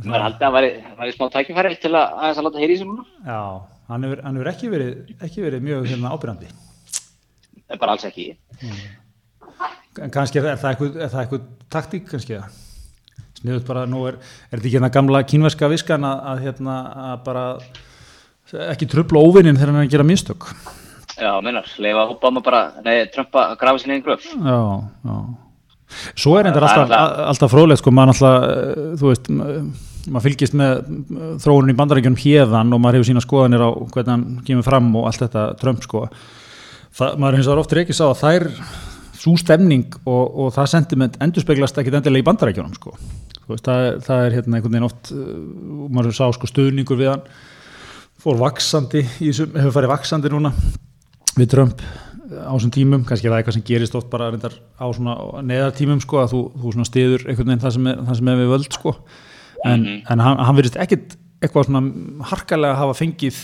Maður 0.00 0.24
haldið 0.24 0.46
að 0.46 0.56
hann 0.56 0.96
væri, 1.02 1.12
smá 1.16 1.26
tækifæri 1.34 1.76
til 1.82 1.92
að 1.92 2.16
aðeins 2.16 2.40
að 2.40 2.46
láta 2.46 2.62
heyri 2.62 2.76
í 2.76 2.80
sig 2.80 2.88
núna? 2.88 3.04
Já, 3.26 3.40
hann 3.90 4.06
hefur, 4.06 4.22
hann 4.24 4.38
hefur 4.38 4.50
ekki, 4.54 4.72
verið, 4.72 4.94
ekki 5.20 5.44
verið 5.44 5.66
mjög 5.66 5.90
hérna, 5.90 6.14
ábyrjandi. 6.14 6.50
En 7.70 7.82
bara 7.82 7.94
alls 7.96 8.06
ekki. 8.08 8.30
En 10.00 10.12
kannski 10.14 10.40
er 10.40 10.56
það 10.56 10.72
eitthvað, 10.72 10.98
er 11.04 11.12
það 11.12 11.36
taktík, 11.70 12.08
kannski 12.08 12.38
það. 12.38 12.58
Sniðut 13.40 13.68
bara, 13.68 13.86
nú 13.88 14.02
er, 14.08 14.18
er 14.48 14.58
þetta 14.58 14.68
ekki 14.68 14.76
hérna 14.76 14.92
gamla 14.92 15.22
kínverska 15.28 15.68
viskan 15.72 16.04
að, 16.04 16.24
að, 16.32 16.42
hérna, 16.46 16.76
að 17.10 17.22
bara 17.28 17.44
ekki 18.72 18.88
tröfla 18.90 19.22
óvinnin 19.22 19.56
þegar 19.56 19.72
hann 19.72 19.82
er 19.82 19.88
að 19.88 19.94
gera 19.94 20.06
mistök. 20.06 20.48
Já, 21.20 21.30
minnar, 21.44 21.66
leifa 21.78 22.06
Obama 22.14 22.40
bara, 22.44 22.60
nei, 22.84 23.04
Trump 23.12 23.34
að 23.36 23.54
grafa 23.60 23.82
sinni 23.82 23.98
einn 23.98 24.04
gröf. 24.06 24.24
Já, 24.32 24.58
já. 25.04 25.16
Svo 26.14 26.36
er 26.38 26.46
þetta 26.46 26.60
alltaf, 26.62 26.84
alltaf- 26.86 27.22
alltaf 27.32 27.50
fróðlegt 27.52 27.80
sko, 27.82 27.90
maður 27.90 28.12
alltaf, 28.14 28.44
eh, 28.46 28.82
þú 29.00 29.08
veist, 29.10 29.30
ma- 29.34 29.48
maður 30.14 30.24
fylgist 30.28 30.54
með 30.56 30.70
eh, 30.78 31.32
þróunin 31.42 31.72
í 31.74 31.78
bandarækjunum 31.80 32.20
hérðan 32.22 32.72
og 32.76 32.80
maður 32.80 33.00
hefur 33.00 33.08
sína 33.10 33.24
skoðanir 33.24 33.64
á 33.66 33.70
hvernig 33.90 34.12
hann 34.14 34.24
kemur 34.46 34.64
fram 34.64 34.92
og 34.96 35.08
allt 35.10 35.24
þetta 35.26 35.42
Trump 35.60 35.82
sko. 35.84 36.04
Það, 36.94 37.18
maður 37.22 37.36
hins 37.40 37.50
vegar 37.50 37.62
oft 37.64 37.74
reykis 37.76 38.00
á 38.00 38.06
að 38.06 38.20
þær, 38.22 38.46
svo 39.20 39.34
stemning 39.36 39.84
og, 40.06 40.24
og 40.46 40.54
það 40.56 40.70
sentiment 40.72 41.18
endurspeglast 41.20 41.76
ekkit 41.82 41.98
endilega 42.00 42.22
í 42.24 42.28
bandarækjunum 42.30 42.74
sko. 42.78 42.94
Veist, 43.50 43.66
það, 43.66 43.86
það 44.06 44.24
er 44.28 44.36
hérna 44.38 44.56
einhvern 44.60 44.76
veginn 44.78 44.88
oft, 44.88 45.10
eh, 45.10 45.34
maður 45.90 46.14
sá 46.16 46.30
sko 46.38 46.46
stuðningur 46.48 46.96
við 47.02 47.10
hann, 47.16 47.26
fór 48.22 48.38
vaksandi, 48.38 49.02
hefur 49.18 49.74
farið 49.74 49.90
vaksandi 49.96 50.30
núna 50.30 50.54
við 51.36 51.50
Trump 51.54 51.82
á 52.30 52.52
þessum 52.54 52.72
tímum, 52.74 53.04
kannski 53.06 53.26
er 53.26 53.34
það 53.34 53.40
eitthvað 53.40 53.56
sem 53.56 53.66
gerist 53.66 53.96
oft 53.98 54.10
bara 54.12 54.30
reyndar 54.30 54.54
á 54.78 54.86
svona 54.94 55.42
neðartímum 55.46 56.00
sko, 56.02 56.20
að 56.22 56.34
þú, 56.34 56.42
þú 56.62 56.74
svona 56.76 56.88
stiður 56.88 57.24
einhvern 57.26 57.50
veginn 57.50 57.64
það 57.64 57.74
sem 57.76 57.88
er, 57.90 58.02
það 58.06 58.18
sem 58.20 58.30
er 58.30 58.40
við 58.40 58.52
völd 58.52 58.76
sko. 58.76 58.92
en, 59.66 59.86
en 60.08 60.22
hann, 60.24 60.42
hann 60.46 60.58
verðist 60.58 60.78
ekkit 60.80 61.16
eitthvað 61.40 61.66
svona 61.68 61.82
harkalega 62.30 62.78
hafa 62.78 62.96
fengið 62.96 63.40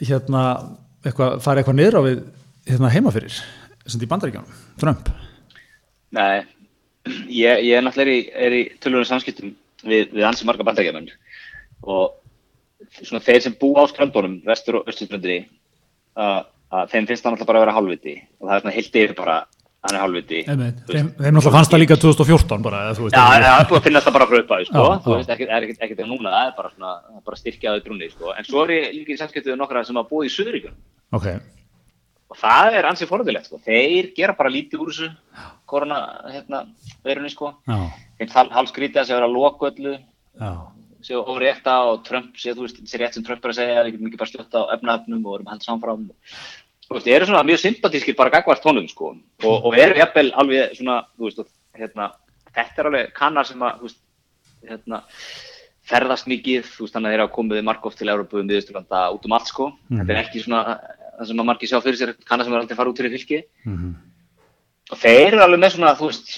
hérna 0.00 0.44
eitthvað, 1.04 1.40
farið 1.44 1.62
eitthvað 1.62 1.78
niður 1.78 1.98
á 1.98 2.02
við 2.06 2.22
hérna 2.70 2.92
heima 2.94 3.12
fyrir, 3.14 3.40
sem 3.86 4.04
í 4.04 4.08
bandaríkjánum 4.10 4.62
Trump. 4.80 5.10
Nei, 6.16 6.46
ég, 7.28 7.66
ég 7.66 7.74
er 7.76 7.84
náttúrulega 7.84 8.06
er 8.06 8.14
í, 8.14 8.22
er 8.46 8.56
í 8.56 8.62
tölvunum 8.82 9.08
samskiptum 9.08 9.52
við, 9.84 10.10
við 10.14 10.24
ansi 10.26 10.48
marga 10.48 10.66
bandagjamenn 10.66 11.10
og 11.80 12.16
svona 13.00 13.22
þeir 13.24 13.44
sem 13.44 13.56
búa 13.60 13.84
á 13.86 13.90
ströndunum, 13.90 14.40
vestur 14.46 14.80
og 14.80 14.88
austurströndinni, 14.88 15.44
að, 16.18 16.48
að 16.70 16.92
þeim 16.92 17.08
finnst 17.10 17.24
það 17.24 17.34
náttúrulega 17.34 17.50
bara 17.50 17.60
að 17.60 17.64
vera 17.66 17.76
hálfviti. 17.78 18.14
Og 18.40 18.48
það 18.48 18.54
er 18.56 18.62
svona 18.64 18.74
heilt 18.76 18.98
yfir 19.00 19.14
bara, 19.18 19.36
hann 19.86 19.96
er 19.96 20.02
hálfviti. 20.04 20.40
Þeim, 20.46 20.64
þeim 20.90 21.36
náttúrulega 21.36 21.54
fannst 21.56 21.74
það 21.74 21.82
líka 21.82 21.98
2014 22.04 22.66
bara, 22.66 22.82
eða, 22.86 22.96
þú 22.98 23.06
veist, 23.06 23.16
Já, 23.16 23.22
það 23.30 23.46
er 23.50 23.68
búið 23.70 23.80
að 23.80 23.86
finnast 23.88 24.08
það 24.08 24.16
bara 24.18 24.28
frá 24.30 24.38
upphæðu, 24.40 24.68
sko, 24.70 24.84
þú 25.06 25.14
veist, 25.16 25.32
ekkert, 25.34 25.54
er 25.56 25.66
ekkert, 25.66 25.80
ekkert 25.86 26.10
núna, 26.10 26.34
það 26.34 26.50
er 26.50 26.56
bara 26.60 26.72
svona, 26.74 26.92
það 27.06 27.20
er 27.20 27.24
bara 27.30 27.40
styrkjaði 27.40 27.84
brunni, 27.86 28.10
sko, 28.14 28.34
en 28.36 28.48
svo 28.50 28.64
er 28.66 28.74
ég 28.76 28.90
líka 28.98 29.14
í 29.14 29.20
samskiptum 29.20 29.54
við 29.54 29.60
nokkra 29.62 29.84
sem 29.88 29.98
hafa 30.00 30.12
búið 30.12 30.28
í 30.28 30.34
Suðuríkjum. 30.36 30.76
Ok, 31.18 31.28
og 32.30 32.38
það 32.38 32.76
er 32.78 32.90
ansið 32.92 33.10
forðilegt, 33.10 33.48
sko, 33.50 33.62
þeir 33.66 34.12
gera 34.14 34.36
bara 34.38 34.52
lítið 34.54 34.84
úr 34.84 34.92
þessu 34.92 35.08
korona, 35.70 36.02
hérna, 36.30 36.64
verunni, 37.06 37.32
sko, 37.32 37.54
hal, 37.66 38.50
halskrítið 38.60 39.00
að 39.02 39.08
sé 39.08 39.16
að 39.16 39.18
vera 39.22 39.30
að 39.32 39.38
loka 39.40 39.72
öllu, 39.72 39.96
já. 40.38 40.52
Sé 41.00 41.16
órétta 41.16 41.74
og 41.88 42.02
Trump 42.04 42.34
sé, 42.36 42.52
þú 42.52 42.66
veist, 42.66 42.80
sé 42.84 42.98
rétt 43.00 43.14
sem 43.16 43.24
Trump 43.24 43.40
er 43.46 43.54
að 43.54 43.56
segja, 43.56 43.84
við 43.86 43.94
getum 43.94 44.08
ekki 44.10 44.18
bara 44.20 44.28
sljótt 44.28 44.52
á 44.52 44.62
efnahöfnum 44.74 45.22
og 45.24 45.38
erum 45.38 45.46
halda 45.48 45.64
samfram. 45.64 46.02
Þú 46.10 46.59
veist, 46.96 47.10
eru 47.10 47.28
svona 47.28 47.44
mjög 47.46 47.62
sympatískir 47.62 48.16
bara 48.18 48.32
gagvart 48.34 48.62
tónum, 48.64 48.88
sko, 48.90 49.14
og, 49.44 49.68
og 49.68 49.76
eru 49.78 49.98
jafnvel 50.00 50.32
alveg 50.42 50.74
svona, 50.78 50.96
þú 51.16 51.28
veist, 51.28 51.52
hérna, 51.78 52.10
þetta 52.50 52.82
er 52.82 52.90
alveg 52.90 53.14
kannar 53.16 53.48
sem 53.48 53.62
að, 53.62 53.78
þú 53.78 53.88
veist, 53.88 54.00
hérna, 54.70 55.00
ferðast 55.90 56.28
mikið, 56.30 56.66
þú 56.66 56.86
veist, 56.86 56.96
þannig 56.96 57.10
að 57.10 57.16
þeir 57.16 57.24
hafa 57.24 57.34
komið 57.36 57.64
margóft 57.70 58.00
til 58.00 58.10
Európu 58.10 58.42
um 58.42 58.50
viðsturlanda 58.50 59.04
út 59.14 59.26
um 59.26 59.36
allt, 59.38 59.50
sko. 59.50 59.70
Þetta 59.90 60.14
er 60.14 60.20
ekki 60.24 60.44
svona, 60.44 60.76
það 61.16 61.30
sem 61.30 61.42
að 61.42 61.50
margir 61.52 61.70
sjá 61.70 61.80
fyrir 61.84 62.00
sér, 62.00 62.14
kannar 62.26 62.48
sem 62.48 62.54
er 62.54 62.62
aldrei 62.62 62.78
fara 62.78 62.92
út 62.92 63.02
fyrir 63.02 63.16
fylki. 63.16 63.42
mhm. 63.66 63.96
Og 64.90 64.98
þeir 64.98 65.36
eru 65.36 65.42
alveg 65.44 65.60
með 65.62 65.74
svona, 65.76 65.94
þú 65.94 66.08
veist, 66.10 66.30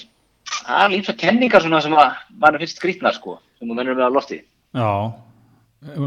það 0.53 0.83
er 0.83 0.91
lífsa 0.93 1.13
kenningar 1.17 1.63
svona 1.65 1.81
sem 1.81 1.93
að 1.97 2.17
mann 2.37 2.57
finnst 2.61 2.77
skrýtnar, 2.77 3.15
sko, 3.17 3.39
sem 3.57 3.69
þú 3.69 3.77
mennur 3.79 3.97
með 3.97 4.13
á 4.13 4.15
lofti. 4.17 4.43
Já, 4.77 4.89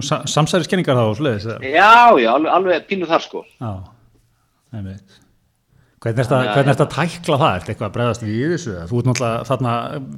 Sa 0.01 0.23
samsæriskenningar 0.25 0.97
þá 0.97 1.21
eða? 1.29 1.57
Já, 1.61 2.17
já, 2.17 2.31
alveg, 2.33 2.53
alveg 2.55 2.87
pínu 2.89 3.09
þar 3.11 3.25
sko. 3.25 3.43
Já, 3.61 3.73
einmitt. 4.75 5.23
Hvernig 6.07 6.21
er 6.21 6.27
þetta 6.29 6.61
ertu 6.71 6.85
að 6.85 6.93
tækla 6.93 7.37
það? 7.41 7.55
Ertu 7.57 7.73
eitthvað 7.73 7.87
að 7.89 7.95
bregðast 7.95 8.25
við 8.27 8.51
þessu? 8.53 8.75
Þú 8.87 8.99
ert 9.01 9.07
náttúrulega 9.09 9.47
þarna 9.49 9.73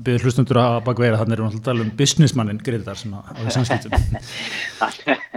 byrður 0.09 0.27
hlustundur 0.27 0.59
að 0.61 0.79
baka 0.89 1.05
vera, 1.05 1.21
erum 1.23 1.31
við 1.31 1.39
náttúrulega 1.39 1.61
að 1.63 1.69
tala 1.69 1.85
um 1.85 1.93
businessmannin 2.01 2.59
Greitar 2.67 2.99
sem 2.99 3.15
að 3.15 3.23
því 3.39 3.55
samskiptum. 3.55 3.93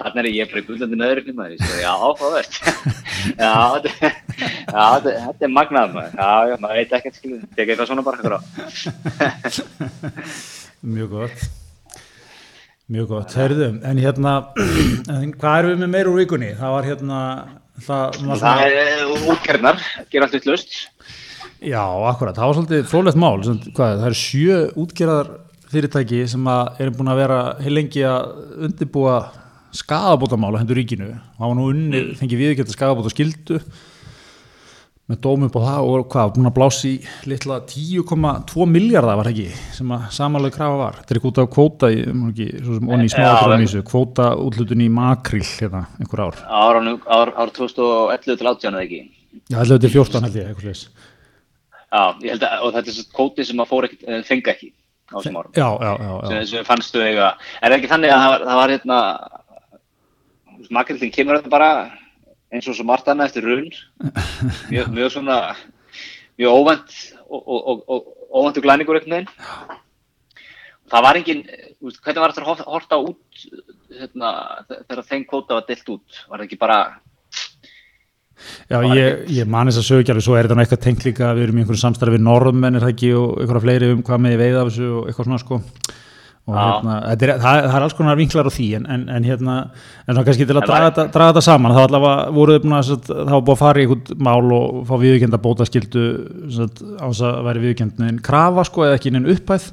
Þannig 0.00 0.20
er 0.22 0.28
ég 0.32 0.50
bara 0.50 0.64
gullandi 0.66 0.98
nöðurinn 0.98 1.36
maður. 1.36 1.62
Já, 1.78 1.92
veist. 2.24 2.58
já, 3.44 3.54
þetta, 3.76 4.10
þetta, 4.40 5.14
þetta 5.28 5.46
er 5.46 5.54
magnað 5.54 5.94
maður. 5.94 6.16
Já, 6.16 6.58
maður 6.64 6.80
veit 6.80 6.94
ekkert 6.98 7.20
skilu. 7.20 7.40
Tekja 7.54 7.76
eitthvað 7.76 7.90
svona 7.92 8.06
bara 8.08 8.16
eitthvað. 8.18 8.40
Mjög 10.96 11.14
gott. 11.14 11.48
Mjög 12.90 13.12
gott. 13.12 13.36
Herðu, 13.38 13.68
en 13.86 14.00
hérna, 14.02 14.36
hvað 15.40 15.58
erum 15.60 15.74
við 15.74 15.82
með 15.84 15.92
meir 15.94 16.10
úr 16.10 16.18
vikunni? 16.24 16.54
Það 16.58 16.74
var 16.74 16.88
hérna, 16.88 17.20
það 17.84 18.18
var 18.28 18.40
Það 18.44 18.64
er 18.68 19.12
útgerðnar, 19.34 19.84
gera 20.12 20.26
allt 20.26 20.36
vittlust. 20.38 20.78
Já, 21.60 21.82
akkurat, 22.08 22.36
það 22.36 22.46
var 22.46 22.58
svolítið 22.58 22.88
frólægt 22.88 23.20
mál, 23.20 23.36
sem, 23.44 23.60
hvað, 23.76 23.98
það 24.00 24.08
eru 24.08 24.20
sjö 24.20 24.58
útgerðar 24.80 25.30
fyrirtæki 25.70 26.24
sem 26.32 26.48
að 26.50 26.82
eru 26.82 26.94
búin 26.96 27.12
að 27.12 27.20
vera 27.20 27.40
heil 27.60 27.74
lengi 27.76 28.02
að 28.08 28.30
undirbúa 28.68 29.16
skadabótamál 29.76 30.56
á 30.56 30.60
hendur 30.62 30.80
ríkinu. 30.80 31.12
Og 31.36 31.44
hafa 31.44 31.58
nú 31.58 31.68
unni, 31.70 32.02
fengið 32.18 32.42
viðgjöld 32.42 32.72
skadabóta 32.74 33.12
skildu 33.12 33.60
með 35.10 35.20
dóm 35.24 35.46
upp 35.46 35.58
á 35.58 35.62
það 35.66 35.90
og 35.90 36.08
hvað, 36.12 36.32
búin 36.36 36.50
að 36.50 36.56
blási 36.56 36.92
litla 37.30 37.60
10,2 37.66 38.66
miljardar 38.70 39.18
var 39.20 39.30
ekki, 39.32 39.48
sem 39.74 39.94
að 39.96 40.08
samanlega 40.14 40.56
krafa 40.56 40.80
var 40.80 40.98
þetta 41.00 41.16
er 41.16 41.22
út 41.30 41.40
af 41.42 41.48
kvóta 41.54 41.90
í, 41.90 42.02
ekki, 42.30 42.48
onni 42.78 43.08
í 43.08 43.14
þessu 43.14 43.84
kvóta 43.90 44.30
útlutun 44.38 44.84
í 44.84 44.90
makrill 44.94 45.46
hérna, 45.46 45.86
einhver 45.98 46.26
ár 46.28 46.42
Ár, 46.46 46.80
ár, 47.10 47.32
ár 47.34 47.54
2011 47.56 48.28
til 48.38 48.50
18 48.52 48.70
eða 48.70 48.84
ekki. 48.86 49.00
Já, 49.50 49.58
þetta 49.58 49.88
er 49.88 49.96
14 49.96 50.28
held 50.28 50.38
ég, 50.38 50.50
eitthvað 50.52 50.70
leis 50.70 50.84
Já, 51.90 52.02
ég 52.22 52.36
held 52.36 52.46
að, 52.46 52.68
þetta 52.76 52.92
er 52.92 52.96
svo 53.00 53.08
kóti 53.16 53.46
sem 53.46 53.62
að 53.62 53.70
fór 53.72 53.88
ekki, 53.88 54.00
fengi 54.28 54.52
ekki 54.52 54.70
á 55.10 55.18
þessum 55.18 55.38
árum. 55.40 55.54
Já, 55.58 55.66
já, 55.66 55.92
já, 55.98 56.12
já. 56.22 56.42
sem, 56.46 56.66
fannstu 56.68 57.02
eiga 57.02 57.32
er 57.66 57.74
ekki 57.74 57.90
þannig 57.90 58.12
að 58.14 58.20
það 58.22 58.30
var, 58.30 58.44
það 58.46 58.60
var 58.60 58.74
hérna 58.76 58.98
makrillin 60.70 61.14
kemur 61.14 61.40
þetta 61.40 61.50
bara 61.50 61.70
eins 62.50 62.68
og 62.68 62.76
svo 62.76 62.86
margt 62.88 63.08
annað 63.10 63.30
eftir 63.30 63.46
run 63.46 63.68
mjög, 64.72 64.90
mjög 64.94 65.12
svona 65.14 65.38
mjög 66.40 66.56
óvænt 66.56 66.96
og, 67.28 67.42
og, 67.46 67.84
og, 67.86 68.08
óvæntu 68.30 68.62
glæningur 68.62 68.98
einhvern 68.98 69.16
veginn. 69.16 69.78
Það 70.90 71.04
var 71.06 71.18
engin 71.18 71.44
hvernig 71.80 72.22
var 72.22 72.34
þetta 72.34 72.46
að 72.46 72.64
horta 72.70 72.98
út 72.98 73.44
hérna, 73.90 74.32
þegar 74.88 75.06
þeim 75.06 75.24
kvóta 75.28 75.58
var 75.58 75.68
deilt 75.68 75.94
út? 75.94 76.20
Var 76.28 76.40
það 76.40 76.46
ekki 76.48 76.60
bara 76.60 76.80
Já, 78.70 78.78
ég, 78.96 79.26
ég 79.36 79.48
man 79.50 79.68
þess 79.68 79.82
að 79.82 79.88
sögjarfi, 79.90 80.22
svo 80.24 80.36
er 80.38 80.46
þetta 80.46 80.56
nú 80.56 80.62
eitthvað 80.64 80.84
tengt 80.86 81.02
líka, 81.04 81.32
við 81.36 81.44
erum 81.44 81.58
í 81.58 81.62
einhverju 81.62 81.82
samstarfi 81.82 82.16
við 82.16 82.22
norðmenn 82.24 82.78
er 82.78 82.86
það 82.86 82.92
ekki 82.94 83.10
og 83.18 83.34
einhverja 83.42 83.64
fleiri 83.66 83.90
um 83.92 84.04
hvað 84.06 84.22
með 84.24 84.36
veið 84.40 84.56
af 84.60 84.70
þessu 84.70 84.88
og 84.96 85.10
eitthvað 85.10 85.28
svona 85.28 85.42
sko 85.42 85.58
og 86.48 86.56
hérna, 86.56 86.96
er, 87.12 87.32
það, 87.38 87.60
það 87.68 87.76
er 87.76 87.84
alls 87.84 87.96
konar 87.98 88.18
vinklar 88.18 88.48
á 88.48 88.52
því 88.52 88.66
en, 88.78 88.86
en, 88.90 89.06
en 89.12 89.26
hérna, 89.28 89.56
en 90.06 90.14
svona 90.14 90.26
kannski 90.26 90.46
til 90.48 90.56
að 90.56 90.66
draga 90.66 90.88
þetta, 90.88 91.06
draga 91.14 91.34
þetta 91.34 91.44
saman, 91.46 91.74
þá 91.76 91.80
allavega 91.84 92.34
voruð 92.34 92.60
það 92.64 93.34
búin 93.36 93.54
að 93.54 93.60
fara 93.60 93.82
í 93.82 93.86
einhvern 93.86 94.22
mál 94.26 94.54
og 94.56 94.82
fá 94.88 94.94
viðurkenda 95.02 95.40
bótaskildu 95.44 96.04
á 96.98 97.06
þess 97.06 97.24
að 97.28 97.40
væri 97.46 97.64
viðurkend 97.66 98.04
en 98.08 98.22
krafa 98.24 98.66
sko 98.66 98.86
eða 98.88 98.98
ekki 98.98 99.14
neinn 99.14 99.30
upphæð. 99.30 99.72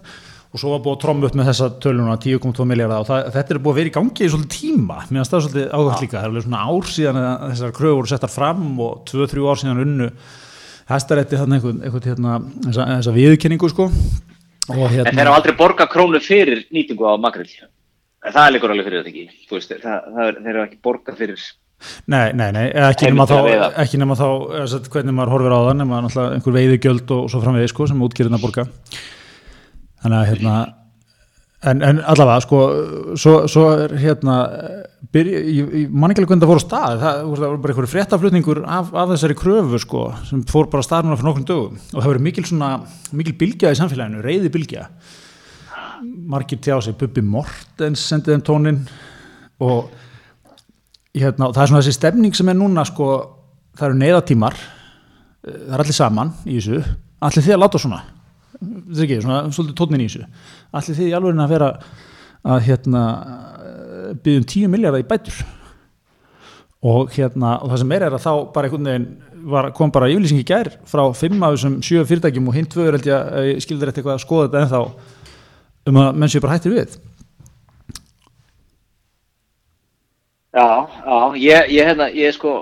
Og 0.55 0.61
svo 0.61 0.69
var 0.71 0.79
búið 0.79 0.93
að 0.95 1.01
tromma 1.01 1.27
upp 1.27 1.33
með 1.35 1.49
þessa 1.49 1.67
töluna 1.83 2.13
10,2 2.23 2.65
miljardar 2.69 3.01
og 3.03 3.09
það, 3.09 3.25
þetta 3.33 3.53
er 3.53 3.57
búið 3.65 3.73
að 3.73 3.79
vera 3.81 3.89
í 3.89 3.95
gangi 3.97 4.23
í 4.23 4.29
svolítið 4.31 4.53
tíma, 4.53 4.99
finnst 5.09 5.33
það 5.33 5.43
svolítið 5.43 5.65
ágætt 5.75 6.03
líka 6.05 6.15
það 6.15 6.21
er 6.21 6.31
alveg 6.31 6.45
svona 6.45 6.61
ár 6.63 6.87
síðan 6.93 7.19
að 7.19 7.43
þessar 7.51 7.73
kröfur 7.75 7.97
voru 7.97 8.11
settar 8.13 8.31
fram 8.31 8.63
og 8.85 8.93
2-3 9.11 9.43
ár 9.43 9.59
síðan 9.59 9.83
unnu 9.83 10.07
hæstarétti 10.87 11.41
þannig 11.41 11.59
einhvern, 11.59 11.83
einhvern 11.83 12.07
hérna, 12.07 12.37
þessa, 12.63 12.87
þessa 12.93 13.15
viðurkenningu 13.19 13.71
sko 13.73 13.89
og 14.73 14.83
en 14.83 14.91
þeir 14.91 15.05
hérna, 15.05 15.27
hafa 15.29 15.39
aldrei 15.41 15.55
borgað 15.59 15.91
krónu 15.93 16.21
fyrir 16.23 16.65
nýtingu 16.75 17.07
á 17.07 17.13
makrill 17.21 17.53
en 17.61 18.33
það 18.33 18.43
er 18.43 18.53
líkur 18.55 18.73
alveg 18.73 18.89
fyrir 18.89 19.03
þetta 19.03 19.13
ekki? 19.13 19.47
Veist, 19.51 19.73
það, 19.83 20.09
það 20.15 20.23
er, 20.25 20.39
þeir 20.43 20.59
hafa 20.59 20.67
ekki 20.67 20.81
borgað 20.87 21.19
fyrir 21.21 21.43
nei, 22.09 22.33
nei, 22.33 22.49
nei, 22.55 22.65
ekki 22.87 23.11
nema 23.11 23.27
að 23.27 23.33
þá, 23.35 23.67
ekki 23.83 24.01
nema 24.01 24.17
þá 24.17 24.27
sagt, 24.73 24.89
hvernig 24.93 25.15
maður 25.17 25.35
horfir 25.35 25.55
á 25.55 25.59
það, 25.59 25.75
nema 25.83 26.01
einhver 26.07 26.57
veiðugjöld 26.57 27.13
og 27.15 27.29
svo 27.31 27.43
framvegis 27.43 27.73
sko, 27.75 27.87
sem 27.91 28.01
útgerðina 28.07 28.41
borga. 28.41 28.65
Þannig 30.01 30.17
að 30.17 30.29
hérna 30.31 30.55
En, 31.65 31.79
en 31.81 31.97
allavega, 32.05 32.41
sko, 32.45 32.57
svo, 33.17 33.31
svo 33.49 33.63
er 33.73 33.95
hérna, 33.97 34.33
byrja, 35.13 35.39
ég, 35.41 35.69
ég 35.73 35.89
man 35.89 36.11
ekki 36.13 36.21
alveg 36.21 36.35
hvernig 36.35 36.43
það 36.43 36.51
fór 36.51 36.59
á 36.61 36.65
stað, 36.67 36.97
það, 37.01 37.21
það 37.31 37.45
var 37.45 37.61
bara 37.63 37.73
einhverju 37.73 37.89
fréttaflutningur 37.93 38.59
af, 38.61 38.91
af 38.93 39.07
þessari 39.09 39.37
kröfu, 39.39 39.79
sko, 39.81 40.03
sem 40.29 40.43
fór 40.45 40.67
bara 40.69 40.83
að 40.83 40.85
staða 40.85 41.07
núna 41.07 41.17
fyrir 41.17 41.29
nokkrum 41.31 41.47
dögum. 41.49 41.79
Og 41.95 41.97
það 41.97 42.11
verið 42.11 42.25
mikil 42.27 42.43
svona, 42.45 42.67
mikil 43.17 43.33
bylgja 43.39 43.71
í 43.73 43.79
samfélaginu, 43.79 44.21
reyði 44.21 44.51
bylgja, 44.53 44.83
margir 46.29 46.61
tjá 46.61 46.75
sig, 46.85 46.93
Bubi 46.99 47.23
Mortens 47.25 48.03
sendið 48.05 48.35
þeim 48.35 48.43
tónin 48.45 48.77
og 49.65 49.89
hérna, 51.17 51.49
það 51.49 51.63
er 51.63 51.71
svona 51.71 51.81
þessi 51.81 51.97
stemning 51.97 52.37
sem 52.37 52.53
er 52.53 52.59
núna, 52.59 52.85
sko, 52.85 53.09
það 53.81 53.89
eru 53.89 53.99
neyðatímar, 54.03 54.61
það 55.41 55.73
er 55.73 55.85
allir 55.87 55.99
saman 56.03 56.35
í 56.45 56.59
þessu, 56.59 56.83
allir 57.25 57.47
því 57.47 57.57
að 57.57 57.63
láta 57.65 57.81
svona 57.81 58.03
þetta 58.61 58.97
er 58.97 59.05
ekki, 59.05 59.19
svona 59.23 59.39
svolítið 59.53 59.77
tónin 59.79 60.03
í 60.03 60.07
þessu. 60.09 60.27
Allir 60.77 60.97
því 60.99 61.07
alveg 61.17 61.41
að 61.43 61.53
vera 61.53 61.69
að 62.47 62.65
hérna 62.67 63.03
byggjum 64.23 64.47
10 64.53 64.73
miljardar 64.73 65.03
í 65.03 65.07
bætur? 65.07 65.41
Og 66.87 67.11
hérna 67.15 67.57
og 67.63 67.71
það 67.71 67.81
sem 67.81 67.93
er 67.95 68.05
er 68.05 68.15
að 68.15 68.23
þá 68.23 68.31
bara 68.53 68.69
einhvern 68.69 68.87
veginn 68.87 69.07
var, 69.47 69.69
kom 69.75 69.91
bara 69.93 70.09
yfirlýsing 70.11 70.41
í 70.41 70.47
gær 70.47 70.69
frá 70.87 71.03
5 71.09 71.43
af 71.43 71.55
þessum 71.55 71.77
7 71.85 72.05
fyrirtækjum 72.09 72.49
og 72.49 72.57
hinn 72.57 72.69
tvöður 72.69 72.97
held 72.97 73.09
ég 73.09 73.17
að 73.17 73.49
ég 73.49 73.61
skildur 73.65 73.91
eitthvað 73.91 74.15
að 74.15 74.23
skoða 74.23 74.47
þetta 74.47 74.63
ennþá 74.63 74.81
um 75.87 76.01
að 76.03 76.19
menn 76.19 76.31
séu 76.31 76.43
bara 76.43 76.57
hættir 76.57 76.75
við. 76.75 76.97
Já, 80.57 80.67
já, 80.89 81.17
ég, 81.37 81.73
ég, 81.75 81.85
hérna, 81.85 82.07
ég 82.17 82.33
sko, 82.33 82.53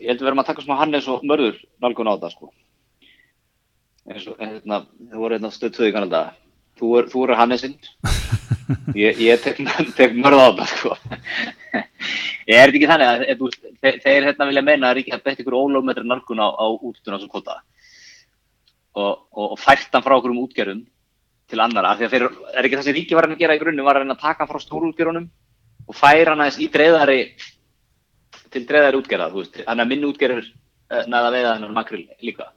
ég 0.00 0.08
held 0.12 0.22
að 0.22 0.28
verðum 0.28 0.40
að 0.44 0.48
taka 0.52 0.64
smá 0.64 0.76
Hannes 0.80 1.08
og 1.12 1.24
Mörður 1.26 1.58
nálgun 1.84 2.08
á 2.08 2.14
það, 2.16 2.32
sko. 2.32 2.52
Eins 4.06 4.26
og, 4.30 4.36
hérna, 4.38 4.82
þú 5.10 5.22
voru 5.22 5.36
hérna 5.36 5.50
stöð 5.54 5.72
tvöði 5.76 5.94
kannan 5.94 6.12
dag. 6.12 6.34
Þú 6.76 6.90
er, 6.98 7.06
þú 7.10 7.22
er 7.24 7.38
Hannesinn, 7.40 7.76
ég, 9.02 9.22
ég 9.24 9.40
tek, 9.42 9.62
tek 9.96 10.12
Mörð 10.14 10.42
á 10.44 10.48
það, 10.58 10.66
sko. 10.74 10.96
Ég 12.46 12.58
er 12.60 12.72
ekki 12.72 12.90
þannig 12.90 13.08
að, 13.08 13.24
að 13.32 13.56
þeir, 13.80 13.96
þeir 14.04 14.26
hérna 14.28 14.48
vilja 14.50 14.64
meina 14.66 14.90
að 14.90 14.98
Ríkja 15.00 15.18
bett 15.24 15.40
ykkur 15.42 15.56
ólögmetri 15.56 16.04
nálgun 16.06 16.42
á, 16.44 16.48
á 16.52 16.64
útutuna 16.68 17.18
sem 17.22 17.30
kvota 17.32 17.56
og, 18.96 19.24
og, 19.32 19.46
og 19.54 19.56
fært 19.60 19.90
hann 19.92 20.04
frá 20.04 20.14
okkur 20.18 20.34
um 20.34 20.42
útgerðum 20.44 20.84
til 21.50 21.62
annara, 21.62 21.94
því 21.96 22.06
að 22.06 22.14
þeir, 22.14 22.26
er 22.52 22.68
ekki 22.68 22.78
það 22.78 22.86
sem 22.86 22.96
Ríkja 22.98 23.18
var 23.18 23.28
að 23.28 23.40
gera 23.40 23.56
í 23.56 23.62
grunni, 23.62 23.84
var 23.86 23.98
að 23.98 24.04
reyna 24.04 24.16
að 24.16 24.22
taka 24.24 24.48
frá 24.50 24.60
stórútgerðunum 24.62 25.26
og 25.86 25.96
færa 25.96 26.34
hann 26.34 26.44
aðeins 26.44 26.60
í 26.62 26.68
dreðari 26.72 27.20
til 28.54 28.64
dreðari 28.68 29.00
útgerða, 29.00 29.32
þú 29.32 29.44
þannig 29.58 29.84
að 29.84 29.90
minn 29.92 30.08
útgerður 30.08 30.48
næða 31.10 31.32
veiða 31.34 31.56
hennar 31.56 31.74
makril 31.74 32.04
líka. 32.22 32.50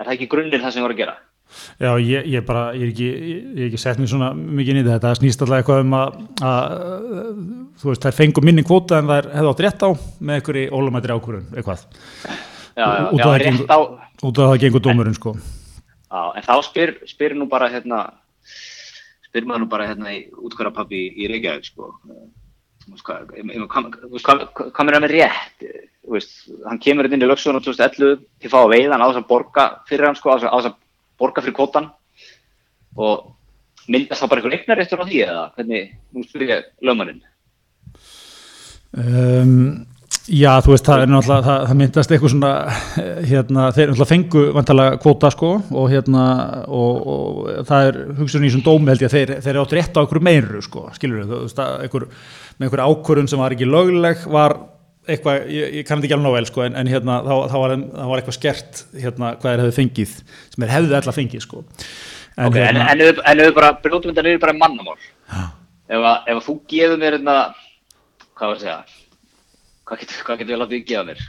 Er 0.00 0.06
það 0.08 0.14
ekki 0.16 0.28
grunnir 0.32 0.62
það 0.64 0.72
sem 0.76 0.84
voru 0.86 0.96
að 0.96 1.02
gera? 1.04 1.16
Já, 1.82 1.90
ég, 1.98 2.26
ég 2.30 2.44
bara, 2.46 2.60
ég 2.78 2.84
er 2.86 2.90
ekki, 2.92 3.06
ég 3.58 3.64
ekki 3.66 3.78
sett 3.82 3.98
mér 3.98 4.06
svona 4.12 4.28
mikið 4.38 4.76
í 4.78 4.82
þetta, 4.86 5.00
það 5.08 5.16
snýst 5.18 5.40
alltaf 5.42 5.56
eitthvað 5.58 5.80
um 5.82 5.96
að, 5.98 6.20
að 6.46 6.74
þú 7.82 7.88
veist, 7.90 8.04
þær 8.06 8.16
fengur 8.20 8.46
minni 8.46 8.62
kvóta 8.68 9.00
en 9.02 9.10
þær 9.10 9.28
hefðu 9.34 9.50
átt 9.50 9.62
rétt 9.66 9.82
á 9.82 9.90
með 10.20 10.36
einhverju 10.36 10.68
ólumættri 10.78 11.16
ákvörðun, 11.16 11.48
eitthvað. 11.58 11.82
Já, 12.78 12.84
já, 12.86 13.02
út 13.10 13.18
já, 13.18 13.24
af 13.24 13.26
það 13.26 13.36
rétt 13.42 13.48
gengur- 13.50 13.74
á, 13.74 13.78
Út 14.30 14.38
af 14.44 14.50
það 14.52 14.60
gengur 14.62 14.84
dómurinn, 14.86 15.18
sko. 15.18 15.32
já, 15.34 16.22
en 16.38 16.46
þá 16.46 16.54
spyr, 16.70 16.94
spyr 17.10 17.34
nú 17.40 17.48
bara 17.50 17.68
hérna, 17.74 18.00
spyr 19.26 19.48
maður 19.50 19.64
nú 19.64 19.70
bara 19.74 19.90
hérna 19.90 20.14
í 20.14 20.22
útkvarapappi 20.38 21.02
í 21.18 21.28
Reykjavík, 21.34 21.66
sko. 21.72 21.90
Hvað 22.98 24.84
mér 24.86 24.96
er 24.96 25.04
með 25.04 25.12
rétt? 25.14 25.66
Veist, 26.10 26.32
hann 26.66 26.80
kemur 26.82 27.06
inn 27.06 27.22
í 27.22 27.28
lögsunum 27.28 27.62
2011 27.62 28.22
til 28.40 28.48
að 28.48 28.54
fá 28.54 28.60
að 28.64 28.72
veiða 28.72 28.94
hann 28.96 29.04
á 29.04 29.08
þess 29.10 29.20
að 29.20 29.28
borga 29.30 29.66
fyrir 29.86 30.08
hann, 30.08 30.16
sko, 30.18 30.32
á 30.32 30.38
þess 30.40 30.70
að- 30.70 30.78
borga 31.20 31.42
fyrir 31.44 31.54
kvotan 31.54 31.90
og 32.96 33.34
myndast 33.86 34.22
þá 34.22 34.28
bara 34.28 34.40
einhver 34.40 34.56
eignarréttur 34.56 35.02
á 35.02 35.06
því 35.06 35.20
eða 35.26 35.44
hvernig, 35.54 35.92
nú 36.14 36.24
spyr 36.24 36.46
ég 36.48 36.64
lögmannin. 36.82 37.22
Um, 38.96 39.86
já, 40.28 40.50
þú 40.64 40.74
veist, 40.74 40.86
það 40.86 41.02
er 41.04 41.10
náttúrulega, 41.10 41.44
það, 41.46 41.62
það 41.68 41.78
myndast 41.80 42.12
eitthvað 42.14 42.32
svona, 42.34 42.50
eh, 43.00 43.20
hérna, 43.30 43.66
þeir 43.76 43.86
náttúrulega 43.90 44.10
fengu 44.10 44.42
vantalega 44.56 44.98
kvóta, 45.02 45.30
sko, 45.34 45.50
og 45.70 45.86
hérna, 45.92 46.24
og, 46.66 46.94
og 47.14 47.64
það 47.70 47.88
er 47.88 47.98
hugsun 48.18 48.44
í 48.44 48.50
þessum 48.50 48.66
dómi 48.66 48.92
held 48.92 49.04
ég 49.04 49.10
að 49.10 49.16
þeir, 49.16 49.32
þeir 49.40 49.52
eru 49.54 49.62
átt 49.64 49.76
rétt 49.78 49.96
á 49.96 50.00
einhverju 50.02 50.26
meiru, 50.28 50.60
sko, 50.66 50.84
skilur 50.98 51.24
þú 51.24 51.40
veist, 51.46 51.62
að 51.64 51.86
einhver, 51.86 52.06
með 52.58 52.68
einhverju 52.68 52.86
ákvörðun 52.92 53.32
sem 53.32 53.42
var 53.42 53.56
ekki 53.56 53.70
lögleg, 53.70 54.24
var 54.36 54.56
eitthvað, 55.10 55.50
ég, 55.50 55.74
ég 55.80 55.88
kann 55.88 55.98
þetta 55.98 56.10
ekki 56.10 56.18
alveg 56.20 56.36
vel, 56.36 56.46
sko, 56.52 56.64
en, 56.68 56.78
en 56.78 56.92
hérna, 56.92 57.18
þá, 57.26 57.34
þá, 57.50 57.58
var, 57.64 57.76
þá 57.80 58.06
var 58.12 58.22
eitthvað 58.22 58.38
skert, 58.38 58.72
hérna, 58.94 59.34
hvað 59.40 59.50
þeir 59.50 59.64
hefðu 59.64 59.76
fengið, 59.80 60.16
sem 60.52 60.64
þeir 60.64 60.74
hefðu 60.76 60.98
alltaf 61.00 61.16
fengið, 61.18 61.46
sko. 61.46 61.64
En, 62.36 62.46
okay, 62.46 62.62
en, 62.68 62.76
en, 62.78 63.02
en 63.02 63.40
ef 63.42 63.50
við 63.50 63.56
bara 63.56 63.74
brjótum 63.82 64.14
hvað 69.90 69.98
að 69.98 70.02
getur, 70.04 70.24
hvað 70.26 70.38
getur 70.38 70.54
við 70.54 70.60
látið 70.60 70.86
gefa 70.86 71.04
mér? 71.08 71.20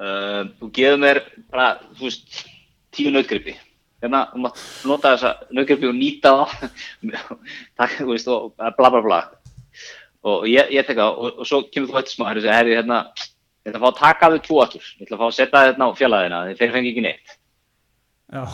Uh, 0.00 0.42
þú 0.60 0.70
gefur 0.76 1.00
mér 1.00 1.20
bara, 1.52 1.66
þú 1.96 2.06
veist 2.06 2.40
tíu 2.92 3.12
nautgripi. 3.14 3.54
Hérna, 4.00 4.22
þú 4.32 4.42
mátt 4.44 4.60
nota 4.88 5.14
þessa 5.14 5.32
nautgripi 5.56 5.88
og 5.88 5.96
nýta 5.96 6.32
takk, 7.80 7.96
þú 8.02 8.10
veist, 8.12 8.28
og 8.28 8.52
bla 8.76 8.92
bla 8.92 9.02
bla. 9.04 9.20
Og 10.28 10.44
ég, 10.50 10.68
ég 10.76 10.84
tek 10.84 11.00
það 11.00 11.16
og, 11.16 11.40
og 11.40 11.48
svo 11.48 11.62
kemur 11.72 11.94
þú 11.94 12.00
eftir 12.02 12.16
smá 12.18 12.26
herri, 12.28 12.44
herri, 12.52 12.76
hérna, 12.76 13.00
ég 13.64 13.72
ætla 13.72 13.80
að 13.80 13.86
fá 13.86 13.90
að 13.90 14.00
taka 14.02 14.30
þau 14.34 14.42
tvo 14.44 14.60
aftur. 14.66 14.90
Ég 14.98 15.06
ætla 15.06 15.16
að 15.16 15.22
fá 15.22 15.28
að 15.30 15.36
setja 15.38 15.64
þetta 15.70 15.88
á 15.88 15.98
fjallaðina 16.00 16.42
þeir 16.60 16.74
fengi 16.76 16.92
ekki 16.92 17.06
neitt. 17.06 17.36
Já, 18.30 18.44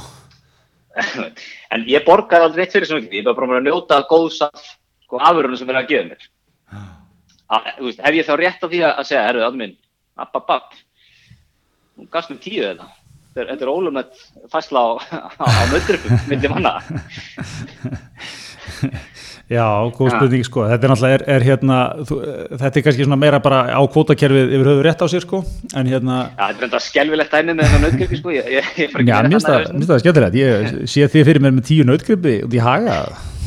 en 1.74 1.88
ég 1.90 2.06
borgaði 2.06 2.46
aldrei 2.46 2.64
eitt 2.64 2.78
fyrir 2.78 2.90
sem 2.90 3.02
ekki, 3.02 3.18
ég 3.18 3.26
var 3.26 3.38
bara 3.38 3.58
að 3.58 3.66
njóta 3.66 3.98
góðs 4.06 4.38
af 4.46 4.70
sko, 5.04 5.18
afurunum 5.18 5.58
sem 5.58 5.74
er 5.74 5.82
að 5.82 5.90
gefa 5.90 6.12
mér. 6.12 6.30
Að, 7.46 7.66
veist, 7.84 8.00
hef 8.02 8.14
ég 8.18 8.26
þá 8.26 8.34
rétt 8.40 8.64
á 8.64 8.66
því 8.66 8.80
að 8.82 8.92
að 9.02 9.08
segja, 9.10 9.24
herruðu, 9.28 9.44
aðeins 9.46 9.60
minn, 9.62 9.74
app, 10.18 10.32
app, 10.40 10.48
app, 10.56 10.78
nú 11.96 12.08
gafst 12.10 12.32
mér 12.32 12.40
tíu 12.42 12.62
þetta. 12.66 12.88
Þetta 13.36 13.62
er- 13.66 13.70
ólumett 13.70 14.14
fæsla 14.50 14.80
á, 14.82 14.88
á, 15.12 15.44
á 15.44 15.62
möndrupum, 15.70 16.16
myndi 16.30 16.48
manna. 16.50 16.78
Já, 19.46 19.62
góð 19.94 20.08
spurning 20.10 20.42
sko, 20.42 20.64
þetta 20.66 20.88
er 20.88 20.90
náttúrulega, 20.90 21.16
er, 21.20 21.22
er 21.36 21.44
hérna, 21.46 21.74
þú, 22.08 22.16
þetta 22.58 22.80
er 22.80 22.82
kannski 22.82 23.04
svona 23.06 23.18
meira 23.22 23.38
bara 23.44 23.60
á 23.70 23.80
kvótakerfið 23.94 24.56
yfir 24.56 24.70
höfu 24.72 24.82
rétt 24.82 25.04
á 25.04 25.08
sér 25.12 25.22
sko, 25.22 25.38
en 25.78 25.86
hérna, 25.86 26.16
Já, 26.32 26.48
þetta 26.48 26.58
er 26.58 26.66
enda 26.66 26.80
skelvilegt 26.82 27.36
dæmi 27.36 27.54
með 27.54 27.68
þennan 27.70 27.84
nautgripi, 27.86 28.18
sko, 28.18 28.32
ég, 28.34 28.48
ég, 28.56 28.72
ég 28.82 28.96
já, 29.06 29.20
finnst 29.22 29.46
það, 29.46 29.60
mér 29.60 29.70
finnst 29.76 29.92
það 29.92 30.02
skemmtilegt, 30.02 30.38
ég 30.40 30.74
sé 30.90 31.06
því 31.12 31.22
fyrir 31.30 31.44
mér 31.46 31.54
með 31.60 31.68
tíu 31.70 31.86
nautgripi 31.86 32.34
út 32.48 32.56
í 32.58 32.64
haga, 32.66 32.98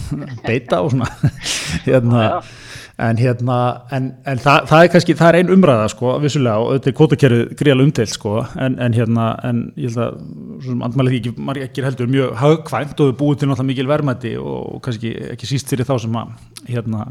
beita 0.47 0.79
og 0.85 0.95
svona, 0.95 1.11
hérna, 1.89 2.23
Já, 2.23 2.31
já. 2.31 2.55
En 2.99 3.19
hérna, 3.19 3.57
en, 3.95 4.09
en 4.27 4.41
það, 4.43 4.65
það 4.69 4.83
er 4.83 4.89
kannski, 4.93 5.15
það 5.19 5.29
er 5.29 5.37
ein 5.39 5.53
umræða 5.55 5.85
sko, 5.93 6.15
vissulega, 6.23 6.63
og 6.63 6.73
þetta 6.75 6.91
er 6.91 6.95
kvótakerfið 6.97 7.53
gríðalega 7.61 7.87
umdeilt 7.89 8.13
sko, 8.13 8.33
en, 8.65 8.75
en 8.85 8.97
hérna, 8.97 9.27
en 9.47 9.61
ég 9.79 9.93
held 9.93 10.01
að, 10.03 10.17
svo 10.63 10.73
sem 10.73 10.83
andmælið 10.87 11.15
því 11.15 11.21
ekki, 11.21 11.45
margir 11.49 11.69
ekki 11.69 11.85
heldur 11.85 12.11
mjög 12.11 12.33
hagkvæmt 12.41 13.05
og 13.05 13.13
búið 13.21 13.39
til 13.39 13.49
náttúrulega 13.49 13.69
mikil 13.71 13.87
verðmæti 13.93 14.33
og, 14.41 14.57
og 14.75 14.83
kannski 14.87 15.13
ekki 15.35 15.49
síst 15.49 15.71
fyrir 15.71 15.87
þá 15.87 15.95
sem 16.03 16.19
að, 16.19 16.35
hérna, 16.67 17.05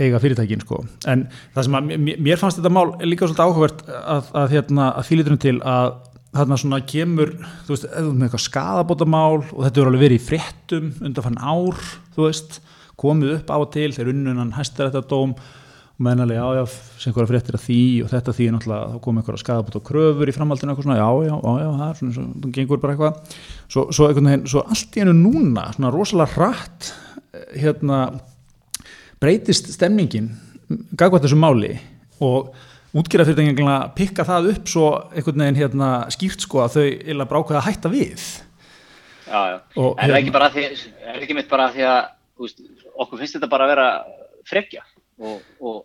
eiga 0.00 0.22
fyrirtækin 0.22 0.64
sko. 0.64 0.80
en 1.10 1.26
það 1.54 1.66
sem 1.66 1.76
að 1.78 1.92
mér, 2.00 2.40
fannst 2.40 2.58
þetta 2.60 2.72
mál 2.72 2.94
líka 3.04 3.28
svolítið 3.28 3.44
áhugavert 3.44 3.84
að, 3.92 4.32
að, 4.40 4.48
hérna, 4.56 4.88
að 4.96 5.08
þýliturinn 5.10 5.42
til 5.42 5.54
að 5.60 5.92
þarna 6.32 6.58
svona 6.58 6.80
kemur 6.88 7.34
þú 7.66 7.74
veist, 7.74 7.88
eða 7.90 8.12
með 8.14 8.26
eitthvað 8.26 8.44
skadabótamál 8.46 9.42
og 9.42 9.58
þetta 9.66 9.82
er 9.82 9.90
alveg 9.90 10.04
verið 10.06 10.20
í 10.20 10.26
fréttum 10.30 10.92
undanfann 11.04 11.40
ár, 11.44 11.82
þú 12.16 12.28
veist 12.28 12.62
komið 13.00 13.36
upp 13.38 13.52
á 13.52 13.56
og 13.56 13.68
til, 13.74 13.90
þeir 13.94 14.12
unnunan 14.12 14.54
hæstar 14.56 14.90
þetta 14.90 15.08
dóm 15.10 15.34
og 15.92 16.02
meðanlega, 16.02 16.40
já, 16.40 16.62
já, 16.62 16.64
sem 16.98 17.10
einhverja 17.12 17.30
fréttir 17.30 17.56
að 17.58 17.64
því 17.66 17.80
og 18.02 18.10
þetta 18.12 18.34
því 18.36 18.46
er 18.48 18.54
náttúrulega, 18.56 18.90
þá 18.92 19.02
kom 19.04 19.20
einhverja 19.20 19.42
skadabóta 19.42 19.82
kröfur 19.86 20.30
í 20.30 20.34
framhaldinu, 20.34 20.72
eitthvað 20.72 20.86
svona, 20.88 20.98
já, 20.98 21.08
já, 21.28 21.34
já, 21.36 21.52
já 21.62 21.70
það 21.78 21.86
er 21.88 21.98
svona, 22.00 22.14
svo, 22.16 22.26
það 22.42 22.56
gengur 22.56 22.82
bara 22.82 22.96
eitthvað 22.96 23.38
svo, 23.74 23.84
svo 23.92 24.08
veginn, 24.10 24.44
svo 24.50 24.64
allt 24.64 24.96
í 24.98 25.02
hennu 25.04 25.14
núna 25.18 25.66
svona 25.76 25.92
rosalega 25.94 26.36
hratt 26.36 26.90
eh, 27.32 27.48
hérna 27.62 28.00
breytist 29.22 29.70
stemningin 29.76 30.32
gagvært 30.98 31.26
þessu 31.26 31.38
máli 31.38 31.74
og 32.22 32.54
útgerðarfyrirtækingina 32.96 33.76
pikka 33.96 34.24
það 34.28 34.50
upp 34.52 34.72
svo 34.72 34.88
einhvern 35.12 35.44
veginn 35.44 35.60
hérna 35.60 35.92
skýrt 36.12 36.44
sko 36.44 36.64
að 36.64 36.78
þau 36.78 36.88
illa 37.14 37.28
brákaða 37.28 37.62
að 37.62 37.68
hætta 37.70 37.92
við 37.92 38.26
Já, 39.32 39.40
já. 39.48 39.58
Og 39.80 39.94
er 39.96 39.96
það 39.96 40.02
hérna- 40.02 40.18
ekki 40.18 40.32
bara 40.34 40.48
því, 40.52 40.64
er 41.08 41.22
ekki 41.22 41.36
mitt 41.38 41.48
bara 41.48 41.70
því 41.72 41.84
að, 41.88 42.00
þú 42.36 42.44
veist, 42.48 42.58
okkur 43.04 43.22
finnst 43.22 43.38
þetta 43.38 43.50
bara 43.52 43.68
að 43.68 43.74
vera 43.74 43.88
frekja 44.48 44.84
og, 45.22 45.40
og 45.60 45.80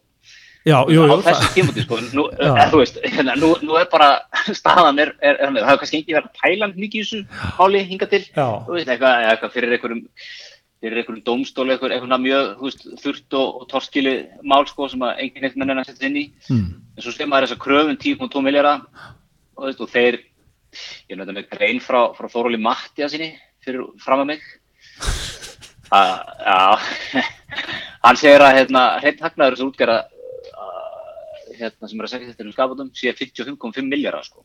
Já, 0.68 0.82
jú, 0.92 1.06
á 1.08 1.16
jú, 1.16 1.22
þessu 1.24 1.44
það, 1.46 1.54
tímúti 1.56 1.84
sko, 1.86 1.98
nú, 2.12 2.24
er, 2.44 2.68
þú 2.74 2.82
veist, 2.82 2.98
hérna, 3.06 3.38
nú, 3.40 3.54
nú 3.64 3.78
er 3.80 3.88
bara 3.92 4.10
staðan 4.60 5.00
er, 5.00 5.14
er, 5.24 5.40
er 5.46 5.54
með, 5.54 5.64
það 5.64 5.70
hefur 5.72 5.82
kannski 5.84 6.02
ekki 6.02 6.18
verið 6.18 6.28
að 6.28 6.42
pæla 6.42 6.70
mikið 6.74 7.00
í 7.00 7.04
þessu 7.06 7.22
máli 7.62 7.84
hinga 7.88 8.10
til, 8.12 8.22
veist, 8.28 8.92
eitthvað, 8.92 9.28
eitthvað 9.32 9.54
fyrir 9.54 9.76
einhverjum 9.78 10.04
fyrir 10.84 11.02
einhverjum 11.02 11.24
dómstóli, 11.26 11.74
eitthvað, 11.74 11.96
eitthvað 11.96 12.24
mjög, 12.26 12.50
veist, 12.66 12.84
þurft 13.02 13.38
og, 13.40 13.62
og 13.62 13.70
torskili 13.72 14.16
mál, 14.44 14.68
sko, 14.70 14.90
sem 14.92 15.08
að 15.08 15.24
enginn 15.24 15.48
eitt 15.48 15.58
menn 15.58 15.74
er 15.74 15.82
að 15.82 15.90
setja 15.94 16.10
inn 16.12 16.20
í, 16.20 16.26
mm, 16.52 16.68
en 16.98 17.06
svo 17.06 17.16
sem 17.16 17.32
maður 17.32 17.48
þess 17.48 17.58
að 17.58 17.64
kröfum 17.64 18.02
10,2 18.04 18.44
miljardar, 18.46 18.84
og, 19.56 19.72
og 19.72 19.94
þeir, 19.96 20.20
ég 21.08 21.16
er 21.16 21.22
náttúrulega 21.22 21.40
með 21.40 21.50
grein 21.56 21.82
frá, 21.82 22.02
frá 22.18 22.30
Þóróli 22.34 22.60
Mattia 22.62 23.10
sinni, 23.10 23.32
fyrir 23.66 23.88
fram 24.04 24.26
að 24.26 24.34
mig, 24.36 24.46
að, 25.00 25.37
já, 25.92 26.60
hann 28.06 28.20
segir 28.20 28.44
að 28.44 28.60
hérna, 28.60 28.86
hreint 29.02 29.24
hagnaður 29.24 29.58
þessu 29.58 29.70
útgerða 29.72 30.00
hérna, 31.58 31.90
sem 31.90 31.98
er 32.00 32.06
að 32.08 32.14
segja 32.14 32.30
þetta 32.32 32.46
um 32.46 32.54
skapatum 32.54 32.94
sé 32.96 33.14
55,5 33.18 33.88
miljardar 33.90 34.26
sko. 34.28 34.44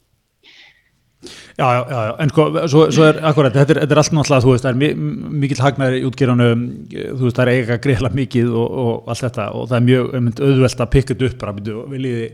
Já, 1.55 1.67
já, 1.77 1.83
já, 1.87 2.15
en 2.25 2.33
sko, 2.33 2.45
svo, 2.67 2.81
svo 2.91 3.05
er 3.07 3.19
akkurat, 3.29 3.55
þetta 3.55 3.77
er, 3.77 3.81
þetta 3.85 3.95
er 3.95 4.01
allt 4.01 4.15
náttúrulega, 4.17 4.43
þú 4.43 4.55
veist, 4.55 4.65
það 4.65 4.73
er 4.73 4.79
mi- 4.81 5.37
mikill 5.45 5.61
hagnaður 5.63 5.99
í 5.99 6.07
útgerðunum, 6.09 6.65
þú 6.91 7.27
veist, 7.29 7.37
það 7.37 7.43
er 7.45 7.51
eiga 7.53 7.77
greiðlega 7.85 8.19
mikið 8.19 8.57
og, 8.59 8.73
og 8.83 9.13
allt 9.13 9.23
þetta. 9.29 9.45
Og 9.55 9.69
það 9.71 9.77
er 9.79 9.87
mjög 9.87 10.09
einmitt, 10.19 10.43
auðvelt 10.43 10.83
að 10.83 10.91
pikka 10.97 11.15
þetta 11.15 11.29
upp 11.29 11.61
býtu, 11.61 11.77
viljiði, 11.93 12.27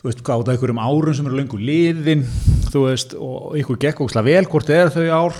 þú 0.00 0.08
veist, 0.08 0.24
gáta 0.26 0.54
einhverjum 0.56 0.82
árum 0.82 1.18
sem 1.20 1.28
eru 1.30 1.38
lengur 1.38 1.62
liðin, 1.70 2.26
þú 2.72 2.84
veist, 2.88 3.14
og 3.14 3.54
ykkur 3.62 3.78
gekk 3.86 4.02
ókslega 4.08 4.26
vel, 4.32 4.50
hvort 4.50 4.74
er 4.74 4.90
þau 4.96 5.06
ár, 5.14 5.38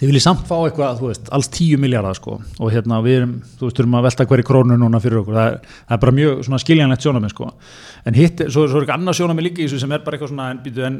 þið 0.00 0.08
viljið 0.08 0.22
samt 0.24 0.46
fá 0.48 0.54
eitthvað, 0.56 0.94
þú 0.96 1.08
veist, 1.10 1.26
alls 1.36 1.48
10 1.52 1.80
miljardar 1.82 2.16
sko. 2.16 2.38
Og 2.56 2.70
hérna 2.72 3.00
við 3.04 3.16
erum, 3.18 3.32
þú 3.58 3.66
veist, 3.66 3.76
þurfum 3.76 3.96
að 3.98 4.06
velta 4.06 4.26
hverju 4.30 4.46
krónu 4.48 4.78
núna 4.80 5.00
fyrir 5.04 5.20
okkur, 5.20 5.36
það 5.36 5.48
er, 5.50 5.74
það 5.82 5.96
er 5.96 6.00
bara 6.04 6.14
mjög 6.16 6.38
svona 6.46 6.60
skiljanlegt 6.62 7.04
sjónamið 7.04 7.34
sko, 7.34 7.48
en 8.08 8.16
hitt, 8.16 8.40
svo, 8.46 8.64
svo 8.64 8.80
er 8.80 8.86
ekki 8.86 8.94
annað 8.94 9.18
sjónamið 9.18 9.46
líka 9.46 9.60
í 9.60 9.66
þessu 9.66 9.82
sem 9.82 9.92
er 9.92 10.06
bara 10.06 10.16
eitthvað 10.16 10.32
svona, 10.32 10.46
en 10.54 10.62
býtu, 10.64 10.86
en 10.88 10.96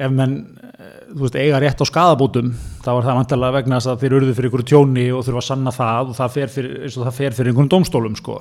ef 0.00 0.16
menn, 0.16 0.34
eh, 0.66 0.88
þú 1.12 1.22
veist, 1.22 1.38
eiga 1.44 1.60
rétt 1.62 1.84
á 1.84 1.86
skadabótum, 1.86 2.48
þá 2.82 2.90
er 2.96 3.06
það 3.06 3.20
vantarlega 3.20 3.56
vegna 3.60 3.78
þess 3.78 3.92
að 3.92 4.02
þeir 4.02 4.16
urðu 4.18 4.34
fyrir 4.38 4.50
ykkur 4.50 4.64
tjóni 4.72 5.06
og 5.14 5.22
þurfa 5.28 5.44
að 5.44 5.46
sanna 5.46 5.74
það 5.76 6.10
og 6.10 6.18
það 6.18 6.34
fer 6.38 6.52
fyrir, 6.56 6.80
og 6.90 7.06
það 7.06 7.20
fer 7.20 7.38
fyrir 7.38 7.52
einhvern 7.52 7.70
dómstólum 7.70 8.18
sko, 8.18 8.40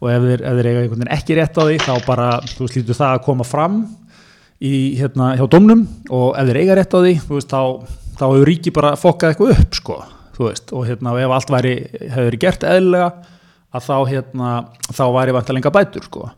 og 0.00 0.10
ef 0.10 0.26
þeir, 0.26 0.42
ef 0.42 0.58
þeir 0.58 0.70
eiga 0.72 0.82
einhvern 0.82 1.04
veginn 1.04 1.14
ekki 1.16 1.38
rétt 1.38 1.60
á 1.60 1.62
því, 1.62 1.78
þá 1.86 1.94
bara, 2.08 2.26
þú 2.50 2.66
veist, 2.66 2.80
lítur 2.80 2.98
það 2.98 3.14
að 3.14 3.24
koma 3.28 3.46
fram 3.46 3.78
í, 4.60 4.72
hérna, 4.98 5.34
hjá 5.36 5.46
dómnum. 5.52 5.84
Og 6.12 6.34
ef 6.38 6.50
þeir 6.50 6.60
eiga 6.62 6.76
rétt 6.78 6.96
á 6.96 6.98
því, 7.00 7.14
þú 7.24 7.38
veist, 7.38 7.52
þá, 7.52 7.62
þá 8.16 8.24
hefur 8.26 8.48
ríki 8.48 8.72
bara 8.74 8.94
fokkað 8.98 9.32
eitthvað 9.32 9.54
upp, 9.56 9.78
sko, 9.78 9.98
veist, 10.40 10.72
og 10.72 10.86
hérna, 10.88 11.14
og 11.14 11.22
ef 11.22 11.36
allt 11.36 11.52
væri, 11.52 11.74
hefur 12.00 12.28
verið 12.30 12.42
gert 12.42 12.66
eðlilega, 12.66 13.10
að 13.76 13.86
þá, 13.86 13.96
hérna, 14.10 14.50
þá 14.88 15.04
væri 15.16 15.36
vantarlega 15.36 15.72
bætur, 15.74 16.06
sko, 16.08 16.28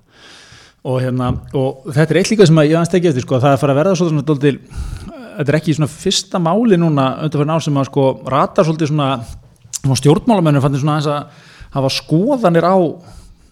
og 0.88 1.03
hérna, 1.03 1.33
og 1.59 1.91
þetta 1.93 2.14
er 2.14 2.21
eitt 2.23 2.33
líka 2.33 2.49
sem 2.49 2.62
ég 2.64 2.75
aðeins 2.75 2.95
tekið 2.95 3.12
eftir, 3.12 3.27
sko, 3.27 3.38
að 3.38 3.47
það 3.47 3.53
er 3.53 3.59
að 3.59 3.62
fara 3.64 3.77
að 3.77 3.81
verða 3.83 3.99
svo 3.99 4.09
svona 4.11 4.27
dóltil, 4.27 4.57
þetta 5.38 5.53
er 5.53 5.59
ekki 5.61 5.77
svona 5.77 5.93
fyrsta 5.93 6.41
máli 6.43 6.79
núna 6.81 7.07
undanfærin 7.27 7.55
ár 7.55 7.62
sem 7.62 7.79
að 7.79 7.91
sko 7.93 8.09
ratar 8.27 8.67
svolítið 8.67 8.91
svona, 8.91 9.11
svona 9.79 9.99
stjórnmálamennir 10.01 10.64
fannir 10.64 10.83
svona 10.83 10.99
aðeins 10.99 11.12
að 11.14 11.47
hafa 11.77 11.93
skoðanir 11.95 12.67
á 12.67 12.77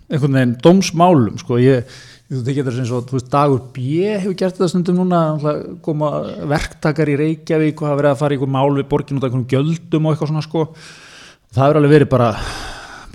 einhvern 0.06 0.38
veginn 0.38 0.56
dómsmálum 0.64 1.38
sko, 1.42 1.60
ég, 1.62 1.86
þú 2.26 2.42
tekið 2.42 2.66
þetta 2.66 2.82
eins 2.82 2.92
og 2.94 3.04
þú 3.06 3.16
veist, 3.16 3.28
Dagur 3.32 3.60
B 3.74 3.82
hefur 4.10 4.36
gert 4.38 4.56
þetta 4.56 4.70
stundum 4.72 5.02
núna 5.02 5.20
koma 5.84 6.12
verktakar 6.50 7.10
í 7.12 7.18
Reykjavík 7.20 7.82
og 7.82 7.90
hafa 7.90 8.00
verið 8.00 8.12
að 8.12 8.22
fara 8.22 8.34
í 8.34 8.38
einhver 8.38 8.54
mál 8.56 8.72
við 8.74 8.88
borgin 8.90 9.20
út 9.20 9.26
af 9.26 9.30
einhvern 9.30 9.50
gjöldum 9.52 10.08
og 10.08 10.14
eitthvað 10.14 10.32
svona 10.32 10.46
sko. 10.46 10.64
Það 11.54 11.62
hefur 11.62 11.80
alveg 11.80 11.94
verið 11.94 12.10
bara 12.16 12.30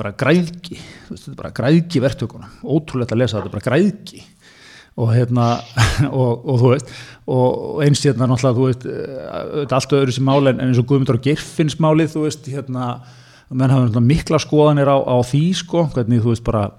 bara 0.01 0.13
græðki, 0.17 0.77
þú 0.79 1.13
veist, 1.13 1.25
þetta 1.25 1.33
er 1.33 1.41
bara 1.41 1.55
græðki 1.59 2.01
verktökunum, 2.01 2.53
ótrúlegt 2.63 3.11
að 3.13 3.21
lesa 3.21 3.37
þetta, 3.37 3.53
bara 3.53 3.65
græðki 3.67 4.23
og 5.01 5.11
hérna 5.13 5.47
og, 6.21 6.45
og 6.47 6.61
þú 6.61 6.71
veist, 6.73 6.93
og 7.31 7.81
eins 7.85 8.03
hérna 8.05 8.27
náttúrulega, 8.31 8.57
þú 8.57 8.69
veist, 8.69 8.87
þetta 8.87 9.67
er 9.67 9.77
allt 9.77 9.97
öðru 9.99 10.15
sem 10.15 10.27
máli 10.27 10.53
en 10.53 10.63
eins 10.65 10.81
og 10.81 10.87
Guðmundur 10.89 11.19
og 11.19 11.27
Geirfinns 11.27 11.77
málið, 11.83 12.15
þú 12.15 12.25
veist, 12.25 12.49
hérna 12.51 12.87
menn 13.51 13.73
hafa 13.73 14.03
mikla 14.03 14.39
skoðanir 14.39 14.87
á, 14.87 14.97
á 15.03 15.15
því 15.27 15.43
sko, 15.59 15.85
hvernig 15.91 16.23
þú 16.23 16.33
veist 16.33 16.45
bara 16.47 16.69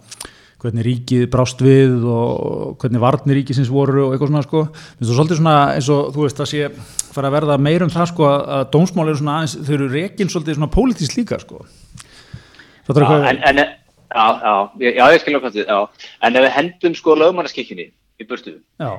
hvernig 0.62 0.87
ríkið 0.87 1.25
brást 1.33 1.62
við 1.64 2.05
og 2.07 2.77
hvernig 2.83 3.03
varnir 3.03 3.38
ríkisins 3.40 3.70
voru 3.72 4.07
og 4.07 4.14
eitthvað 4.14 4.31
svona 4.31 4.44
sko, 4.46 4.64
finnst 4.98 5.11
þú 5.11 5.16
svolítið 5.18 5.40
svona 5.40 5.57
eins 5.75 5.88
og 5.92 6.11
þú 6.14 6.27
veist 6.27 6.42
að 6.42 6.51
sé 6.53 6.68
fara 7.12 7.31
að 7.31 7.37
verða 7.37 7.59
meir 7.61 7.85
um 7.87 7.92
það 7.92 8.11
sko 8.12 8.29
að, 8.31 8.66
dómsmál 8.75 9.09
eru 9.09 9.20
svona 9.20 9.38
aðeins, 9.40 9.57
þau 9.66 9.75
eru 9.79 9.88
rekin 9.92 10.33
svolítið 10.33 10.59
svona 10.59 10.72
pólitísk 10.72 11.16
líka 11.18 11.40
sko. 11.42 11.64
Það 12.87 13.01
er 13.01 13.03
Já, 13.03 13.09
eitthvað, 13.09 13.27
en, 13.31 13.42
en, 13.51 13.59
já, 14.12 14.27
já, 14.42 14.92
já, 14.98 15.05
ég 15.14 15.25
skilja 15.25 15.42
hvað 15.42 15.59
þið, 15.59 15.72
já, 15.75 16.07
en 16.22 16.38
ef 16.38 16.46
við 16.46 16.55
hendum 16.59 16.96
sko 16.98 17.18
lögmannaskikkinni 17.18 17.88
í 17.92 18.29
burtu 18.29 18.55
já, 18.55 18.92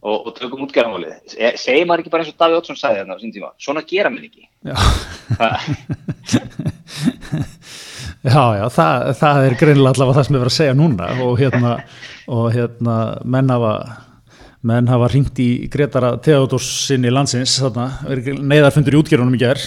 og, 0.00 0.16
og 0.26 0.34
tökum 0.38 0.62
útgerðanmálið, 0.66 1.14
se- 1.34 1.52
segir 1.60 1.86
maður 1.88 2.04
ekki 2.04 2.12
bara 2.14 2.24
eins 2.24 2.32
og 2.32 2.38
Davíð 2.40 2.58
Oddsson 2.62 2.78
sagði 2.80 3.02
þarna 3.02 3.16
á 3.16 3.22
sín 3.22 3.34
tíma, 3.34 3.50
svona 3.60 3.82
gera 3.88 4.10
minn 4.12 4.26
ekki. 4.28 4.46
já. 4.64 4.76
Já, 8.20 8.42
já, 8.52 8.66
það, 8.68 9.04
það 9.16 9.38
er 9.46 9.54
greinilega 9.56 9.92
allavega 9.94 10.16
það 10.18 10.26
sem 10.26 10.34
er 10.36 10.40
verið 10.42 10.50
að 10.52 10.56
segja 10.58 10.74
núna. 10.76 11.06
Og 11.24 11.38
hérna, 11.40 11.70
og 12.28 12.48
hérna 12.52 12.96
menn 13.32 13.52
hafa 13.54 13.70
menn 14.68 14.90
hafa 14.92 15.06
ringt 15.08 15.38
í 15.40 15.46
Gretara 15.72 16.10
Theodors 16.20 16.66
sinni 16.84 17.08
landsins, 17.08 17.54
þarna, 17.62 17.86
neyðarfundur 18.44 18.98
í 18.98 19.00
útgerunum 19.00 19.38
í 19.38 19.40
ger 19.40 19.62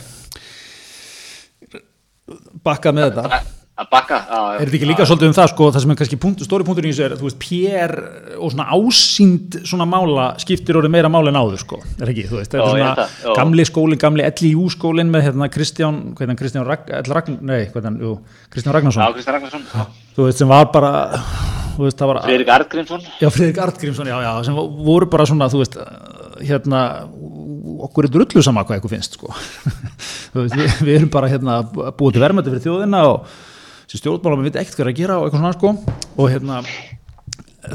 bakkað 2.64 3.00
með 3.00 3.08
þetta 3.18 3.40
Að 3.74 3.88
bakka, 3.90 4.18
já, 4.22 4.38
já. 4.38 4.58
Er 4.62 4.70
þetta 4.70 4.78
ekki 4.78 4.86
líka 4.86 5.06
svolítið 5.10 5.28
um 5.32 5.34
það 5.34 5.48
sko, 5.50 5.68
það 5.74 5.82
sem 5.82 5.92
er 5.94 5.98
kannski 5.98 6.18
punkt, 6.22 6.42
stóri 6.46 6.66
punktur 6.68 6.86
í 6.86 6.92
þessu 6.92 7.06
er, 7.08 7.14
þú 7.18 7.26
veist, 7.26 7.38
PR 7.42 7.94
og 8.38 8.52
svona 8.54 8.66
ásýnd 8.76 9.56
svona 9.66 9.88
mála 9.90 10.26
skiptir 10.44 10.78
orðið 10.78 10.92
meira 10.94 11.10
máli 11.10 11.32
en 11.32 11.40
áður 11.40 11.62
sko, 11.64 11.80
er 11.98 12.12
ekki, 12.12 12.28
þú 12.30 12.38
veist, 12.38 12.52
þetta 12.54 12.60
Já, 12.62 12.68
er 12.68 12.76
svona 12.76 12.92
það, 13.00 13.16
já. 13.24 13.32
gamli 13.40 13.64
skólinn, 13.66 14.02
gamli 14.04 14.28
LIU 14.44 14.66
skólinn 14.76 15.10
með 15.10 15.24
hérna 15.26 15.48
Kristján, 15.56 15.98
hvernig 16.20 16.38
Kristján 16.38 16.68
Ragn, 16.70 17.40
nei, 17.50 17.64
hvernig, 17.74 18.04
jú, 18.06 18.12
Kristján 18.54 18.70
Já, 18.70 18.78
Ragnarsson, 18.78 19.16
Kristján 19.18 19.38
Ragnarsson, 19.40 19.64
þú 20.20 20.28
veist, 20.28 20.44
sem 20.44 20.52
var 20.54 20.70
bara, 20.76 20.92
þú 21.74 21.88
veist, 21.88 21.98
það 21.98 22.12
var, 22.12 22.20
Friðrik 22.28 22.52
Artgrímsson, 22.60 23.08
já, 23.24 23.30
Friðrik 23.34 23.62
Artgrímsson, 23.66 24.12
já, 24.14 24.20
já, 24.28 24.32
sem 24.46 24.60
voru 24.86 25.08
bara 25.10 25.26
svona, 25.32 25.48
þú 25.50 25.64
veist, 25.64 25.80
hérna, 26.46 26.84
okkur 27.90 28.06
er 28.06 28.14
drullu 28.20 28.46
sama 28.46 28.62
hvað 28.70 28.78
eitthvað 28.78 28.94
finnst, 29.00 29.18
sko, 29.18 29.34
við, 30.38 30.62
við 30.86 30.94
erum 31.00 31.10
bara 31.18 31.32
hérna 31.34 31.58
búið 31.74 32.20
til 32.20 32.24
verðmætti 32.28 32.54
fyrir 32.54 32.66
þjóðina 32.68 33.02
og 33.10 33.42
sem 33.94 34.02
stjórnmálum 34.02 34.42
við 34.42 34.50
veit 34.50 34.64
ekkert 34.64 34.80
er 34.82 34.90
að 34.90 34.98
gera 34.98 35.20
og 35.20 35.28
eitthvað 35.28 35.44
svona, 35.44 35.54
sko, 35.54 35.72
og 36.18 36.30
hérna, 36.32 36.56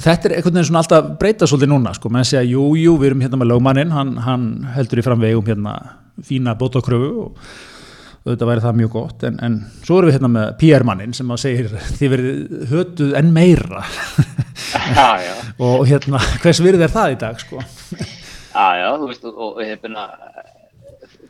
þetta 0.02 0.26
er 0.26 0.32
einhvern 0.34 0.56
veginn 0.56 0.66
svona 0.66 0.80
alltaf 0.82 1.12
breyta 1.20 1.46
svolítið 1.46 1.70
núna, 1.70 1.94
sko, 1.94 2.10
menn 2.10 2.26
segja, 2.26 2.42
jú, 2.42 2.64
jú, 2.74 2.96
við 2.98 3.12
erum 3.12 3.22
hérna 3.22 3.38
með 3.38 3.50
lögmannin, 3.52 3.94
hann, 3.94 4.10
hann 4.24 4.48
heldur 4.74 4.98
í 4.98 5.04
framvegum 5.06 5.46
hérna 5.46 5.76
fína 6.26 6.56
bótakröfu 6.58 7.12
og 7.28 7.38
auðvitað 8.24 8.50
væri 8.50 8.64
það 8.66 8.80
mjög 8.80 8.92
gott, 8.96 9.22
en, 9.28 9.38
en 9.46 9.60
svo 9.86 10.00
erum 10.00 10.10
við 10.10 10.18
hérna 10.18 10.32
með 10.34 10.50
PR-mannin 10.64 11.14
sem 11.14 11.30
að 11.30 11.40
segir, 11.44 11.70
þið 12.00 12.12
verið 12.16 12.66
hötuð 12.72 13.16
enn 13.22 13.32
meira. 13.38 13.86
Já, 14.98 15.08
já, 15.22 15.32
og 15.70 15.86
hérna, 15.86 16.26
hvers 16.42 16.64
virði 16.66 16.88
er 16.88 16.94
það 16.98 17.14
í 17.14 17.18
dag 17.22 17.40
sko? 17.46 17.62
já, 17.62 18.66
já, 18.82 18.88
þú 18.90 19.08
veist, 19.12 19.30
og, 19.30 19.62
ég 19.62 19.70
hef 19.76 19.86
byrna, 19.86 20.10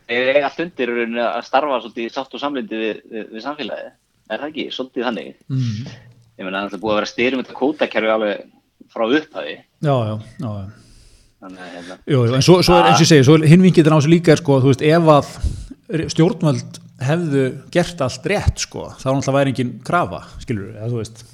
þeir 0.08 0.32
eiga 0.32 0.48
allt 0.48 0.64
undir 0.64 0.96
að 1.28 1.40
starfa 1.44 1.80
svolítið 1.84 2.12
sátt 2.16 2.34
og 2.40 2.42
samlindi 2.42 2.84
við, 2.86 3.02
við, 3.12 3.32
við 3.36 3.44
samfélagið, 3.44 3.96
er 4.28 4.42
það 4.42 4.50
ekki, 4.50 4.66
svolítið 4.74 5.08
þannig. 5.08 5.32
mm. 5.48 5.94
Ég 6.38 6.46
meina, 6.46 6.64
það 6.68 6.76
er 6.76 6.82
búið 6.82 6.92
að 6.92 7.00
vera 7.00 7.10
styrum 7.10 7.40
þetta 7.42 7.56
kótakerfi 7.58 8.12
alveg 8.14 8.44
frá 8.92 9.04
upphafi, 9.08 9.54
já, 9.84 9.94
já, 10.08 10.12
já, 10.38 10.50
já. 10.54 10.68
þannig 11.42 11.64
að, 11.64 11.72
hérna, 11.76 11.96
Jú, 12.06 12.20
jú, 12.24 12.36
en 12.38 12.44
svo, 12.46 12.58
svo 12.64 12.76
er 12.78 12.86
eins 12.88 13.00
og 13.00 13.04
ég 13.04 13.10
segi, 13.10 13.34
er 13.34 13.48
hinvingið 13.52 13.90
á 13.90 13.96
þessu 13.98 14.12
líka 14.12 14.32
er 14.32 14.40
sko, 14.40 14.60
þú 14.62 14.70
veist, 14.70 14.84
ef 14.86 15.10
að 15.14 15.32
stjórnvöld 16.14 16.78
hefðu 17.08 17.44
gert 17.74 18.00
allt 18.06 18.30
rétt 18.30 18.64
sko, 18.64 18.86
þá 18.98 19.06
náttúrulega 19.10 19.36
væri 19.38 19.52
engin 19.54 19.74
krafa, 19.86 20.22
skilur 20.42 20.70
við, 20.70 20.80
þú 20.94 21.02
veist 21.02 21.24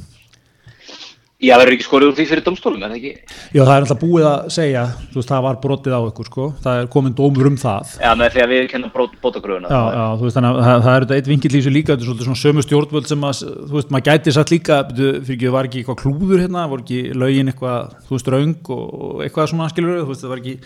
já, 1.45 1.55
verður 1.61 1.75
ekki 1.77 1.87
skorið 1.87 2.09
úr 2.11 2.17
því 2.19 2.25
fyrir 2.31 2.45
domstólum, 2.47 2.83
er 2.83 2.89
það 2.91 2.99
ekki? 2.99 3.13
Já, 3.55 3.63
það 3.63 3.75
er 3.75 3.83
náttúrulega 3.85 4.03
búið 4.03 4.27
að 4.31 4.39
segja, 4.55 4.83
þú 5.13 5.17
veist, 5.21 5.31
það 5.31 5.45
var 5.47 5.55
brotið 5.63 5.95
á 5.95 6.01
ykkur 6.09 6.27
sko, 6.31 6.45
það 6.65 6.75
er 6.81 6.87
komin 6.95 7.17
dómur 7.19 7.47
um 7.51 7.59
það. 7.61 7.85
Já, 8.01 8.11
með 8.21 8.29
því 8.35 8.41
að 8.45 8.51
við 8.55 8.63
kennum 8.73 8.93
bótakröfuna. 9.25 9.69
Já, 9.69 9.83
já, 9.95 10.05
þú 10.19 10.25
veist, 10.27 10.37
þannig 10.39 10.51
að 10.51 10.57
það, 10.65 10.79
það 10.89 10.95
er 10.95 11.03
þetta 11.05 11.17
eitt 11.19 11.31
vingill 11.31 11.53
í 11.53 11.59
þessu 11.61 11.75
líka, 11.75 11.91
þetta 11.93 12.03
er 12.05 12.09
svolítið 12.11 12.29
svona 12.29 12.43
sömu 12.43 12.61
stjórnvöld 12.65 13.07
sem 13.11 13.23
að, 13.29 13.35
þú 13.55 13.75
veist, 13.79 13.91
maður 13.95 14.09
gæti 14.11 14.35
satt 14.35 14.51
líka, 14.55 14.77
fyrir 14.95 15.35
ekki, 15.37 15.55
var 15.55 15.65
ekki 15.69 15.79
eitthvað 15.83 16.01
klúður 16.03 16.41
hérna, 16.45 16.69
voru 16.73 16.83
ekki 16.85 17.01
lögin 17.15 17.51
eitthvað, 17.53 17.79
þú 18.09 18.13
veist, 18.19 18.29
raung 18.35 18.65
og 18.75 19.23
eitthvað 19.27 19.51
svona 19.53 19.71
skilur, 19.73 20.03
þú 20.03 20.11
veist, 20.11 20.25
það 20.25 20.33
var 20.35 20.41
ekki, 20.43 20.57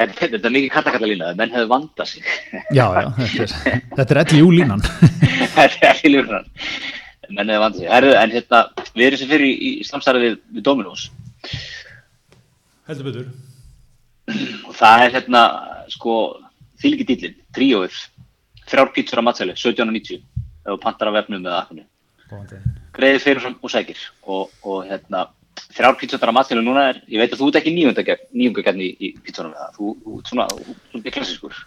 þetta 0.00 0.40
er 0.40 0.54
mikið 0.54 0.70
kattakalla 0.74 1.10
lína, 1.10 1.32
menn 1.38 1.52
hefur 1.54 1.68
vandað 1.74 2.12
sig. 2.14 2.30
já, 2.72 2.86
já, 2.96 3.08
þetta 3.96 4.06
er, 4.06 4.22
elli 4.24 4.40
júlínan, 4.40 4.86
Þetta 5.56 5.66
er 5.68 5.90
ekki 5.94 6.14
línan. 6.14 6.48
Menn 7.30 7.46
hefur 7.52 7.62
vandað 7.62 7.82
sig. 7.82 7.90
Herru, 7.92 8.14
en 8.18 8.32
hérna, 8.34 8.60
við 8.96 9.04
erum 9.06 9.20
sem 9.20 9.28
fyrir 9.30 9.46
í, 9.46 9.74
í 9.80 9.84
samstarfi 9.86 10.24
við, 10.24 10.40
við 10.56 10.64
Dominós 10.66 11.10
heldur 12.90 13.06
betur, 13.06 13.28
og 14.66 14.74
það 14.78 15.04
er 15.04 15.14
hérna, 15.16 15.42
sko, 15.92 16.14
þýliki 16.82 17.06
dýllin, 17.08 17.36
tríóið, 17.56 17.98
þrjár 18.70 18.92
pítsur 18.94 19.22
á 19.22 19.26
matsæli, 19.26 19.56
17.90, 19.58 20.22
ef 20.64 20.72
þú 20.72 20.78
pantar 20.82 21.10
af 21.10 21.18
vefnum 21.20 21.44
með 21.44 21.58
appinu. 21.58 21.86
Greiði 22.94 23.22
fyrir 23.22 23.46
og 23.50 23.70
sækir 23.72 24.00
og, 24.22 24.50
og 24.62 24.84
hérna, 24.86 25.28
þrjár 25.76 25.98
pítsur 26.00 26.32
á 26.32 26.36
matsæli 26.36 26.64
núna 26.64 26.88
er, 26.92 27.02
ég 27.10 27.22
veit 27.22 27.34
að 27.34 27.42
þú 27.42 27.50
ert 27.50 27.60
ekki 27.60 27.74
nýjungagjarni 27.76 28.88
í, 28.90 29.12
í 29.12 29.34
það, 29.34 29.70
þú 29.76 29.94
þú 30.04 30.18
ert 30.18 30.32
svona, 30.32 30.48
þú 30.50 30.76
þú 30.76 31.00
ert 31.00 31.14
klassískur. 31.18 31.62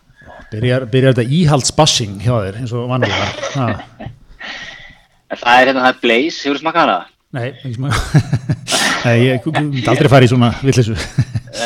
byrjar, 0.51 0.85
byrjar 0.91 1.15
þetta 1.17 1.37
íhaldsbassing 1.39 2.19
hjá 2.23 2.35
þér, 2.35 2.59
eins 2.61 2.75
og 2.75 2.91
vanlega, 2.91 3.25
það 5.33 5.57
er 5.57 5.67
hérna, 5.67 5.81
það 5.81 5.91
er 5.91 6.01
Blaze, 6.03 6.39
hefur 6.43 6.59
þú 6.59 6.63
smakað 6.65 6.87
hana? 6.87 7.01
Nei, 7.33 7.47
ekki 7.49 7.73
smá 7.79 7.89
Nei, 9.07 9.15
ég 9.25 9.47
myndi 9.49 9.87
aldrei 9.89 10.09
fara 10.11 10.27
í 10.27 10.29
svona 10.29 10.51
villisu 10.61 10.93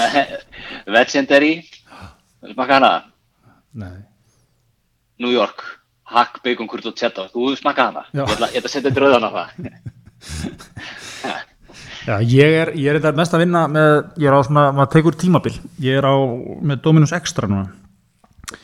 Legendary 0.96 1.58
smakka 2.54 2.78
hana 2.78 2.92
Nei. 3.78 3.98
New 5.20 5.34
York 5.34 5.60
Hack, 6.08 6.40
bacon, 6.46 6.70
kurt 6.72 6.88
og 6.88 6.96
tjetta 6.96 7.28
þú 7.34 7.52
smakka 7.60 7.90
hana 7.90 8.06
Já. 8.13 8.24
ég 8.24 8.32
ætla, 8.38 8.48
að 8.63 8.72
setja 8.72 8.94
dröðan 8.96 9.28
á 9.28 9.32
það 9.36 9.48
Já, 12.08 12.22
ég 12.24 12.54
er, 12.56 12.70
ég 12.80 12.88
er 12.88 13.02
þetta 13.02 13.17
mest 13.20 13.34
að 13.36 13.41
vinna 13.43 13.65
með, 13.67 13.93
ég 14.24 14.30
er 14.30 14.36
á 14.39 14.39
svona, 14.48 14.62
maður 14.72 14.91
tekur 14.93 15.15
tímabil, 15.20 15.52
ég 15.84 15.98
er 16.00 16.06
á 16.08 16.15
með 16.63 16.80
Dominus 16.86 17.12
Extra 17.17 17.50
núna. 17.52 17.65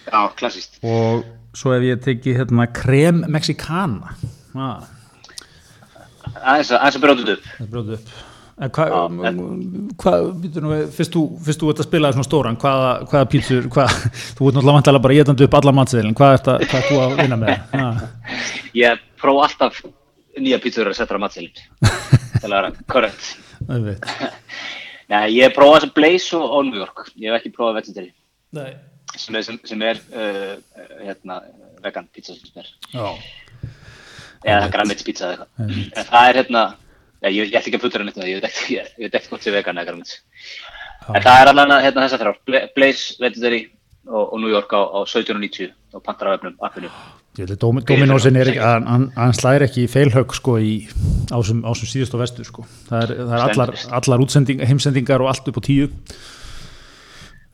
Já, 0.08 0.20
klassíst 0.40 0.78
og 0.80 1.26
svo 1.52 1.74
hef 1.74 1.84
ég 1.84 2.00
tekið 2.06 2.40
hérna 2.40 2.70
krem 2.72 3.20
mexicana, 3.34 4.16
ah, 4.56 4.86
aðeins 6.40 6.72
að 6.72 6.80
aðeins 6.80 7.02
að 7.02 7.12
út 7.12 7.34
upp. 7.36 7.52
Það 7.58 7.68
er 7.68 7.70
brjóðið 7.76 7.98
upp. 7.98 8.16
En 8.64 8.72
hvað, 8.78 8.96
Já, 8.96 9.30
hvað, 10.06 10.26
fyrst 10.96 11.16
þú, 11.18 11.28
fyrst 11.44 11.64
þú 11.66 11.74
ert 11.74 11.84
að 11.84 11.90
spila 11.90 12.16
svona 12.16 12.30
stóran, 12.30 12.60
hvaða, 12.64 12.90
hvaða 13.12 13.30
pítsur, 13.34 13.72
hvað, 13.76 13.96
þú 14.38 14.48
ert 14.48 14.60
náttúrulega 14.62 14.80
vantilega 14.80 15.08
bara 15.10 15.20
getandi 15.20 15.50
upp 15.50 15.58
alla 15.60 15.78
matseðilin, 15.82 16.16
hvað 16.16 16.38
ert 16.40 16.52
að, 16.54 16.68
hvað 16.70 16.80
ert 16.80 16.94
þú 16.94 17.04
að 17.04 17.18
vinna 17.20 17.44
með? 17.44 17.56
Ah, 17.76 18.04
ég 18.86 19.08
prófa 19.20 19.50
alltaf 19.50 19.84
nýja 20.40 20.64
pítsur 20.64 20.88
að 20.88 21.02
setja 21.02 21.20
á 21.20 21.24
matselin 21.28 21.52
til 22.44 22.52
að 22.52 22.58
vera 22.60 22.72
korrekt 22.92 23.30
ég 25.32 25.54
prófa 25.56 25.80
þess 25.80 25.88
að 25.90 25.96
Blaze 25.98 26.40
og, 26.40 26.66
New 26.68 26.80
York. 26.80 27.06
Ég 27.20 27.30
hef 27.30 27.40
ekki 27.40 27.54
prófað 27.56 27.80
Legendary 27.80 28.12
Nei. 28.56 28.70
sem 29.16 29.38
er, 29.38 29.46
sem, 29.48 29.60
sem 29.68 29.84
er 29.86 30.00
uh, 30.16 30.54
hérna, 31.04 31.42
vegan 31.84 32.08
pizza 32.14 32.36
sem 32.38 32.62
er. 32.64 32.70
Já, 32.94 33.08
eða 34.44 34.72
græmits 34.74 35.06
pizza 35.06 35.32
eða 35.32 35.48
eitthvað. 35.48 36.08
Það 36.10 36.30
er 36.30 36.40
hérna 36.42 36.64
ja, 37.24 37.30
ég, 37.32 37.52
ég 37.54 37.58
ætla 37.60 37.72
ekki 37.72 37.80
að 37.80 38.04
neitt 38.04 38.18
með 38.18 38.24
það, 38.24 38.32
ég 38.32 38.40
veit 38.40 38.50
ekki, 38.50 38.78
ég, 38.78 38.94
ég 38.98 39.08
veit 39.08 39.20
ekki 39.20 39.32
hvort 39.34 39.46
þið 39.46 39.58
vegan 39.60 39.80
eða 39.82 39.92
græmits 39.92 40.18
en 41.12 41.24
það 41.24 41.42
er 41.42 41.50
allan 41.52 41.74
að 41.76 41.82
hérna, 41.84 42.04
þessar 42.06 42.22
þrjár. 42.22 42.38
Bla- 42.48 42.68
Blaze, 42.78 43.16
Legendary 43.20 43.62
og, 44.08 44.34
og 44.34 44.40
New 44.40 44.52
York 44.52 44.74
á, 44.74 44.82
á 44.84 45.00
17.90 45.08 45.72
og 45.94 46.04
pantar 46.04 46.34
á 46.34 46.36
öfnum 46.38 46.56
appinu 46.62 46.92
Dominósin 47.34 48.36
er 48.38 48.52
ekki, 48.52 48.62
hann, 48.62 49.34
slæðir 49.34 49.66
ekki 49.66 49.88
í 49.88 49.90
feilhögg 49.90 50.36
sko 50.38 50.60
í 50.62 50.74
ásum, 51.34 51.64
ásum 51.66 51.90
síðust 51.90 52.14
og 52.14 52.22
vestu 52.22 52.46
sko, 52.46 52.66
það 52.90 53.06
er, 53.08 53.14
það 53.24 53.34
er 53.38 53.46
allar, 53.48 53.72
allar 54.00 54.24
útsending, 54.26 54.62
heimsendingar 54.62 55.24
og 55.24 55.32
allt 55.32 55.50
upp 55.50 55.58
á 55.58 55.64
tíu, 55.66 55.88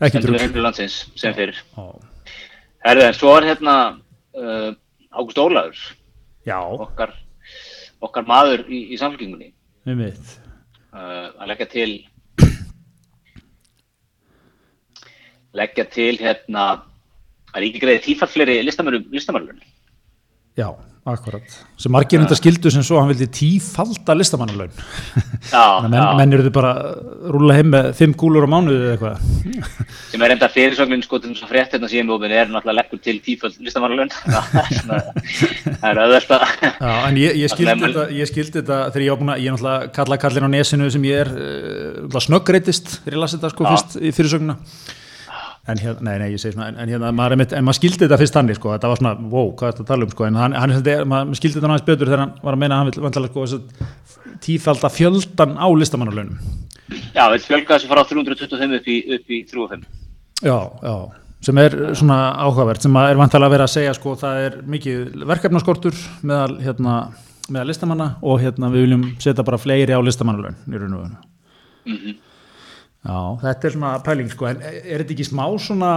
ekki 0.04 0.24
landsins 0.60 1.06
sem 1.16 1.36
fyrir 1.38 1.62
en 3.08 3.16
svo 3.16 3.38
er 3.38 3.48
hérna 3.54 3.78
uh, 4.36 4.70
Ágúst 5.16 5.40
Ólaður 5.40 5.80
Já, 6.48 6.60
okkar, 6.60 7.16
okkar 8.04 8.28
maður 8.28 8.66
í, 8.68 8.86
í 8.94 9.00
mitt. 9.00 10.36
uh, 10.92 11.32
að 11.40 11.52
leggja 11.54 11.72
til 11.72 11.92
leggja 15.58 15.88
til 15.90 16.14
hérna 16.20 16.70
að 17.50 17.64
ríki 17.64 17.82
greiði 17.82 18.06
tífall 18.12 18.30
fleiri 18.30 18.62
listamannlun 18.66 19.60
Já, 20.60 20.74
akkurat. 21.08 21.54
Sem 21.80 21.94
margir 21.94 22.20
enda 22.20 22.36
skildu 22.36 22.72
sem 22.74 22.84
svo, 22.84 22.98
hann 23.00 23.08
vildi 23.14 23.30
tífalda 23.32 24.16
listamannalaun. 24.18 24.74
já, 25.54 25.62
menn, 25.86 25.96
menn 26.20 26.36
eru 26.36 26.46
þau 26.50 26.54
bara 26.58 26.74
að 26.76 27.32
rúlla 27.36 27.56
heim 27.56 27.72
með 27.72 27.88
fimm 27.96 28.16
gúlur 28.20 28.44
á 28.44 28.50
mánuði 28.52 28.82
eða 28.82 28.98
eitthvað. 28.98 29.64
sem 30.12 30.26
er 30.26 30.36
enda 30.36 30.52
fyrirsögnin 30.52 31.06
sko 31.06 31.22
til 31.24 31.32
þess 31.32 31.48
að 31.48 31.54
frétt 31.54 31.78
hérna 31.78 31.92
síðan 31.94 32.14
ofin 32.18 32.36
er 32.36 32.52
náttúrulega 32.52 32.78
leggur 32.82 33.04
til 33.08 33.18
tífall 33.24 33.56
listamannlun 33.64 34.12
það 35.80 35.90
er 35.94 36.04
Já, 36.20 36.94
en 37.08 37.22
ég, 37.24 37.40
ég, 37.40 37.56
skildi 37.56 37.80
þetta, 37.86 38.08
ég 38.20 38.34
skildi 38.34 38.58
þetta 38.60 38.82
þegar 38.90 39.06
ég 39.06 39.14
var 39.16 39.24
búin 39.24 39.36
að, 39.38 39.44
ég 39.46 39.56
náttúrulega 39.56 39.92
kalla 39.96 40.22
kallin 40.26 40.50
á 40.52 40.56
nesinu 40.58 40.92
sem 40.92 41.08
ég 41.08 41.24
er 41.24 41.36
uh, 41.38 42.24
snöggreitist 42.28 43.00
þegar 43.06 43.16
ég 43.16 43.24
las 43.24 43.38
þetta 43.38 43.54
sko 43.56 43.70
fyrst 43.70 44.02
í 44.02 44.12
fyrirsögnuna. 44.18 44.60
En 45.70 45.78
hérna, 45.82 46.06
nei, 46.08 46.16
nei, 46.22 46.30
ég 46.34 46.42
segi 46.42 46.56
svona, 46.56 46.72
en, 46.72 46.90
hérna, 46.90 47.12
maður, 47.14 47.44
en 47.46 47.66
maður 47.68 47.78
skildi 47.78 48.06
þetta 48.06 48.18
fyrst 48.22 48.38
þannig, 48.38 48.58
sko, 48.58 48.72
þetta 48.74 48.90
var 48.90 49.02
svona, 49.02 49.12
wow, 49.30 49.52
hvað 49.60 49.68
er 49.68 49.76
þetta 49.76 49.86
að 49.86 49.92
tala 49.92 50.08
um, 50.08 50.14
sko, 50.16 50.26
en 50.26 50.40
hann, 50.40 50.56
hann 50.58 50.74
þetta, 50.78 51.06
maður 51.12 51.40
skildi 51.40 51.58
þetta 51.58 51.72
náttúrulega 51.72 51.92
betur 51.92 52.10
þegar 52.10 52.24
hann 52.24 52.34
var 52.48 52.58
að 52.58 52.62
meina 52.64 52.78
að 52.78 52.82
hann 52.82 52.90
vil 52.90 53.06
vantilega, 53.06 53.46
sko, 53.52 54.30
tífalda 54.46 54.92
fjöldan 54.96 55.56
á 55.60 55.68
listamannalaunum. 55.82 56.40
já, 57.14 57.24
við 57.36 57.46
fjölga 57.46 57.76
þessu 57.76 57.92
frá 57.92 58.02
325 58.14 58.78
upp 58.80 58.90
í, 58.90 59.00
upp 59.18 59.36
í 59.36 59.42
35 59.52 59.84
Já, 60.40 60.58
já, 60.88 60.96
sem 61.46 61.60
er 61.62 61.76
svona 62.00 62.20
áhugavert, 62.48 62.84
sem 62.84 62.96
að 63.00 63.12
er 63.12 63.20
vantilega 63.20 63.52
að 63.52 63.56
vera 63.58 63.68
að 63.68 63.76
segja, 63.76 63.98
sko, 63.98 64.16
það 64.20 64.46
er 64.48 64.58
mikið 64.76 65.28
verkefnaskortur 65.30 66.00
meðal, 66.24 66.56
hérna, 66.64 66.96
meðal 67.52 67.70
listamanna 67.74 68.10
og 68.24 68.40
hérna 68.42 68.72
við 68.74 68.88
viljum 68.88 69.06
setja 69.20 69.46
bara 69.46 69.60
fleiri 69.62 69.94
á 69.94 70.02
listamannalaun 70.02 70.58
í 70.66 70.80
raun 70.80 70.98
og 70.98 71.06
veru. 71.06 71.22
Mm 73.04 73.10
Já, 73.10 73.16
þetta 73.40 73.68
er 73.70 73.72
svona 73.72 73.90
pæling 74.04 74.28
sko, 74.28 74.48
en 74.50 74.58
er 74.60 75.00
þetta 75.00 75.14
ekki 75.16 75.26
smá 75.30 75.46
svona, 75.64 75.90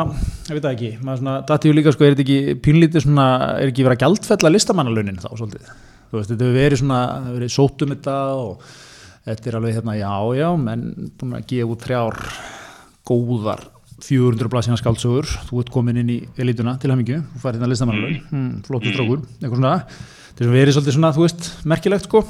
ég 0.46 0.54
veit 0.54 0.62
það 0.62 0.74
ekki, 0.76 0.90
maður 1.02 1.18
svona, 1.18 1.32
datíu 1.48 1.74
líka 1.74 1.92
sko, 1.96 2.04
er 2.06 2.14
þetta 2.14 2.22
ekki 2.22 2.54
pínlítið 2.62 3.02
svona, 3.08 3.24
er 3.58 3.72
ekki 3.72 3.82
verið 3.82 3.96
að 3.96 4.04
gjaldfella 4.04 4.52
listamannalaunin 4.52 5.18
þá 5.18 5.26
svolítið, 5.32 5.72
þú 6.12 6.20
veist, 6.20 6.30
þetta 6.30 6.46
hefur 6.46 6.60
verið 6.60 6.78
svona, 6.78 7.00
það 7.08 7.24
hefur 7.26 7.40
verið 7.40 7.54
sótt 7.56 7.82
um 7.82 7.94
þetta 7.94 8.14
og 8.38 8.68
þetta 9.26 9.50
er 9.50 9.58
alveg 9.58 9.74
hérna, 9.80 9.96
já, 9.98 10.12
já, 10.38 10.46
menn 10.62 10.84
búin 11.18 11.34
að 11.40 11.48
gefa 11.50 11.74
út 11.74 11.88
þrjár 11.88 12.20
góðar 13.10 13.66
400 14.06 14.54
blaðsina 14.54 14.78
skáldsögur, 14.78 15.34
þú 15.50 15.64
ert 15.64 15.74
komin 15.74 15.98
inn 16.04 16.14
í 16.14 16.20
elituna 16.38 16.76
til 16.78 16.94
hamingju, 16.94 17.18
þú 17.34 17.42
færið 17.42 17.58
hérna 17.58 17.72
listamannalaun, 17.72 18.22
hmm, 18.30 18.54
flottur 18.70 18.94
strákur, 18.94 19.26
eitthvað 19.40 19.58
svona, 19.58 19.74
þetta 20.30 20.46
er 20.46 20.54
verið 20.54 20.78
svolítið 20.78 20.98
svona, 21.00 21.12
þú 21.18 21.26
veist, 21.26 21.50
merkilegt 21.74 22.06
sko, 22.06 22.24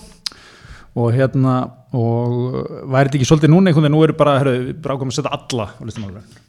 og 0.97 1.13
hérna 1.13 1.61
og 1.93 2.55
væri 2.93 3.11
þetta 3.11 3.19
ekki 3.21 3.29
svolítið 3.29 3.53
núna 3.53 3.71
einhvern 3.71 3.87
veginn, 3.87 3.97
nú 3.97 4.05
eru 4.07 4.17
bara, 4.17 4.39
herru, 4.41 4.55
við 4.69 4.79
bara 4.85 4.97
ákvæmum 4.97 5.13
að 5.13 5.19
setja 5.19 5.35
alla 5.37 5.67
á 5.77 5.83
listamannalaun. 5.89 6.41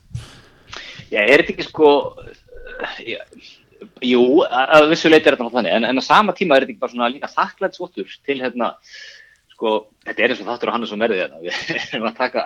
Já, 1.14 1.20
er 1.24 1.44
þetta 1.44 1.54
ekki 1.54 1.68
sko 1.68 1.90
já, 3.04 3.20
Jú, 4.04 4.22
að 4.48 4.72
að 4.78 4.86
vissu 4.94 5.10
leiti 5.12 5.28
er 5.28 5.36
þetta 5.36 5.44
náttúrulega 5.46 5.60
þannig, 5.60 5.74
en, 5.76 5.88
en 5.90 6.00
á 6.00 6.04
sama 6.04 6.36
tíma 6.36 6.56
er 6.56 6.64
þetta 6.64 6.74
ekki 6.74 6.84
bara 6.84 6.94
svona 6.94 7.10
líka 7.12 7.30
þakklæðsvottur 7.32 8.16
til 8.28 8.38
hérna, 8.40 8.70
sko, 9.54 9.74
þetta 10.08 10.24
er 10.24 10.34
eins 10.34 10.44
og 10.44 10.50
þáttur 10.52 10.72
á 10.72 10.76
Hannes 10.76 10.94
og 10.96 11.02
Merði 11.02 11.20
hérna, 11.20 11.42
við 11.44 11.54
erum 11.92 12.08
að 12.10 12.22
taka 12.22 12.46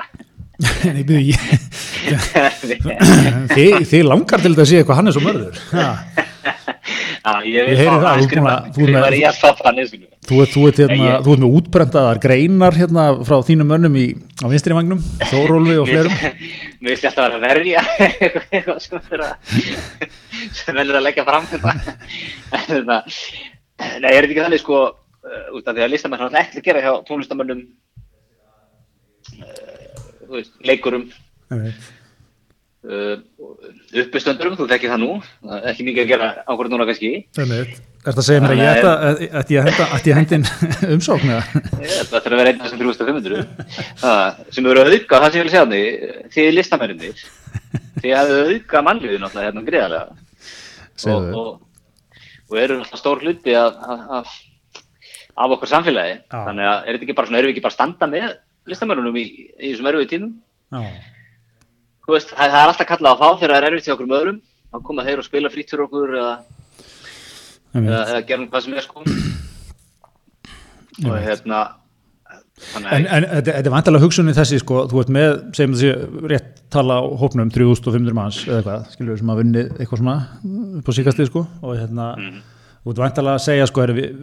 Nei, 0.95 1.03
byrju, 1.05 1.21
ég, 1.29 1.39
þið, 3.91 4.01
langar 4.07 4.41
til 4.41 4.53
þetta 4.55 4.65
að 4.65 4.71
sé 4.71 4.81
eitthvað 4.81 4.99
Hannes 5.01 5.19
og 5.19 5.27
Mörður. 5.27 5.62
Ha, 5.73 5.86
Já, 5.86 6.26
ég 7.47 7.55
Ég 7.71 7.79
heyri 7.79 7.88
það, 7.88 8.03
þú 8.03 8.25
ert 8.27 8.36
með- 8.38 8.47
hérna, 10.83 10.97
Ég- 11.07 11.23
útbrentaðar 11.57 12.19
greinar 12.23 12.75
hérna 12.75 13.05
frá 13.27 13.38
þínum 13.47 13.69
mönnum 13.71 13.95
í, 13.99 14.05
á 14.43 14.47
vinstri 14.51 14.75
vagnum, 14.75 14.99
Þórólfi 15.31 15.77
og 15.81 15.88
fleirum. 15.88 16.15
Mér 16.83 16.93
finnst 16.93 17.07
alltaf 17.07 17.23
að 17.25 17.36
vera 17.36 17.47
verja 17.47 17.81
eitthvað 18.51 18.79
sem 18.83 19.01
er 19.13 19.23
að 20.99 21.01
er 21.01 21.03
leggja 21.07 21.25
fram 21.27 21.47
þetta 21.51 21.73
En 22.51 22.65
þetta 22.71 22.99
Nei, 23.77 24.10
er 24.10 24.25
þetta 24.25 24.31
ekki 24.33 24.41
þannig 24.43 24.62
sko 24.63 24.77
uh, 24.89 25.47
út 25.53 25.67
af 25.69 25.75
því 25.77 25.83
að 25.86 25.91
listamenn 25.93 26.21
hann 26.25 26.38
ekki 26.41 26.60
að 26.63 26.67
gera 26.67 26.81
hjá 26.81 26.91
tónlistamönnum 27.07 27.62
uh, 29.43 30.41
leikurum 30.67 31.07
Nei. 32.88 32.95
uh, 32.95 34.02
uppistöndurum, 34.04 34.56
þú 34.60 34.67
þekkir 34.71 34.91
það 34.93 35.02
nú. 35.04 35.12
Það 35.43 35.67
ekki 35.71 35.86
mikið 35.88 36.04
að 36.04 36.10
gera 36.12 36.28
ákvörð 36.47 36.73
núna 36.73 36.88
kannski. 36.89 37.12
Þannig, 37.38 37.71
er 37.71 38.08
þetta 38.08 38.21
að 38.23 38.28
segja 38.28 38.41
mér 38.43 38.54
að 38.54 38.62
ég 38.62 38.69
ætti 38.71 38.88
að- 38.88 39.23
ætti 39.41 39.56
ég 39.56 39.62
að 39.62 39.67
henda- 39.67 39.89
ætti 39.97 40.10
ég 40.10 40.15
að 40.15 40.21
hendin 40.21 40.45
umsókn 40.95 41.32
eða? 41.34 41.43
Ég, 41.84 41.95
það 41.97 42.15
þarf 42.17 42.32
að 42.32 42.38
vera 42.41 42.52
einn 42.54 42.62
af 42.62 42.67
þessum 42.67 42.82
3500 42.84 43.45
Það, 44.04 44.39
sem 44.56 44.69
eru 44.71 44.84
að 44.84 44.93
auka, 44.95 45.19
það 45.23 45.32
sem 45.32 45.39
ég 45.39 45.47
vil 45.47 45.54
segja 45.54 45.65
þannig 45.65 45.86
þið 46.38 46.50
listamennir 46.56 47.23
þið 47.97 48.15
hafið 48.17 48.52
auka 48.54 48.84
mannliðið 48.88 49.21
náttúrulega 49.23 49.47
hérna 49.50 49.65
greiðarlega 49.67 50.06
og, 51.12 51.28
og, 51.38 51.50
og 52.52 52.58
eru 52.62 52.78
alltaf 52.80 53.00
stór 53.02 53.21
hluti 53.26 53.54
af, 53.58 53.76
af, 53.84 54.02
af, 54.21 54.32
af 55.38 55.54
okkar 55.58 55.69
samfélagi. 55.73 56.15
Já. 56.31 56.40
þannig 56.48 56.69
að 56.71 56.77
er 56.88 56.96
þetta 56.98 57.06
ekki 57.08 57.17
bara 57.19 57.27
svona, 57.29 57.42
erum 57.42 57.52
við 57.52 57.56
ekki 57.58 57.65
bara 57.67 57.73
að 57.75 57.79
standa 57.81 58.10
með 58.13 58.27
listamennunum 58.71 59.19
í, 59.19 59.25
í 59.60 59.73
þessum 59.73 59.90
erfiðu 59.92 60.10
tímum? 60.13 60.33
Þú 60.71 60.85
veist, 62.15 62.31
það, 62.31 62.53
það 62.53 62.62
er 62.62 62.71
alltaf 62.73 62.89
kallað 62.91 63.12
á 63.12 63.19
þá 63.19 63.27
þegar 63.41 63.53
það 63.53 63.58
er 63.58 63.67
erfitt 63.71 63.87
hjá 63.87 63.95
okkur 63.95 64.08
um 64.08 64.15
öðrum. 64.19 64.39
Þá 64.67 64.77
koma 64.89 65.08
þeir 65.08 65.23
og 65.23 65.27
spila 65.27 65.51
frýtt 65.51 65.73
fyrir 65.73 65.87
okkur 65.87 66.15
eða, 66.19 66.31
eða, 67.73 67.99
eða 67.99 68.21
gera 68.29 68.47
hvað 68.47 68.65
sem 68.65 68.77
er 68.77 68.87
sko. 68.87 69.03
Og 71.08 71.19
hérna 71.23 71.65
En, 72.73 73.05
en 73.05 73.25
þetta, 73.29 73.53
er 73.53 73.67
vantilega 73.69 74.01
hugsunni 74.01 74.33
þessi 74.33 74.58
sko, 74.63 74.79
þú 74.89 75.01
ert 75.03 75.10
með, 75.13 75.27
segjum 75.53 75.75
þessi 75.77 76.29
rétt 76.31 76.63
tala 76.73 76.97
á 76.97 77.03
hópnum 77.21 77.51
3500 77.53 78.15
manns 78.17 78.39
eða 78.47 78.58
eitthvað, 78.58 78.87
skilur 78.95 79.13
við 79.13 79.19
sem 79.21 79.31
að 79.33 79.41
vinni 79.43 79.63
eitthvað 79.77 80.01
svona 80.01 80.15
upp 80.79 80.89
á 80.89 80.91
síkastið 80.97 81.29
sko 81.29 81.43
og 81.62 81.75
hérna, 81.77 82.08
þú 82.88 82.94
ert 82.94 83.04
vantilega 83.04 83.38
að 83.38 83.44
segja 83.44 83.69
sko, 83.69 83.83
er 83.83 83.94
við, 83.98 84.19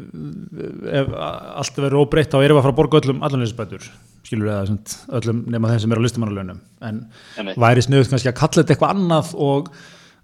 ef 1.00 1.10
allt 1.20 1.80
verður 1.80 1.98
óbreytt 2.00 2.32
þá 2.32 2.38
erum 2.40 2.56
við 2.56 2.60
að 2.60 2.66
fara 2.66 2.74
að 2.74 2.78
borga 2.78 3.00
öllum 3.02 3.26
allanleysbætur, 3.26 3.88
skilur 4.24 4.48
við 4.48 4.54
það 4.54 4.94
öllum 5.20 5.42
nema 5.52 5.72
þeim 5.72 5.82
sem 5.84 5.94
er 5.94 6.00
á 6.00 6.04
listamannalaunum. 6.06 6.62
En 6.84 7.02
Einmitt. 7.40 7.60
væri 7.66 7.84
sniðut 7.84 8.14
kannski 8.14 8.32
að 8.32 8.38
kalla 8.40 8.62
þetta 8.62 8.74
eitthvað 8.76 8.94
annað 8.96 9.34
og 9.44 9.68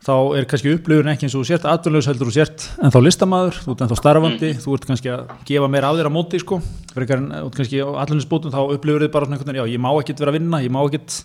þá 0.00 0.14
er 0.38 0.46
kannski 0.48 0.72
upplifun 0.72 1.10
ekki 1.12 1.26
eins 1.28 1.36
og 1.36 1.44
sért 1.44 1.66
atvinnlaus 1.68 2.08
heldur 2.08 2.30
þú 2.30 2.34
sért 2.38 2.64
en 2.80 2.94
þá 2.94 2.98
listamaður, 3.04 3.58
þú 3.66 3.74
ert 3.74 3.82
en 3.84 3.90
þá 3.90 3.98
starfandi 4.00 4.52
þú 4.62 4.76
ert 4.76 4.86
kannski 4.88 5.12
að 5.12 5.34
gefa 5.50 5.68
meira 5.68 5.90
af 5.90 5.98
þér 5.98 6.08
á 6.08 6.12
móti 6.14 6.40
sko, 6.40 6.60
frekar 6.94 7.20
en 7.20 7.50
kannski 7.52 7.82
á 7.84 7.88
atvinnuleysbótum 8.00 8.54
þá 8.54 8.60
upplifur 8.62 9.04
þið 9.04 9.12
bara 9.12 9.28
svona 9.28 9.36
einhvern 9.36 9.52
veginn, 9.52 9.60
já 9.60 9.74
ég 9.76 9.84
má 9.84 9.90
ekkert 9.92 10.22
vera 10.24 10.32
að 10.32 10.38
vinna 10.38 10.62
ég 10.64 10.72
má 10.72 10.80
ekkert 10.86 11.18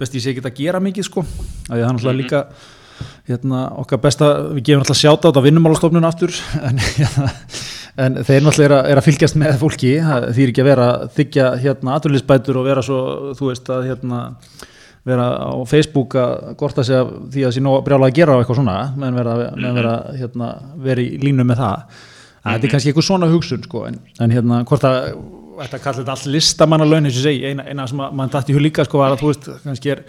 best 0.00 0.18
ég 0.18 0.24
sé 0.24 0.34
ekki 0.34 0.42
að 0.42 0.58
gera 0.58 0.82
mikið 0.82 1.06
sko, 1.06 1.22
að 1.22 1.70
það 1.70 1.84
er 1.84 1.94
náttúrulega 1.94 2.18
líka 2.18 2.42
hérna, 3.30 3.66
okkar 3.82 4.00
besta, 4.02 4.30
við 4.54 4.70
gefum 4.70 4.82
náttúrulega 4.82 5.00
sjáta 5.02 5.28
á 5.28 5.28
þetta 5.30 5.44
vinnumálastofnun 5.46 6.08
aftur 6.08 6.34
en, 6.68 6.82
hérna, 6.84 7.30
en 8.06 8.18
þeir 8.26 8.44
náttúrulega 8.46 8.66
er 8.66 8.76
að, 8.76 8.90
er 8.90 9.00
að 9.00 9.08
fylgjast 9.08 9.38
með 9.40 9.56
fólki, 9.62 9.94
það 10.04 10.28
þýr 10.38 10.52
ekki 10.52 10.64
að 10.64 10.70
vera 10.70 10.90
þykja 11.16 11.48
hérna 11.64 11.96
aturlisbætur 11.96 12.60
og 12.60 12.68
vera 12.68 12.84
svo 12.86 13.00
þú 13.38 13.50
veist 13.52 13.72
að 13.72 13.88
hérna 13.90 14.20
vera 15.06 15.26
á 15.48 15.56
Facebook 15.68 16.14
að 16.20 16.54
gorta 16.60 16.84
sig 16.84 16.98
af 17.00 17.10
því 17.32 17.44
að 17.46 17.54
sé 17.56 17.64
nóg 17.64 17.82
brjála 17.86 18.10
að 18.10 18.16
gera 18.18 18.36
á 18.36 18.38
eitthvað 18.40 18.60
svona 18.60 18.78
menn 19.00 19.16
vera, 19.16 19.36
menn 19.56 19.78
vera, 19.78 19.94
hérna, 20.12 20.50
vera 20.84 21.04
í 21.04 21.20
línu 21.22 21.46
með 21.48 21.62
það. 21.62 22.00
Að 22.40 22.56
þetta 22.56 22.66
er 22.66 22.72
kannski 22.74 22.90
eitthvað 22.90 23.06
svona 23.08 23.28
hugsun 23.30 23.64
sko, 23.64 23.84
en, 23.88 24.00
en 24.20 24.34
hérna 24.34 24.60
hvort 24.68 24.84
að 24.88 24.98
þetta 25.60 25.80
kallar 25.80 25.98
þetta 26.00 26.14
allt 26.14 26.28
listamannalaun 26.34 27.08
eins 27.08 27.18
og 27.20 27.26
segi, 27.26 27.42
eina, 27.50 27.66
eina 27.68 27.86
sem 27.88 28.00
að 28.00 28.14
mann 28.16 28.32
dætti 28.32 28.56
hug 28.56 28.64
líka 28.64 28.86
sko 28.86 29.00
var 29.00 29.14
að 29.14 29.22
þú 29.22 29.32
veist, 29.32 29.48
kannski 29.64 29.92
er 29.94 30.04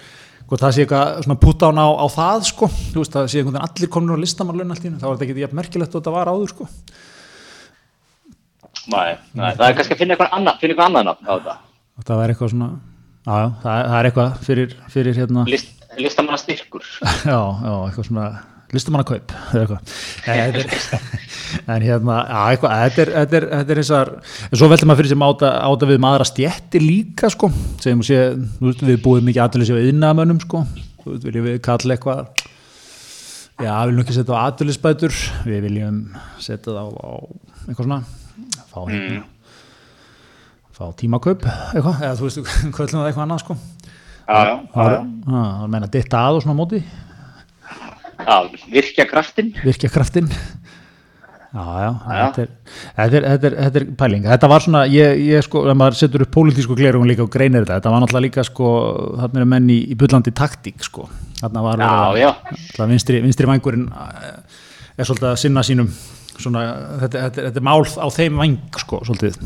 hvort 0.52 0.62
það 0.66 0.74
sé 0.76 0.84
eitthvað 0.84 1.22
svona 1.24 1.40
putt 1.46 1.64
án 1.64 1.80
á, 1.80 1.88
á 1.96 2.06
það 2.12 2.42
sko, 2.52 2.68
þú 2.92 3.00
veist, 3.06 3.14
það 3.16 3.30
sé 3.32 3.40
einhvern 3.40 3.56
veginn 3.56 3.68
allir 3.70 3.92
komin 3.96 4.12
á 4.12 4.24
listamannalaun 4.26 4.74
allt 4.76 4.84
í 4.84 4.90
hennu, 4.90 5.00
þá 5.00 5.08
var 5.08 5.16
þetta 5.22 5.28
ekki 5.32 5.46
jafn 5.46 5.60
merkilegt 5.62 5.96
og 5.96 6.02
þetta 6.04 6.14
var 6.18 6.32
áður 6.34 6.52
sko 6.52 6.68
Nei, 8.92 9.12
nei, 9.38 9.52
það 9.56 9.66
er 9.68 9.76
kannski 9.78 9.94
að 9.96 10.00
finna 10.02 10.16
eitthvað 10.16 10.32
annað, 10.38 10.56
finna 10.62 10.74
eitthvað 10.74 10.88
annað 10.90 11.04
nafn 11.08 11.28
á 11.30 11.34
þetta. 11.36 11.54
Þetta 12.02 12.16
var 12.18 12.32
eitthvað 12.34 12.50
svona, 12.54 12.70
já, 13.28 13.36
það, 13.62 13.76
er- 13.76 13.90
það 13.92 13.98
er 14.00 14.08
eitthvað 14.10 14.40
fyrir, 14.48 14.74
fyrir 14.96 15.20
hérna, 15.22 15.44
List, 15.52 15.84
listamanna 16.02 16.40
styrkur. 16.42 16.88
já, 17.32 17.38
já, 17.38 17.74
eitthvað 17.86 18.08
svona 18.10 18.26
eitthvað. 19.62 19.96
En, 20.32 20.54
þetta 20.56 20.62
er, 20.62 21.18
en 21.76 21.84
hérna, 21.86 22.20
þetta 22.62 23.04
er, 23.04 23.12
þetta 23.18 23.38
er, 23.40 23.48
þetta 23.52 23.74
er 23.76 23.82
þessar, 23.82 24.12
en 24.48 24.62
svo 24.62 24.70
veldur 24.72 24.90
maður 24.90 25.02
fyrir 25.02 25.12
sem 25.12 25.26
áta, 25.28 25.50
áta 25.68 25.90
við 25.90 26.00
maður 26.06 26.26
að 26.26 26.30
stjætti 26.32 26.82
líka, 26.84 27.32
sko, 27.34 27.50
segjum 27.84 28.06
sé, 28.08 28.22
veist, 28.62 28.86
við 28.88 29.02
búum 29.04 29.28
mikið 29.28 29.44
aðtölis 29.46 29.74
á 29.74 29.82
yðnaðamönnum, 29.82 30.40
sko, 30.46 30.64
veist, 31.04 31.28
viljum 31.28 31.50
við 31.50 31.60
kalla 31.68 31.98
eitthvað, 31.98 32.24
já, 33.60 33.74
við 33.74 33.92
viljum 33.92 34.02
ekki 34.06 34.18
setja 34.22 34.40
á 34.40 34.44
aðtölisbætur, 34.46 35.20
við 35.50 35.62
viljum 35.68 36.02
setja 36.40 36.72
það 36.72 36.82
á, 36.82 36.88
á 36.96 37.12
eitthvað 37.68 37.86
svona, 37.90 38.02
fá 38.72 38.80
hérna, 38.88 39.22
fá 40.80 40.84
tímakaup, 41.04 41.48
eitthvað, 41.76 42.04
eða 42.08 42.18
þú 42.22 42.30
veist, 42.30 42.44
kvöldum 42.78 43.04
það 43.04 43.12
eitthvað 43.12 43.28
annað, 43.28 43.46
sko. 43.46 43.60
Það 44.32 44.48
er, 44.48 45.00
það 45.28 45.72
meina 45.74 45.88
ditta 45.92 46.20
að 46.24 46.38
og 46.38 46.44
svona 46.46 46.56
móti, 46.56 46.78
Já, 48.28 48.38
virkja 48.72 49.06
kraftin. 49.10 49.54
virkja 49.66 49.90
kraftin 49.90 50.28
já, 51.52 51.64
já, 51.84 51.90
Þetta, 52.08 52.42
er, 52.42 52.50
þetta, 52.96 53.18
er, 53.18 53.26
þetta, 53.26 53.48
er, 53.50 53.56
þetta 53.66 53.80
er 53.82 53.86
pæling 54.00 54.24
þetta 54.30 54.48
var 54.52 54.64
svona, 54.64 54.82
ég, 54.88 55.18
ég 55.34 55.44
sko, 55.44 55.66
ef 55.68 55.76
maður 55.82 55.98
setur 56.00 56.24
upp 56.26 56.32
pólitísku 56.36 56.78
glerungun 56.80 57.10
líka 57.12 57.26
og 57.26 57.32
greinir 57.34 57.66
þetta 57.66 57.80
þetta 57.82 57.92
var 57.92 58.04
náttúrulega 58.06 58.26
líka 58.30 58.46
sko, 58.48 58.70
þarna 59.20 59.44
er 59.44 59.50
menn 59.56 59.68
í, 59.74 59.80
í 59.92 59.98
bullandi 60.00 60.32
taktík 60.38 60.86
sko, 60.88 61.10
þarna 61.42 61.66
var 61.66 61.84
Já, 61.84 61.90
já. 62.22 62.30
að- 62.32 62.54
náttúrulega 62.54 62.92
vinstri, 62.94 63.20
vinstri 63.26 63.50
vangurinn 63.52 63.90
eh, 63.92 64.40
er 64.96 65.10
svolítið 65.10 65.30
að 65.34 65.42
sinna 65.44 65.66
sínum 65.68 65.92
svona, 66.42 66.64
þetta, 67.04 67.26
þetta, 67.28 67.46
þetta 67.50 67.60
er 67.60 67.68
mál 67.68 67.84
á 67.84 68.08
þeim 68.16 68.40
vang 68.46 68.56
sko, 68.86 69.02
svolítið 69.10 69.42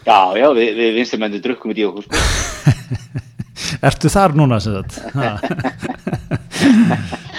Já, 0.00 0.20
já, 0.36 0.46
við, 0.56 0.70
við 0.78 0.94
vinstrimendi 0.96 1.40
drukkum 1.44 1.72
í 1.76 1.84
okkur, 1.84 2.06
sko. 2.08 2.12
Ertu 3.88 4.08
þar 4.10 4.32
núna 4.36 4.56
sem 4.64 4.72
þetta? 4.80 4.96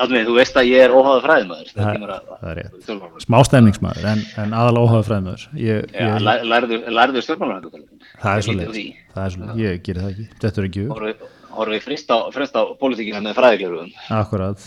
Þannig, 0.00 0.26
þú 0.28 0.34
veist 0.38 0.58
að 0.60 0.70
ég 0.70 0.84
er 0.84 0.94
óháða 0.94 1.22
fræðimöður. 1.26 1.70
Það- 1.74 2.50
er 2.50 2.60
rétt. 2.60 2.90
Smá 3.24 3.38
stemningsmaður 3.48 4.10
en, 4.12 4.24
en 4.44 4.56
aðalega 4.58 4.88
óháðu 4.88 5.06
fræðmöður 5.10 5.46
ég, 5.60 5.86
Já, 5.94 6.04
ég, 6.08 6.26
lær- 6.28 6.44
lærðu, 6.54 6.80
lærðu 6.98 7.24
stjórnmálaræðu. 7.26 7.86
það 8.22 8.34
er 8.34 8.46
svolítið 8.48 8.82
er 9.24 9.64
ég 9.64 9.82
gerir 9.86 10.02
það 10.04 10.12
ekki, 10.14 10.28
þetta 10.44 10.62
er 10.62 10.68
ekki 10.70 10.84
upp 10.84 10.94
Horfið 10.98 11.24
horfi 11.54 11.80
frist 11.84 12.10
á, 12.10 12.18
frist 12.34 12.56
á 12.58 12.62
pólitíkina 12.80 13.20
með 13.22 13.36
fræðigleruðum. 13.38 13.92
Akkurat. 14.10 14.64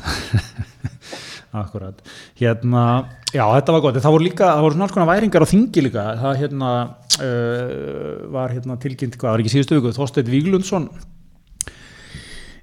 Akkurat. 1.61 1.99
Hérna, 2.39 2.83
já 3.33 3.43
þetta 3.43 3.75
var 3.75 3.83
gott. 3.85 3.97
En 3.99 4.03
það 4.05 4.15
voru 4.17 4.27
líka, 4.27 4.47
það 4.51 4.63
voru 4.65 4.77
svona 4.77 4.87
alls 4.87 4.95
konar 4.95 5.09
væringar 5.11 5.45
á 5.47 5.51
þingi 5.51 5.83
líka. 5.87 6.05
Það 6.21 6.41
hérna 6.43 6.71
uh, 7.17 8.31
var 8.35 8.55
hérna 8.55 8.79
tilkynnt, 8.83 9.17
hvað 9.19 9.35
var 9.35 9.43
ekki 9.43 9.53
síðustu 9.55 9.79
viku 9.79 9.93
Þorsteinn 9.97 10.31
Víglundsson 10.31 10.89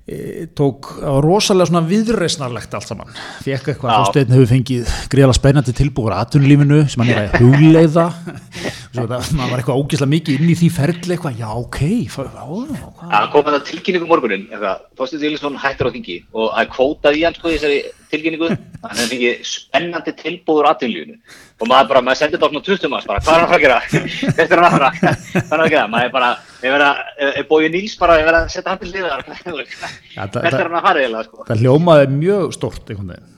tók, 0.05 0.91
það 1.01 1.15
var 1.17 1.25
rosalega 1.25 1.71
svona 1.71 1.81
viðreisnarlegt 1.89 2.75
allt 2.77 2.91
saman. 2.91 3.15
Fekk 3.41 3.71
eitthvað. 3.73 3.95
Þorsteinn 3.95 4.35
hefur 4.35 4.51
fengið 4.51 4.91
greiðlega 5.15 5.37
spennandi 5.39 5.75
tilbúður 5.79 6.17
aðtunlífinu 6.19 6.81
sem 6.93 7.05
hann 7.05 7.13
er 7.15 7.21
að 7.23 7.39
hugleiða. 7.41 8.07
Maður 8.95 9.15
var 9.17 9.59
eitthvað 9.59 9.81
ógislega 9.81 10.13
mikið 10.13 10.37
inn 10.39 10.53
í 10.53 10.59
því 10.61 10.69
ferli 10.77 11.17
eitthvað, 11.17 11.41
já 11.41 11.49
ok 11.51 11.81
Það 12.15 13.27
kom 13.33 13.49
þetta 13.49 13.63
tilkynningu 13.71 14.11
morgunin, 14.11 14.45
eitthvað, 14.53 14.85
Þorsteinn 15.01 15.25
Viljarsson 15.25 15.59
hættur 15.65 15.91
á 15.91 15.95
þingi 15.97 16.19
og 16.31 16.53
það 16.53 16.61
er 16.61 16.71
kvótað 16.77 17.19
í 17.19 17.25
hann 17.25 17.39
sko 17.41 17.51
þessari 17.51 17.81
tilkynningu, 18.15 18.49
hann 18.85 18.99
hefði 19.01 19.11
fengið 19.15 19.45
spennandi 19.51 20.15
tilbúður 20.23 20.69
aðtunlífinu 20.71 21.17
og 21.61 21.69
maður 21.71 21.91
bara, 21.93 22.03
maður 22.09 22.19
sendir 22.21 22.39
þetta 22.41 22.47
á 22.47 22.53
svona 22.55 22.65
20 22.69 22.93
manns 22.95 23.09
bara, 23.11 23.23
hvað 23.25 23.35
er 23.35 23.43
hann 23.45 23.49
að 23.49 23.55
að 23.55 23.65
gera? 23.65 23.79
Þetta 24.39 24.57
er 24.57 24.63
hann 24.63 24.69
að 24.69 24.75
fara, 24.75 24.91
hvað 24.95 25.41
er 25.45 25.51
hann 25.55 25.65
að 25.65 25.73
gera? 25.75 25.85
Maður 25.95 26.09
er 26.09 26.15
bara, 26.17 26.31
ég 26.65 26.75
verða, 26.75 26.91
er 27.31 27.49
bóið 27.51 27.69
Níls 27.75 27.97
bara, 28.01 28.19
ég 28.21 28.29
verða 28.29 28.41
að 28.45 28.53
setja 28.55 28.73
hann 28.75 28.81
til 28.83 28.93
það- 28.95 30.39
hvert 30.45 30.59
er 30.59 30.69
hann 30.69 30.79
að 30.81 30.87
fara 30.89 31.05
eiginlega 31.05 31.29
sko? 31.29 31.47
það 31.49 31.65
hljómaði 31.65 32.09
mjög 32.15 32.55
stort 32.59 32.95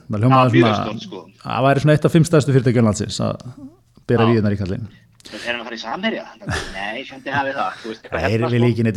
það 0.07 0.23
hljómaði 0.23 0.63
svona 0.63 1.03
sko. 1.07 1.23
það 1.43 1.67
væri 1.67 1.83
svona 1.85 1.97
eitt 1.97 2.07
af 2.09 2.15
fimm 2.17 2.27
stærstu 2.27 2.55
fyrirtækjum 2.55 2.87
landsins 2.89 3.19
að 3.27 3.43
bera 4.07 4.27
Já. 4.27 4.31
Við 5.33 5.45
Er 5.47 5.53
hann 5.55 5.61
að 5.63 5.67
fara 5.69 5.77
í 5.77 5.81
samherja? 5.81 6.23
Nei, 6.73 7.03
fjöndi 7.07 7.33
hafið 7.33 7.57
það, 7.59 7.79
það 8.07 8.27
er 8.37 8.43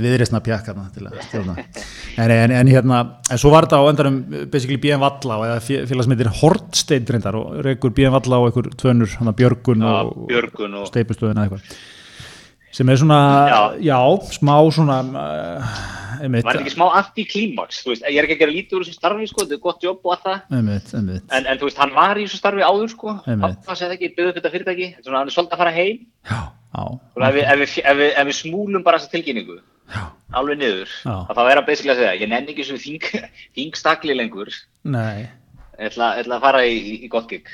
viðreisna 0.06 0.40
pjakkarna 0.46 0.86
til 0.94 1.06
að 1.10 1.18
stjórna? 1.28 1.56
En, 2.20 2.32
en, 2.34 2.52
en 2.52 2.68
hérna, 2.68 2.96
en 3.32 3.38
svo 3.40 3.52
var 3.54 3.64
þetta 3.68 3.78
á 3.80 3.84
endanum 3.90 4.16
basically 4.52 4.76
BM 4.82 5.00
Valla 5.00 5.36
og 5.40 5.44
eða 5.46 5.60
fé- 5.64 5.84
félag 5.88 6.04
sem 6.06 6.12
heitir 6.16 6.32
Hortstein 6.40 7.06
og 7.38 7.60
reykur 7.64 7.94
BM 7.96 8.12
Valla 8.16 8.40
og 8.42 8.50
einhver 8.50 8.68
tvönur, 8.82 9.14
Björgun 9.38 9.86
og, 9.86 10.10
Björgun 10.28 10.74
og- 10.82 10.90
steipustöðuna 10.90 11.46
eitthvað 11.46 11.78
sem 12.74 12.90
er 12.92 13.00
svona, 13.00 13.20
já, 13.50 13.62
Já. 13.82 13.98
smá 14.30 14.54
svona 14.70 14.98
uh, 15.10 15.72
einmitt, 16.22 16.44
Var 16.44 16.54
þetta 16.56 16.64
ekki 16.64 16.74
smá 16.74 16.86
veist, 17.90 18.04
ég 18.06 18.20
er 18.20 18.28
ekki 18.28 18.36
að 18.36 18.42
gera 18.44 18.54
lítið 18.54 18.78
úr 18.78 18.84
þessu 18.84 18.98
starfi, 18.98 19.26
sko, 19.30 19.44
þetta 19.44 19.56
er 19.56 19.62
gott 19.64 19.86
jobb 19.86 20.06
og 20.06 20.14
allt 20.14 20.28
það, 20.28 20.38
einmitt, 20.58 20.92
einmitt, 20.94 21.26
en, 21.34 21.48
en 21.50 21.60
þú 21.60 21.70
veist, 21.70 21.80
hann 21.82 21.96
var 21.96 22.20
í 22.20 22.26
þessu 22.26 22.40
starfi 22.40 22.66
áður, 22.66 22.92
sko, 22.94 23.16
pappa 23.26 23.76
segði 23.78 23.98
ekki, 23.98 24.12
byggði 24.14 24.30
upp 24.30 24.38
þetta 24.38 24.54
fyrirtæki, 24.54 24.88
svona, 25.00 25.22
hann 25.22 25.32
er 25.32 25.36
svolítið 25.36 25.56
að 25.56 25.64
fara 25.64 25.74
heim, 25.74 26.06
já, 26.30 26.38
já, 26.76 26.84
og 26.84 27.26
ef 27.26 27.36
við, 27.36 27.44
ef 27.56 27.60
við, 27.64 28.08
ef 28.12 28.30
við, 28.30 28.38
smúlum 28.38 28.86
bara 28.86 29.00
þessa 29.02 29.14
tilkynningu, 29.16 29.58
já, 29.96 30.04
alveg 30.38 30.62
niður, 30.62 30.94
þá 31.02 31.42
er 31.46 31.52
hann 31.56 31.68
basically 31.68 31.94
að 31.96 32.02
segja, 32.04 32.16
ég 32.22 32.32
nenni 32.32 32.54
ekki 32.54 32.68
þessu 32.68 32.82
þing, 32.86 33.10
þingstakli 33.58 34.18
lengur, 34.20 34.54
nei 34.86 35.26
ég 35.80 35.88
ætla, 35.88 36.08
ég 36.18 36.24
ætla 36.26 36.36
að 36.36 36.42
fara 36.44 36.60
í, 36.68 36.74
í, 36.76 36.94
í 37.06 37.08
gott 37.08 37.26
gig. 37.30 37.46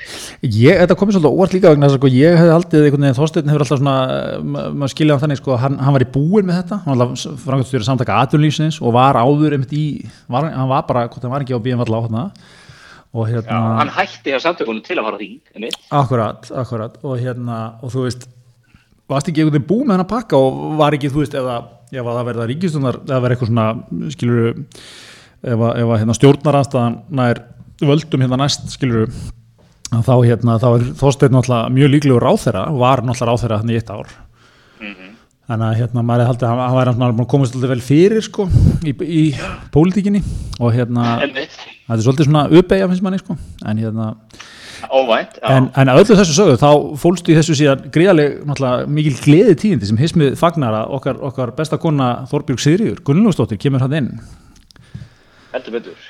Ég, 0.43 0.75
þetta 0.81 0.97
komið 0.99 1.15
svolítið 1.17 1.37
óvart 1.37 1.53
líka 1.55 1.71
vegna 1.71 1.89
sko, 1.93 2.09
ég 2.11 2.35
hefði 2.37 2.53
haldið 2.57 2.85
einhvern 2.87 3.05
veginn, 3.07 3.17
Þorsteinn 3.17 3.51
hefur 3.53 3.63
alltaf 3.65 3.79
svona, 3.81 3.95
ma- 4.43 4.65
maður 4.81 4.93
skilja 4.93 5.15
hann 5.15 5.23
þannig, 5.23 5.39
sko, 5.41 5.57
hann, 5.63 5.77
hann 5.79 5.95
var 5.95 6.03
í 6.05 6.09
búin 6.11 6.47
með 6.49 6.59
þetta, 6.61 6.79
hann 6.83 6.97
var 6.99 7.07
alltaf 7.07 7.41
frangastjóri 7.47 7.87
samtaka 7.87 8.17
atvinnlýsins 8.25 8.81
og 8.83 8.93
var 8.97 9.15
áður 9.21 9.55
einmitt 9.57 9.73
í, 9.77 9.85
var, 10.27 10.49
hann 10.51 10.69
var 10.71 10.83
bara, 10.89 11.05
hvort 11.07 11.23
hann 11.23 11.33
var 11.37 11.45
ekki 11.47 11.55
á 11.55 11.61
BM 11.63 11.83
valla 11.85 11.97
á 11.97 12.05
þarna 12.05 12.25
og 13.17 13.29
Já, 13.31 13.37
hérna, 13.39 13.59
hann 13.79 13.93
hætti 13.95 14.33
hjá 14.35 14.39
samtökunum 14.43 14.83
til 14.85 14.99
að 14.99 15.07
fara 15.07 15.17
á 15.17 15.23
einmitt. 15.55 15.79
akkurat, 15.95 16.51
akkurat 16.51 16.97
og 17.07 17.15
hérna, 17.23 17.59
og 17.81 17.93
þú 17.95 18.03
veist, 18.09 18.27
varst 19.07 19.29
ekki 19.31 19.41
einhvern 19.45 19.55
veginn 19.55 19.69
búin 19.71 19.87
með 19.87 19.95
hann 19.95 20.03
að 20.05 20.11
pakka 20.11 20.35
og 20.43 20.75
var 20.83 20.97
ekki, 20.99 21.09
þú 21.15 21.23
veist, 21.23 21.37
það, 21.39 21.69
ef 21.95 22.03
að 22.03 22.17
það 22.19 22.27
verða 22.33 22.47
ríkistunnar, 22.51 22.99
það 23.07 23.23
verða 23.23 23.37
eitthvað 23.37 23.53
svona, 23.53 23.67
skilur, 24.11 24.49
ef 25.47 25.63
ef 25.71 25.93
hérna, 25.95 26.17
völdum 27.81 28.23
hérna 28.25 28.39
næst, 28.41 28.69
skilur, 28.73 29.11
þá 29.91 30.15
hérna, 30.25 30.57
þá 30.61 30.69
er 30.71 30.87
Þorsteinn 30.99 31.37
náttúrulega 31.37 31.75
mjög 31.75 31.93
líklegur 31.95 32.25
ráþera, 32.25 32.65
var 32.73 33.03
náttúrulega 33.05 33.35
ráþera 33.35 33.61
hann 33.61 33.73
í 33.73 33.77
eitt 33.79 33.93
ár. 33.93 34.09
Þannig 35.47 35.69
að 35.69 35.77
hérna 35.79 36.01
maður 36.03 36.21
er 36.21 36.27
haldið 36.27 36.49
að 36.49 36.59
hann 36.59 36.75
væri 36.75 36.91
að 36.91 37.27
komast 37.31 37.53
alltaf 37.55 37.71
vel 37.71 37.83
fyrir 37.85 38.23
sko 38.25 38.49
í, 38.83 38.91
í 38.91 39.21
pólitíkinni 39.71 40.19
og 40.59 40.73
hérna 40.75 41.21
þetta 41.23 41.95
er 41.95 42.03
svolítið 42.03 42.27
svona 42.27 42.41
uppeyja 42.51 42.89
finnst 42.91 43.05
manni 43.05 43.19
sko 43.21 43.37
en 43.63 43.79
hérna 43.79 44.09
óvænt, 44.91 45.39
en, 45.47 45.69
en 45.71 45.91
að 45.93 46.01
öllu 46.01 46.17
þessu 46.19 46.35
sögðu 46.35 46.57
þá 46.59 46.99
fólstu 46.99 47.31
í 47.31 47.37
þessu 47.37 47.55
síðan 47.61 47.85
náttúrulega 47.87 48.89
mikil 48.91 49.15
gleði 49.23 49.55
tíðindi 49.63 49.87
sem 49.87 50.01
hismið 50.01 50.35
fagnar 50.41 50.81
að 50.81 50.91
okkar, 50.99 51.21
okkar 51.29 51.55
besta 51.55 51.79
kona 51.79 52.09
Þorbjörg 52.27 52.61
Sigriður, 52.65 52.99
Gunnlúsdóttir 53.07 53.61
kemur 53.61 53.85
hann 53.85 53.95
inn, 54.01 54.11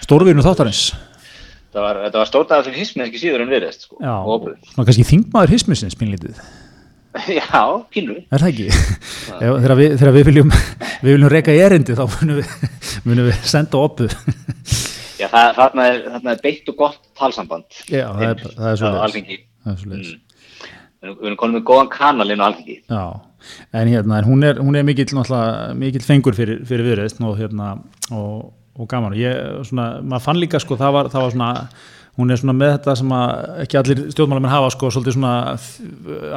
stórvinu 0.02 0.42
þáttarins 0.42 0.90
Var, 1.84 2.00
þetta 2.08 2.22
var 2.22 2.30
stórt 2.30 2.52
aðeins 2.54 2.68
fyrir 2.70 2.82
hismið 2.82 3.06
ekki 3.08 3.20
síður 3.22 3.44
en 3.44 3.52
viðreist, 3.52 3.86
sko, 3.88 3.98
já, 4.02 4.14
og 4.18 4.48
kannski 4.88 5.06
þingmaður 5.12 5.54
hismisins 5.56 5.98
pínlítið 6.00 6.40
Já, 7.38 7.62
pínu. 7.94 8.16
Er 8.30 8.44
það 8.44 8.50
ekki? 8.52 8.66
Ef- 9.42 9.56
Þegar 9.64 9.76
við, 9.80 9.96
þegar 9.98 10.14
við 10.18 10.28
viljum 10.30 10.52
við 10.54 11.08
viljum 11.14 11.32
reka 11.34 11.56
í 11.56 11.62
erindi 11.66 11.96
þá 11.98 12.04
munum 12.14 12.40
við, 12.42 12.54
munum 13.10 13.28
við 13.32 13.40
senda 13.50 13.82
oppu 13.82 14.08
Já, 15.18 15.26
það, 15.34 15.50
þarna, 15.58 15.86
er, 15.90 16.02
þarna 16.14 16.34
er 16.36 16.42
beitt 16.44 16.68
og 16.70 16.76
gott 16.78 17.00
talsamband. 17.18 17.66
Já, 17.90 18.04
það 18.14 18.28
er, 18.28 18.44
það 18.54 18.68
er 18.70 18.76
Já, 18.76 18.80
svo 18.84 18.92
Alþingi. 19.08 19.38
Það 19.66 19.74
er 19.76 19.82
svo 19.84 19.92
leiðis 19.96 20.16
Mm. 20.98 21.12
við 21.14 21.28
erum 21.30 21.36
konum 21.38 21.56
með 21.60 21.66
góðan 21.70 21.90
kanal 21.94 22.26
inn 22.34 22.42
á 22.42 22.46
alþingi 22.50 22.76
Já, 22.90 23.02
en 23.78 23.90
hérna, 23.92 24.18
hún 24.26 24.42
er, 24.48 24.58
hún 24.66 24.76
er 24.80 24.86
mikill, 24.88 25.12
mikill 25.78 26.02
fengur 26.02 26.34
fyrir, 26.34 26.64
fyrir 26.66 26.88
viðreist 26.88 27.22
og 27.22 27.36
hérna, 27.38 27.68
og, 28.10 28.48
og 28.78 28.90
gaman 28.90 29.16
og 29.16 29.22
ég, 29.22 29.38
svona, 29.68 29.88
maður 30.06 30.26
fann 30.28 30.42
líka 30.42 30.62
sko, 30.62 30.78
það 30.80 30.96
var, 30.96 31.10
það 31.14 31.26
var 31.26 31.36
svona, 31.36 31.50
hún 32.18 32.34
er 32.34 32.42
svona 32.42 32.56
með 32.58 32.74
þetta 32.76 32.96
sem 33.02 33.14
að 33.18 33.34
ekki 33.64 33.80
allir 33.82 34.04
stjórnmálamenn 34.14 34.54
hafa 34.54 34.72
sko, 34.76 34.92
svolítið 34.94 35.18
svona 35.18 35.34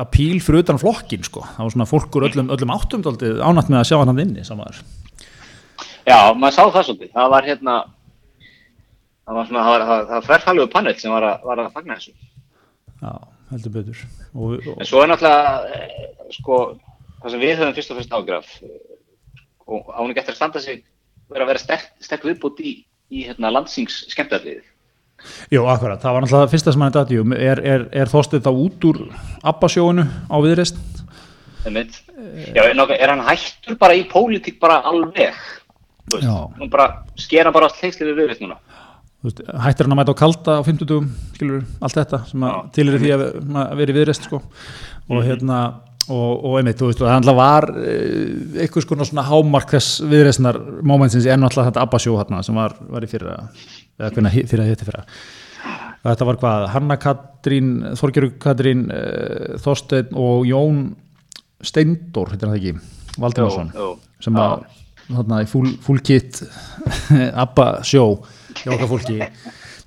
að 0.00 0.10
píl 0.16 0.40
fyrir 0.44 0.64
utan 0.64 0.80
flokkin 0.80 1.26
sko, 1.26 1.44
það 1.56 1.66
var 1.66 1.76
svona 1.76 1.88
fólkur 1.90 2.28
öllum, 2.30 2.50
öllum 2.56 2.74
áttum 2.74 3.04
daldið 3.06 3.40
ánætt 3.44 3.72
með 3.72 3.82
að 3.82 3.88
sjá 3.90 3.98
hann 4.00 4.12
hann 4.12 4.22
inni 4.24 4.44
samaður. 4.46 4.82
Já, 6.08 6.18
maður 6.34 6.56
sá 6.56 6.62
það 6.64 6.86
svolítið, 6.88 7.12
það 7.14 7.32
var 7.36 7.48
hérna 7.50 7.78
það 9.30 9.38
var 9.38 9.50
svona, 9.50 9.64
það 9.64 9.74
var, 9.74 10.06
var 10.10 10.28
þverfælugu 10.28 10.72
panel 10.72 10.96
sem 10.98 11.14
var 11.14 11.26
að, 11.28 11.44
var 11.46 11.62
að 11.62 11.74
fagna 11.76 11.98
þessu 11.98 12.14
Já, 13.00 13.12
heldur 13.52 13.74
betur. 13.74 14.00
Og, 14.34 14.56
og, 14.58 14.72
En 14.76 14.88
svo 14.88 15.00
er 15.00 15.08
náttúrulega, 15.08 15.52
eh, 15.76 16.24
sko, 16.36 16.56
það 17.22 17.34
sem 17.34 17.42
við 17.44 17.54
höfum 17.60 17.76
fyrst 17.78 17.92
og 17.92 18.00
fyrst 18.00 18.16
ágraf 18.16 18.50
og 19.70 19.92
án 19.94 20.10
ekki 20.10 20.22
eftir 20.24 20.34
að 20.34 20.40
standa 20.40 20.62
sig 20.64 20.82
vera 21.30 21.46
að 21.46 21.52
vera 21.52 21.62
sterk, 21.62 21.88
sterk 22.02 22.26
viðbútt 22.28 22.60
í, 22.64 22.74
í 23.10 23.24
hérna, 23.28 23.52
landsings 23.54 24.04
skemmtæðliðið. 24.12 24.66
Jú, 25.52 25.66
akkurat, 25.68 26.00
það 26.00 26.14
var 26.16 26.24
náttúrulega 26.24 26.50
fyrsta 26.54 26.72
sem 26.72 26.82
hann 26.82 26.92
er 26.92 26.96
dati, 26.96 27.18
er, 27.36 27.60
er, 27.72 27.86
er 28.02 28.10
þóstið 28.10 28.46
þá 28.46 28.50
út 28.52 28.86
úr 28.88 29.00
Abba-sjóinu 29.52 30.06
á 30.32 30.36
viðreist? 30.40 30.80
Já, 31.60 32.62
er, 32.64 32.78
er 32.96 33.12
hann 33.12 33.24
hættur 33.26 33.76
bara 33.80 33.96
í 33.98 34.06
pólitík 34.08 34.56
bara 34.62 34.80
alveg? 34.88 35.36
Þú 36.10 36.16
veist, 36.16 36.26
Já. 36.26 36.36
nú 36.56 36.68
bara 36.72 36.86
skera 37.20 37.52
bara 37.54 37.68
allt 37.68 37.82
hengsli 37.84 38.08
við 38.08 38.22
viðreist 38.22 38.42
núna. 38.42 38.56
Veist, 39.20 39.42
hættir 39.44 39.86
hann 39.86 39.94
að 39.94 40.00
mæta 40.00 40.14
á 40.16 40.20
kalda 40.22 40.56
á 40.56 40.62
50 40.64 41.10
skilur, 41.36 41.68
allt 41.84 41.98
þetta 42.00 42.22
sem 42.30 42.48
að 42.48 42.58
til 42.76 42.86
er 42.88 43.02
því 43.02 43.12
að 43.12 43.24
vera 43.82 43.92
í 43.92 43.98
viðreist 43.98 44.26
sko. 44.26 44.40
og 45.10 45.24
hérna 45.26 45.60
og, 46.10 46.30
og 46.44 46.56
einmitt, 46.58 46.78
þú 46.80 46.90
veist, 46.90 47.02
það 47.02 47.14
handla 47.14 47.34
var 47.38 47.66
eh, 47.80 48.64
eitthvað 48.64 48.86
skona 48.86 49.06
svona 49.08 49.26
hámark 49.28 49.74
þess 49.76 50.00
viðreistnar 50.10 50.58
momentsins 50.86 51.28
en 51.30 51.46
alltaf 51.46 51.68
þetta 51.68 51.84
Abba 51.84 52.00
sjó 52.02 52.16
hérna 52.18 52.42
sem 52.46 52.58
var, 52.58 52.74
var 52.90 53.06
í 53.06 53.10
fyrra 53.10 53.36
eða 54.00 54.10
hvernig 54.16 54.36
fyrir 54.50 54.64
að 54.64 54.72
hitti 54.72 54.88
fyrra. 54.88 55.04
Þetta 56.00 56.26
var 56.30 56.38
hvað, 56.40 56.66
Hanna 56.72 56.96
Katrín 56.96 57.72
Þorgerur 58.00 58.32
Katrín 58.40 58.86
uh, 58.88 59.56
Þorsteinn 59.60 60.16
og 60.16 60.46
Jón 60.48 60.84
Steindór, 61.60 62.32
heitir 62.32 62.48
hann 62.48 62.56
það 62.56 62.60
ekki? 62.62 62.94
Jú, 63.76 63.82
jú. 63.82 63.90
sem 64.24 64.38
að 64.40 64.62
þarna 65.10 65.40
í 65.44 65.48
full, 65.50 65.74
full 65.84 66.00
kit 66.06 66.40
Abba 67.44 67.72
sjó 67.86 68.06
hjá 68.62 68.72
okkar 68.74 68.88
fólki 68.90 69.18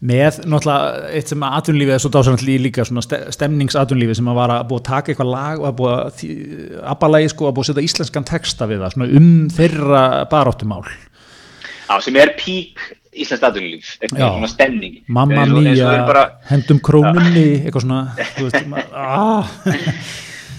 með 0.04 0.40
náttúrulega 0.52 1.12
eitt 1.16 1.30
sem 1.32 1.44
að 1.48 1.54
atvinnlífið 1.60 1.96
er 1.96 2.02
svo 2.04 2.10
dásanalli 2.12 2.56
líka 2.66 2.84
svona 2.88 3.04
ste- 3.06 3.22
stemningsatvinnlífið 3.38 4.18
sem 4.20 4.32
að 4.32 4.40
var 4.42 4.52
að 4.58 4.66
búið 4.72 4.82
að 4.82 4.90
taka 4.90 5.14
eitthvað 5.14 5.32
lag 5.32 5.62
og 5.62 5.68
að 5.70 5.78
búið 5.80 5.94
að 5.96 6.90
Abba-lagi 6.94 7.30
sko 7.32 7.48
að 7.48 7.56
búið 7.56 7.64
að 7.64 7.70
setja 7.72 7.88
íslenskan 7.88 8.28
texta 8.28 8.68
við 8.68 8.84
það 8.84 8.96
svona 8.98 9.22
um 9.22 9.30
þeirra 9.56 10.04
baráttumál 10.34 10.84
Já, 10.84 11.96
sem 12.04 12.20
er 12.20 12.34
pík 12.40 12.84
Íslands 13.14 13.44
atvinnulíf, 13.46 13.92
Já. 13.94 14.00
eitthvað 14.08 14.32
svona 14.40 14.48
stemning. 14.50 14.96
Mamma 15.14 15.44
mía, 15.46 15.90
bara, 16.08 16.24
hendum 16.50 16.80
krónunni 16.82 17.44
eitthvað 17.62 17.84
svona 17.86 18.00
veist, 18.18 18.56
ah. 18.98 19.52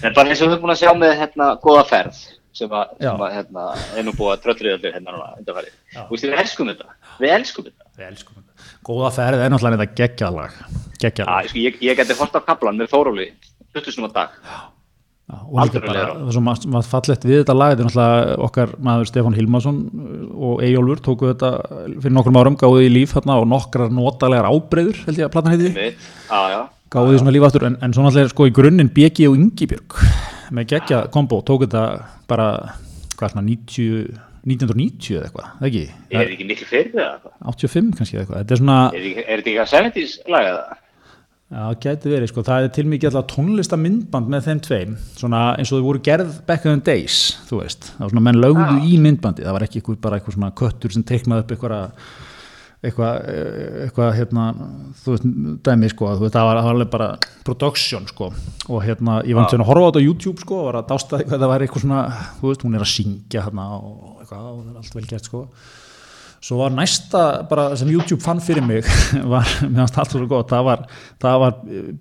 en 0.05 0.15
bara 0.15 0.29
eins 0.31 0.39
og 0.39 0.47
við 0.47 0.53
erum 0.55 0.63
búin 0.63 0.73
að 0.75 0.81
sjá 0.85 0.93
með 0.95 1.15
hérna 1.19 1.49
góða 1.65 1.83
ferð 1.89 2.21
sem 2.55 2.71
að, 2.71 2.93
að 3.11 3.25
hérna, 3.35 3.65
er 3.99 4.07
nú 4.07 4.15
búið 4.15 4.31
að 4.37 4.43
tröllriða 4.45 4.77
allir 4.79 4.95
hérna 4.95 5.17
núna. 5.17 5.65
Þú 5.97 6.07
veist, 6.13 6.23
við 6.29 6.39
elskum 6.45 6.71
þetta. 6.71 6.95
Við 7.19 7.35
elskum 7.35 7.67
þetta. 7.67 8.44
Góða 8.85 9.09
ferð 9.15 9.41
er 9.45 9.49
náttúrulega 9.53 9.81
þetta 9.81 9.97
geggjalag 10.01 10.55
geggjalag 11.01 11.43
ég, 11.43 11.49
sko, 11.51 11.59
ég, 11.65 11.77
ég 11.89 11.97
geti 11.99 12.17
hort 12.19 12.35
á 12.37 12.41
kaplan 12.45 12.77
með 12.79 12.91
Þóróli 12.93 13.27
20 13.75 13.95
snúma 13.95 14.11
dag. 14.15 14.29
Já, 15.25 15.39
og 15.41 15.57
líka 15.65 15.81
bara, 15.81 16.03
það 16.21 16.35
er 16.37 16.43
margt- 16.45 16.67
margt 16.69 16.87
fallegt 16.91 17.23
við 17.25 17.39
þetta 17.41 17.55
lag, 17.57 17.71
þetta 17.73 17.81
er 17.81 17.87
náttúrulega 17.89 18.35
okkar 18.45 18.73
maður 18.85 19.07
Stefán 19.09 19.33
Hilmarsson 19.35 19.79
og 20.37 20.61
Eyjólfur 20.61 21.01
tóku 21.07 21.31
þetta 21.31 21.49
fyrir 22.03 22.13
nokkrum 22.13 22.37
árum 22.37 22.57
gáðu 22.61 22.83
í 22.85 22.91
líf 22.93 23.15
þarna 23.17 23.39
og 23.41 23.47
nokkrar 23.49 23.89
notalegar 23.89 24.45
ábreyður 24.51 25.01
held 25.07 25.17
ég 25.17 25.25
að 25.25 25.33
platan 25.33 25.55
heiti, 25.55 25.71
gáðu 26.93 27.09
því 27.15 27.23
svona 27.23 27.33
líf 27.33 27.47
aftur 27.49 27.65
en, 27.71 27.79
en 27.81 27.95
svo 27.97 28.05
náttúrulega 28.05 28.33
sko 28.35 28.47
í 28.51 28.53
grunninn 28.61 28.93
BG 28.93 29.25
og 29.31 29.39
Ingibjörg 29.41 29.97
með 30.53 30.69
geggja 30.75 31.01
kombo 31.09 31.41
tóku 31.41 31.65
þetta 31.65 31.83
bara, 32.29 32.47
hvað 33.17 33.33
svona 33.33 33.47
90, 33.49 34.21
1990 34.45 35.15
eða 35.17 35.27
eitthvað, 35.29 35.51
það 35.59 35.67
ekki? 35.71 35.83
Er 36.11 36.19
þetta 36.21 36.35
ekki 36.35 36.47
miklu 36.51 36.67
fyrir 36.69 36.91
það? 36.93 37.13
eitthvað? 37.15 37.37
85 37.55 37.93
kannski 37.99 38.15
eða 38.17 38.23
eitthvað, 38.25 38.41
þetta 38.43 38.55
er 38.57 38.61
svona 38.61 38.79
Er 38.93 39.05
þetta 39.39 39.53
ekki- 39.53 39.61
að 39.63 39.71
70s 39.75 40.17
lag 40.35 40.49
eða? 40.51 40.81
Já, 41.55 41.65
gæti 41.77 42.09
verið, 42.09 42.29
sko, 42.31 42.41
það 42.41 42.63
er 42.65 42.71
til 42.73 42.83
mikið 42.89 43.07
alltaf 43.11 43.27
tónlistamindband 43.35 44.29
með 44.33 44.47
þeim 44.47 44.61
tveim 44.65 44.93
svona 45.15 45.41
eins 45.59 45.69
og 45.71 45.77
þau 45.77 45.85
voru 45.85 45.99
gerð 46.07 46.39
back 46.47 46.65
in 46.65 46.79
the 46.81 46.85
days 46.91 47.17
þú 47.49 47.59
veist, 47.61 47.91
það 47.95 47.99
var 48.07 48.09
svona 48.15 48.23
menn 48.25 48.41
lögðu 48.41 48.63
Ah. 48.65 48.79
í 48.81 48.97
myndbandi 48.97 49.45
það 49.45 49.53
var 49.53 49.65
ekki 49.67 49.81
eitthvað, 49.81 49.99
bara 50.01 50.17
eitthvað 50.19 50.33
svona 50.39 50.51
köttur 50.57 50.91
sem 50.91 51.03
teiknaði 51.03 51.45
upp 51.45 51.51
eitthvað 51.53 51.91
eitthvað, 52.85 53.15
eitthvað 53.85 54.11
hérna, 54.17 54.43
þú 55.01 55.13
veist, 55.15 55.23
dæmi 55.65 55.89
sko, 55.89 56.09
þú 56.17 56.25
veist, 56.25 56.35
það 56.35 56.45
var, 56.49 56.57
það 56.59 56.65
var 56.67 56.75
alveg 56.75 56.91
bara 56.91 57.07
production 57.45 58.05
sko, 58.09 58.27
og 58.69 58.83
hérna, 58.85 59.21
ég 59.25 59.33
Já. 59.33 59.41
ah. 59.41 59.55
að 59.57 59.65
horfa 59.69 59.85
á 59.85 59.89
þetta 59.89 60.01
á 60.01 60.07
YouTube 60.09 60.39
sko, 60.43 60.59
og 60.59 60.65
var 60.73 60.81
að 60.81 60.89
dásta 60.91 61.17
eitthvað, 61.21 61.39
það 61.45 61.53
var 61.53 61.65
eitthvað 61.65 61.85
svona, 61.85 62.01
þú 62.41 62.51
veist, 62.51 62.65
hún 62.67 62.75
er 62.75 62.85
að 62.85 62.91
syngja 62.93 63.45
hérna 63.45 63.65
og 63.79 64.14
eitthvað, 64.25 64.47
og 64.51 64.63
það 64.63 64.71
er 64.71 64.79
allt 64.81 64.97
vel 64.99 65.09
gert 65.09 65.29
sko. 65.29 65.43
Svo 66.45 66.59
var 66.59 66.73
næsta 66.75 67.19
bara 67.49 67.71
sem 67.79 67.89
YouTube 67.89 68.21
fann 68.21 68.41
fyrir 68.43 68.61
mig 68.61 68.85
var, 69.33 69.47
mér 69.63 69.79
fannst 69.79 69.95
allt 69.97 70.11
svo 70.13 70.27
gott, 70.29 70.51
það 70.51 70.65
var 70.67 70.83
það 71.23 71.37
var 71.41 71.55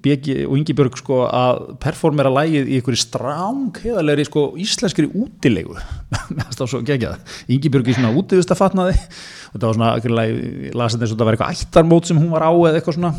Bjegi 0.05 0.35
og 0.45 0.59
Ingibjörg 0.59 0.99
sko 1.01 1.21
að 1.31 1.61
performera 1.81 2.33
lægið 2.35 2.69
í 2.69 2.77
einhverju 2.81 3.01
stráng 3.01 3.81
heðalegri 3.81 4.27
sko 4.29 4.43
íslenskri 4.61 5.07
útilegu. 5.09 5.79
Fannst 6.19 6.61
það 6.61 6.71
svo 6.75 6.83
geggjað. 6.85 7.39
Ingibjörg 7.57 7.89
í 7.89 7.97
svona 7.97 8.13
útivistafatnaði 8.21 8.99
og 8.99 9.57
það 9.57 9.67
var 9.71 9.79
svona, 9.79 9.95
einhverju 9.97 10.19
lagi, 10.21 10.37
ég 10.69 10.77
las 10.77 10.93
þetta 10.97 11.09
eins 11.09 11.17
og 11.17 11.23
það 11.23 11.31
var 11.31 11.39
eitthvað 11.39 11.65
ættarmót 11.65 12.11
sem 12.11 12.21
hún 12.21 12.33
var 12.35 12.45
á 12.45 12.53
eða 12.53 12.83
eitthvað 12.83 12.99
svona. 13.01 13.15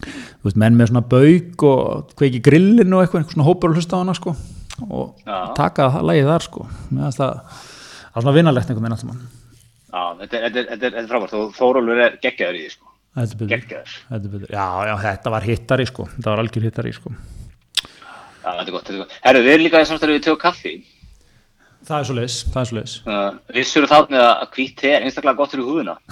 Þú 0.00 0.48
veist, 0.48 0.60
menn 0.60 0.76
með 0.76 0.92
svona 0.92 1.06
bauk 1.08 1.68
og 1.68 2.14
kveiki 2.20 2.44
grillin 2.44 2.96
og 2.96 3.06
eitthvað, 3.06 3.22
einhver 3.22 3.38
svona 3.38 3.48
hópur 3.48 3.72
að 3.72 3.80
hlusta 3.80 3.96
á 3.96 4.00
hana 4.02 4.16
sko 4.16 4.36
og 4.88 5.18
Já. 5.26 5.52
taka 5.56 5.90
það 5.92 6.06
lagið 6.10 6.30
þar 6.34 6.46
sko. 6.46 6.66
Fannst 6.90 7.20
það, 7.20 7.64
það 8.10 8.18
var 8.18 8.26
svona 8.26 8.36
vinnalegt 8.36 8.70
einhvern 8.70 8.86
veginn 8.86 8.98
allt 8.98 9.04
saman 9.06 9.22
Já, 9.90 10.02
þetta 10.20 10.38
er, 10.38 10.56
er, 10.60 10.76
er, 10.76 10.96
er 11.00 11.10
frábært 11.10 11.34
og 11.34 11.50
Þórólfur 11.56 12.00
er 12.04 12.16
geggjaður 12.22 12.58
í 12.60 12.62
því, 12.62 12.72
sko. 12.76 12.90
Betur. 13.50 13.94
Já, 14.46 14.66
já, 14.86 14.92
þetta 15.02 15.32
var 15.34 15.46
hittari 15.48 15.86
sko, 15.88 16.06
þetta 16.12 16.30
var 16.30 16.42
algjör 16.44 16.66
hittari 16.68 16.92
sko. 16.94 17.10
Já, 17.10 18.46
þetta 18.46 18.68
er 18.68 18.70
gott, 18.70 18.84
þetta 18.86 18.94
er 18.94 19.00
gott. 19.02 19.16
Herru, 19.24 19.42
við 19.42 19.54
erum 19.56 19.66
líka 19.66 19.82
í 19.82 19.88
samstæðu 19.90 20.14
við 20.14 20.28
tjóð 20.28 20.38
kaffi. 20.44 20.74
Það 21.88 21.96
er 21.96 22.06
svo 22.06 22.16
leis, 22.20 22.36
það 22.46 22.60
er 22.60 22.70
svo 22.70 22.78
leis. 22.78 22.94
Uh, 23.08 23.26
vissur 23.56 23.88
það 23.90 24.14
með 24.14 24.26
að 24.28 24.46
hvít 24.54 24.76
te 24.78 24.92
er 24.94 25.08
einstaklega 25.08 25.40
gott 25.40 25.56
fyrir 25.56 25.66
húðuna. 25.66 25.98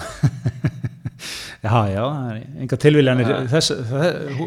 Já, 1.59 1.75
já, 1.91 2.03
er 2.31 2.61
enga 2.63 2.77
tilviljanir 2.79 3.29
þess, 3.51 3.73
þess, 3.89 4.37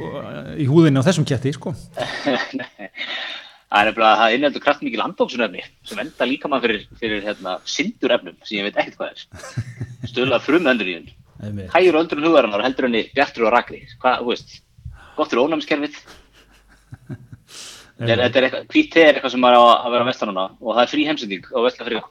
í 0.56 0.64
húðinni 0.64 0.96
á 0.96 1.04
þessum 1.04 1.26
ketti 1.28 1.52
sko. 1.52 1.74
það 3.72 3.80
er 3.80 3.88
nefnilega 3.88 4.12
að 4.12 4.20
það 4.20 4.34
inneldur 4.36 4.62
kraftmikil 4.66 5.02
andóksunefni 5.02 5.62
sem 5.88 6.00
enda 6.02 6.28
líka 6.28 6.50
mann 6.50 6.62
fyrir, 6.62 6.82
fyrir 7.00 7.22
hérna, 7.24 7.56
syndurefnum 7.64 8.36
sem 8.44 8.58
ég 8.58 8.66
veit 8.68 8.80
ekkert 8.82 8.98
hvað 8.98 9.12
er. 9.14 9.68
Stöðlega 10.10 10.40
frum 10.44 10.68
öndur 10.72 10.90
í. 10.92 10.96
Einmitt. 11.42 11.70
Hægur 11.72 11.98
öldrun 12.02 12.26
hugarinnar 12.26 12.60
og 12.60 12.66
heldur 12.68 12.86
henni 12.86 13.06
bjartur 13.16 13.48
og 13.48 13.54
rakri. 13.54 13.80
Hvað, 14.02 14.20
þú 14.20 14.28
veist, 14.28 14.58
gott 15.16 15.32
fyrir 15.32 15.46
ónæmiskerfið. 15.46 15.96
Þetta 18.02 18.12
er, 18.12 18.22
er 18.26 18.46
eitthvað, 18.48 18.68
hvít 18.74 18.90
te 18.92 19.02
er 19.04 19.16
eitthvað 19.16 19.34
sem 19.34 19.46
er 19.46 19.56
á 19.56 19.62
að 19.62 19.94
vera 19.94 20.08
vestanuna 20.08 20.44
og 20.58 20.74
það 20.74 20.82
er 20.82 20.92
frí 20.92 21.06
heimsending 21.08 21.48
á 21.48 21.58
vestlafriða. 21.66 22.04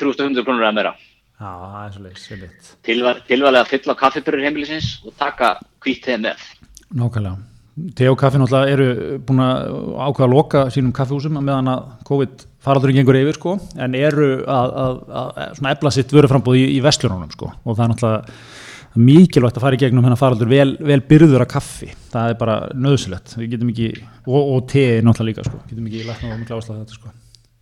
300 0.00 0.44
krónur 0.46 0.66
eða 0.66 0.76
meira. 0.76 0.94
Já, 1.40 1.50
það 1.50 1.82
er 1.82 1.92
svo 1.94 2.04
leis, 2.04 2.24
einmitt. 2.34 2.72
Tilval, 2.88 3.14
tilvalið 3.28 3.62
að 3.62 3.70
fylla 3.74 3.96
á 3.96 4.00
kaffibyrður 4.02 4.48
heimilisins 4.48 4.90
og 5.06 5.16
taka 5.20 5.54
hvít 5.84 6.02
te 6.04 6.18
með. 6.20 6.42
Nákvæmlega. 6.90 7.49
Te 7.96 8.08
og 8.10 8.18
kaffi 8.20 8.40
náttúrulega 8.40 8.74
eru 8.74 9.18
búin 9.26 9.42
að 9.44 9.74
ákveða 10.06 10.26
að 10.26 10.32
loka 10.34 10.62
sínum 10.74 10.94
kaffihúsum 10.96 11.38
meðan 11.40 11.70
að 11.72 11.90
COVID 12.08 12.46
faraldurinn 12.64 13.00
gengur 13.00 13.18
yfir 13.20 13.38
sko, 13.38 13.56
en 13.80 13.94
eru 13.96 14.30
að, 14.44 14.72
að, 14.84 14.96
að, 15.20 15.30
að 15.56 15.68
efla 15.72 15.92
sitt 15.96 16.12
vöruframbúð 16.12 16.58
í, 16.60 16.64
í 16.76 16.80
vestlununum 16.84 17.30
sko, 17.32 17.52
og 17.64 17.78
það 17.78 17.84
er 17.84 17.92
náttúrulega 17.94 19.00
mikilvægt 19.00 19.58
að 19.58 19.64
fara 19.64 19.78
í 19.78 19.80
gegnum 19.80 20.04
hennar 20.04 20.18
faraldur 20.18 20.50
vel, 20.50 20.74
vel 20.82 20.98
byrður 21.06 21.44
af 21.44 21.52
kaffi, 21.52 21.92
það 22.10 22.32
er 22.32 22.38
bara 22.40 22.56
nöðsilegt, 22.74 23.36
við 23.38 23.54
getum 23.54 23.70
ekki, 23.72 23.88
og, 24.26 24.40
og 24.40 24.64
te 24.72 24.84
náttúrulega 25.06 25.30
líka 25.30 25.46
sko, 25.46 25.62
getum 25.70 25.86
ekki 25.86 26.02
lækna 26.08 26.34
á 26.34 26.40
mikla 26.40 26.58
áslag 26.58 26.82
þetta 26.82 26.98
sko. 26.98 27.14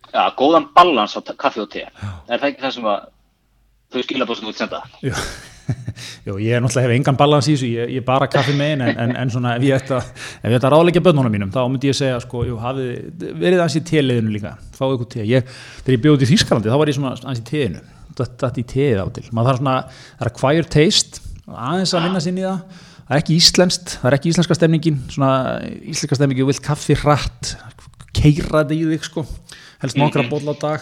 Já, 0.09 0.23
góðan 0.39 0.67
balans 0.73 1.13
á 1.15 1.21
kaffi 1.37 1.61
og 1.61 1.69
te. 1.69 1.85
Er 1.85 2.41
það 2.41 2.49
ekki 2.49 2.65
það 2.65 2.75
sem 2.79 2.89
að 2.89 3.07
þau 3.93 4.03
skilabóð 4.07 4.39
sem 4.39 4.49
þú 4.49 4.55
ert 4.55 4.63
senda? 4.63 4.81
Jú, 6.27 6.37
ég 6.41 6.55
er 6.55 6.63
náttúrulega 6.63 6.87
hef 6.87 6.95
engan 6.95 7.17
balans 7.19 7.47
í 7.49 7.55
þessu, 7.55 7.69
ég, 7.69 7.93
er 7.99 8.05
bara 8.07 8.27
kaffi 8.31 8.55
megin 8.57 8.83
en, 8.85 8.97
en, 9.03 9.13
en 9.21 9.31
svona 9.33 9.55
ef 9.57 9.65
ég 9.67 9.77
ætti 9.77 9.95
að, 9.97 10.09
að 10.57 10.67
ráðleggja 10.73 11.03
bönnunum 11.05 11.33
mínum 11.33 11.53
þá 11.53 11.61
myndi 11.67 11.91
ég 11.91 11.97
segja 11.99 12.19
sko, 12.23 12.43
jú, 12.47 12.57
hafið, 12.63 12.91
verið 13.29 13.61
aðeins 13.61 13.79
í 13.79 13.83
teliðinu 13.89 14.35
líka, 14.35 14.55
fáið 14.77 14.97
ykkur 14.97 15.09
te. 15.15 15.25
Ég, 15.29 15.55
þegar 15.85 15.97
ég 15.97 16.03
bjóði 16.05 16.27
í 16.27 16.29
Þýskalandi 16.33 16.73
þá 16.73 16.77
var 16.81 16.91
ég 16.91 16.99
svona 16.99 17.15
aðeins 17.15 17.41
í 17.41 17.47
teinu, 17.49 17.83
þetta 18.19 18.51
í 18.59 18.67
teið 18.73 19.01
á 19.01 19.05
til. 19.15 19.25
Maður 19.31 19.51
þarf 19.51 19.63
svona, 19.63 19.75
það 20.19 20.25
er 20.25 20.31
acquired 20.33 20.71
taste 20.75 21.25
aðeins 21.49 21.95
að 21.95 22.07
vinna 22.07 22.23
sinni 22.23 22.43
í 22.43 22.47
það. 22.47 22.85
Það 23.09 23.15
er 23.15 23.23
ekki 23.23 23.35
íslenskt, 23.39 23.93
það 23.97 24.09
er 24.09 24.15
ekki 24.19 24.29
íslenska 24.29 24.55
stemningin 24.57 24.97
svona 25.09 25.31
íslenska 25.81 26.17
stemningi, 26.19 26.43
þú 26.43 26.51
vilt 26.51 26.61
kaffi 26.61 26.97
hratt 26.99 27.55
keiraði 28.13 28.77
í 28.77 28.89
þig 28.91 29.07
sko 29.07 29.23
helst 29.79 29.97
nokkra 29.97 30.23
mm 30.23 30.29
-hmm. 30.29 30.45
ból 30.45 30.53
á 30.53 30.55
dag. 30.61 30.81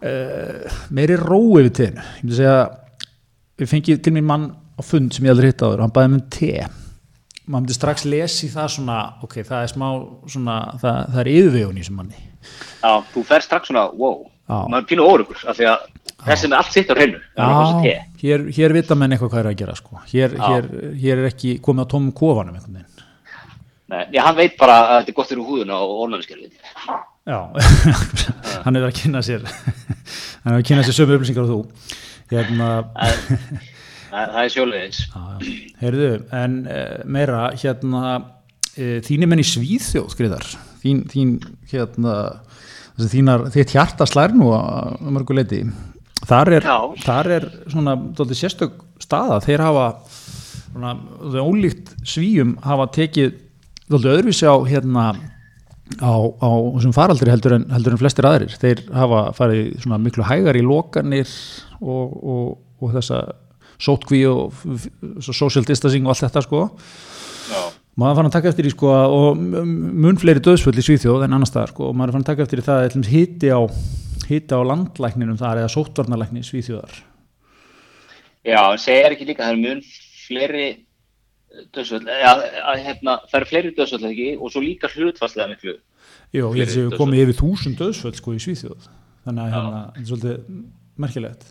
Uh, 0.00 0.64
meiri 0.88 1.16
rói 1.16 1.68
við 1.68 1.74
teginu 1.76 2.00
ég 2.00 2.22
myndi 2.22 2.36
segja 2.36 2.70
við 3.60 3.72
fengið 3.74 4.02
til 4.04 4.14
mér 4.16 4.26
mann 4.26 4.50
á 4.50 4.82
fund 4.84 5.12
sem 5.14 5.26
ég 5.26 5.34
aldrei 5.34 5.50
hitt 5.50 5.60
á 5.60 5.68
þér 5.68 5.80
og 5.82 5.86
hann 5.86 5.94
bæði 5.96 6.12
með 6.14 6.26
te. 6.36 6.52
Maður 7.44 7.62
myndi 7.64 7.76
strax 7.76 8.04
lesi 8.08 8.48
það 8.52 8.68
svona 8.76 8.98
ok, 9.26 9.40
það 9.46 9.64
er 9.64 9.72
smá 9.72 9.86
svona 10.30 10.58
það, 10.80 10.98
það 11.12 11.22
er 11.22 11.32
yfirvegun 11.34 11.78
í 11.78 11.84
þessum 11.84 11.98
manni. 12.00 12.20
Já, 12.80 12.92
þú 13.12 13.24
fer 13.28 13.44
strax 13.44 13.70
svona, 13.70 13.86
wow. 14.00 14.20
Maður 14.50 14.80
er 14.80 14.86
pínu 14.90 15.06
órugur, 15.06 15.42
af 15.46 15.58
því 15.58 15.66
að 15.70 15.84
þessi 16.26 16.48
með 16.50 16.56
allt 16.58 16.74
sitt 16.74 16.88
á 16.90 16.94
hreinu 16.96 17.20
Já, 17.38 17.44
hér, 18.18 18.48
hér 18.56 18.74
vita 18.74 18.96
menn 18.98 19.14
eitthvað 19.14 19.30
hvað 19.30 19.42
er 19.44 19.48
að 19.52 19.60
gera 19.60 19.76
sko. 19.78 20.00
hér, 20.10 20.34
hér, 20.40 20.66
hér 20.98 21.22
er 21.22 21.28
ekki 21.28 21.52
komið 21.62 21.86
á 21.86 21.90
tómum 21.92 22.16
kofanum 22.16 22.56
einhvern 22.56 22.80
veginn. 22.80 23.06
Nei, 23.90 24.02
já, 24.14 24.20
hann 24.26 24.36
veit 24.38 24.56
bara 24.58 24.76
að 24.80 24.96
þetta 25.00 25.12
er 25.12 25.16
gott 25.20 25.30
fyrir 25.30 25.46
húðuna 25.46 25.78
og 25.82 26.02
orðnæmiskerfið. 26.04 26.52
Já, 27.30 27.38
hann 28.64 28.78
er 28.78 28.86
að 28.88 28.96
kynna 29.00 29.22
sér 29.26 29.46
hann 30.42 30.54
er 30.54 30.60
að 30.60 30.66
kynna 30.70 30.86
sér 30.86 30.98
sömu 30.98 31.18
upplýsingar 31.18 31.46
og 31.46 31.50
þú 31.50 32.00
hérna. 32.30 32.70
Það 34.10 34.40
er 34.42 34.50
sjólegis 34.50 35.04
Heyrðu, 35.78 36.10
en 36.34 36.56
uh, 36.66 36.98
meira 37.06 37.44
hérna 37.54 38.02
uh, 38.16 38.98
þínir 39.06 39.30
menn 39.30 39.42
í 39.42 39.46
Svíþjóð 39.46 40.08
skriðar 40.16 40.48
þín, 40.82 41.04
þín 41.10 41.36
hérna 41.70 42.16
þínar, 43.00 43.46
þitt 43.54 43.74
hjarta 43.76 44.08
slær 44.08 44.34
nú 44.34 44.50
að 44.56 44.98
mörgu 45.14 45.36
leiti 45.38 45.62
þar 46.28 46.52
er, 46.58 46.66
þar 47.00 47.30
er 47.36 47.46
svona 47.70 47.96
sérstök 48.36 48.82
staða, 49.00 49.40
þeir 49.44 49.64
hafa 49.64 49.86
svona, 50.70 50.94
ólíkt 51.40 51.94
svíum 52.06 52.56
hafa 52.64 52.90
tekið 52.98 53.38
öðruvísi 53.90 54.46
á 54.46 54.54
hérna 54.68 55.06
á, 55.98 56.14
á 56.14 56.50
þessum 56.76 56.94
faraldri 56.94 57.32
heldur 57.32 57.56
en, 57.58 57.66
heldur 57.74 57.96
en 57.96 58.00
flestir 58.00 58.28
aðrir, 58.28 58.54
þeir 58.60 58.82
hafa 58.94 59.22
farið 59.36 59.86
miklu 59.98 60.26
hægar 60.28 60.58
í 60.58 60.62
lokanir 60.64 61.30
og, 61.80 62.14
og, 62.20 62.50
og 62.80 62.94
þessa 62.94 63.22
sótkví 63.80 64.22
og 64.28 64.54
social 65.24 65.64
distancing 65.66 66.06
og 66.06 66.14
allt 66.14 66.26
þetta 66.26 66.44
sko. 66.44 66.66
Já. 67.50 67.62
maður 67.98 68.20
fann 68.20 68.28
að 68.28 68.34
taka 68.36 68.50
eftir 68.52 68.68
í 68.68 68.74
sko 68.74 68.90
og 68.92 69.40
mun 69.40 70.18
fleiri 70.20 70.42
döðsvöld 70.44 70.78
í 70.78 70.84
Svíþjóð 70.86 71.24
en 71.26 71.34
annars 71.34 71.50
það 71.54 71.72
sko 71.72 71.88
og 71.88 71.96
maður 71.98 72.14
fann 72.14 72.26
að 72.26 72.30
taka 72.30 72.44
eftir 72.46 72.62
í 72.62 72.66
það 72.68 72.84
að 72.84 73.08
hitti 73.10 73.50
á, 73.50 73.60
á 74.54 74.60
landlækninum 74.70 75.40
þar 75.40 75.64
eða 75.64 75.72
sótvarnarlækni 75.74 76.44
Svíþjóðar. 76.46 77.00
Já, 78.46 78.60
það 78.60 78.78
segir 78.84 79.16
ekki 79.16 79.26
líka 79.28 79.48
það 79.48 79.56
er 79.56 79.64
mun 79.64 79.82
fleiri 80.28 80.68
döðsvöld, 81.74 82.10
hérna, 82.10 83.16
það 83.30 83.38
eru 83.40 83.48
fleiri 83.50 83.72
döðsvöld 83.76 84.10
ekki? 84.10 84.28
Og 84.38 84.52
svo 84.52 84.62
líka 84.64 84.90
hlutfastlega 84.92 85.50
miklu 85.50 85.76
Jó, 86.30 86.46
ég 86.54 86.62
held 86.62 86.76
að 86.76 86.84
við 86.84 87.00
komum 87.00 87.18
yfir 87.18 87.38
þúsund 87.40 87.80
döðsvöld 87.80 88.18
sko 88.20 88.36
í 88.36 88.40
Svíþjóð. 88.42 88.86
Þannig 89.26 89.42
að 89.42 89.54
hérna, 89.56 89.80
þetta 89.80 90.02
er 90.02 90.10
svolítið 90.10 90.60
merkilegt. 91.02 91.50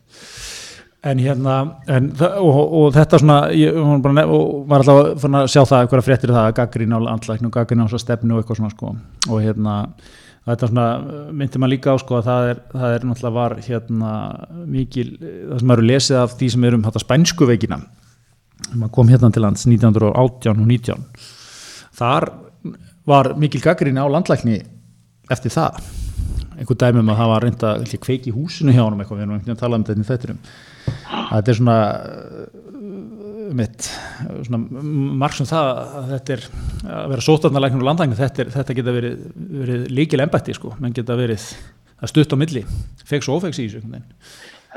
En 1.09 1.19
hérna 1.23 1.55
en, 1.95 2.07
og, 2.19 2.57
og 2.79 2.87
þetta 2.95 3.19
svona 3.21 3.37
ég 3.55 3.75
bara, 4.03 4.23
og 4.27 4.63
var 4.71 4.83
alltaf 4.83 5.27
að 5.27 5.51
sjá 5.51 5.61
það 5.61 5.83
eitthvað 5.83 6.07
fréttir 6.07 6.33
það 6.35 6.47
að 6.47 6.55
gaggrín 6.57 6.95
á 6.95 6.99
andlæknu 7.11 7.51
og 7.51 7.55
gaggrín 7.55 7.83
á 7.83 7.87
stefnu 7.91 8.35
og 8.35 8.41
eitthvað 8.41 8.59
svona 8.61 8.73
sko. 8.73 8.95
Og 9.27 9.43
hérna 9.43 9.75
þetta 10.47 10.71
svona 10.71 10.87
myndir 11.35 11.61
maður 11.61 11.75
líka 11.75 11.95
á 11.95 11.97
sko 11.99 12.19
að 12.19 12.27
það 12.29 12.49
er, 12.53 12.61
það 12.73 12.95
er 12.95 13.07
náttúrulega 13.07 13.37
var 13.37 13.55
hérna 13.67 14.11
mikil, 14.63 15.07
það 15.19 15.63
sem 15.63 15.73
eru 15.75 15.87
lesið 15.91 16.21
af 16.23 16.35
því 16.39 16.51
sem 16.55 16.67
eru 16.69 16.79
um 16.79 16.85
þetta 16.87 17.03
spænsku 17.03 17.49
veikina 17.49 17.79
maður 18.73 18.93
kom 18.97 19.11
hérna 19.11 19.31
til 19.33 19.43
lands 19.45 19.65
1918 19.67 20.51
og 20.53 20.67
19 20.67 21.05
þar 21.99 22.29
var 23.09 23.33
mikil 23.39 23.61
gaggrín 23.63 23.97
á 23.97 24.05
landlækni 24.05 24.59
eftir 25.29 25.53
það. 25.53 25.79
Einhver 26.59 26.77
dæmum 26.79 27.09
að 27.13 27.21
það 27.21 27.31
var 27.31 27.45
reynda 27.45 27.69
kveik 28.03 28.27
í 28.27 28.33
húsinu 28.35 28.73
hjá 28.75 28.83
hann 28.83 28.99
eitthvað, 28.99 29.21
við 29.21 29.25
erum 29.25 29.35
einhvern 29.37 29.45
veginn 29.45 29.55
að 29.55 29.61
tala 29.63 29.79
um 29.79 29.85
þetta 29.87 30.03
í 30.03 30.09
þetturum 30.09 30.41
þetta 31.29 31.51
er 31.51 31.57
svona 31.59 31.77
uh, 31.95 33.53
mitt 33.59 33.89
svona 34.45 34.83
marg 35.23 35.37
sem 35.37 35.49
það 35.49 35.69
að 35.71 36.11
þetta 36.13 36.35
er 36.35 36.45
að 36.99 37.13
vera 37.13 37.25
sótarnalæknum 37.25 37.83
og 37.83 37.89
landlæknum 37.89 38.19
þetta, 38.19 38.47
þetta 38.57 38.77
geta 38.77 38.95
verið, 38.95 39.25
verið 39.63 39.85
líkil 39.95 40.23
embætti 40.25 40.55
sko, 40.57 40.75
menn 40.83 40.95
geta 40.95 41.17
verið 41.17 41.47
að 41.99 42.11
stutt 42.13 42.35
á 42.35 42.37
milli, 42.39 42.65
fegs 43.07 43.29
og 43.29 43.39
ofegs 43.39 43.61
í 43.61 43.69
þessu 43.69 43.85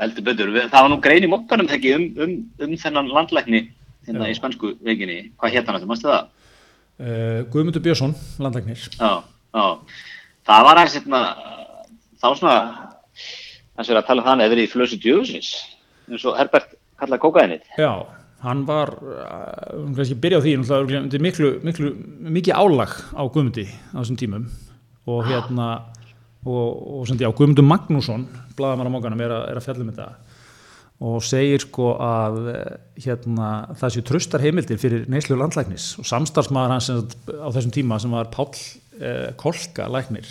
heldur 0.03 0.27
betur, 0.27 0.53
það 0.61 0.79
var 0.79 0.91
nú 0.91 0.99
grein 1.03 1.25
í 1.25 1.31
móttanum 1.31 1.71
ekki 1.73 1.95
um, 1.97 2.07
um, 2.23 2.37
um 2.63 2.77
þennan 2.79 3.11
landlækni 3.13 3.65
hérna 4.07 4.29
í 4.31 4.37
spænsku 4.37 4.73
veginni, 4.83 5.19
hvað 5.39 5.55
hétt 5.55 5.69
hann 5.69 5.79
þetta, 5.79 5.89
mástu 5.89 6.09
það? 6.09 6.31
Uh, 7.03 7.39
Guðmundur 7.53 7.83
Björnsson, 7.83 8.15
landlæknir. 8.43 8.87
Já, 8.99 9.11
já, 9.23 9.65
það 10.49 10.65
var 10.67 10.81
aðeins 10.81 10.97
hérna, 10.99 11.21
þá 12.21 12.27
svona 12.31 12.57
þess 13.77 13.93
að 13.93 14.03
tala 14.07 14.21
um 14.21 14.27
þannig 14.27 14.45
að 14.45 14.51
það 14.51 14.57
er 14.57 14.63
í 14.63 14.71
flösu 14.71 14.99
djöfusins 15.01 15.53
eins 16.11 16.25
og 16.27 16.37
Herbert 16.37 16.75
kallaði 16.99 17.23
kókaðinit 17.23 17.79
Já, 17.79 17.91
hann 18.43 18.65
var 18.67 18.91
um, 18.99 19.93
kannski 19.95 20.19
byrja 20.19 20.39
á 20.39 20.43
því, 20.43 20.55
er 20.59 21.23
miklu, 21.23 21.53
miklu 21.63 21.93
mikið 22.37 22.59
álag 22.59 22.93
á 23.15 23.23
Guðmundi 23.23 23.65
á 23.95 24.03
þessum 24.03 24.19
tímum. 24.19 24.47
Og 25.07 25.25
hérna 25.27 25.67
og, 26.43 26.69
og 26.99 27.07
sem 27.07 27.19
því 27.19 27.29
á 27.29 27.35
Guðmundur 27.35 27.65
Magnússon 27.67 28.25
blaðamara 28.57 28.91
mókanum 28.91 29.21
er, 29.23 29.33
er 29.49 29.59
að 29.59 29.67
fjalla 29.67 29.85
um 29.85 29.91
þetta. 29.91 30.07
Og 31.03 31.23
segir 31.25 31.63
sko 31.63 31.93
að 31.99 32.39
hérna, 33.01 33.49
það 33.79 33.95
séu 33.95 34.05
tröstar 34.07 34.43
heimildir 34.43 34.79
fyrir 34.79 35.07
neyslu 35.11 35.35
landlæknis. 35.39 35.93
Og 35.99 36.07
samstarfsmaður 36.07 36.75
hans 36.75 36.89
á 36.93 37.47
þessum 37.51 37.73
tíma 37.75 37.97
sem 37.99 38.13
var 38.13 38.29
Pál 38.31 38.51
eh, 38.53 39.31
Kolka 39.39 39.89
læknir. 39.91 40.29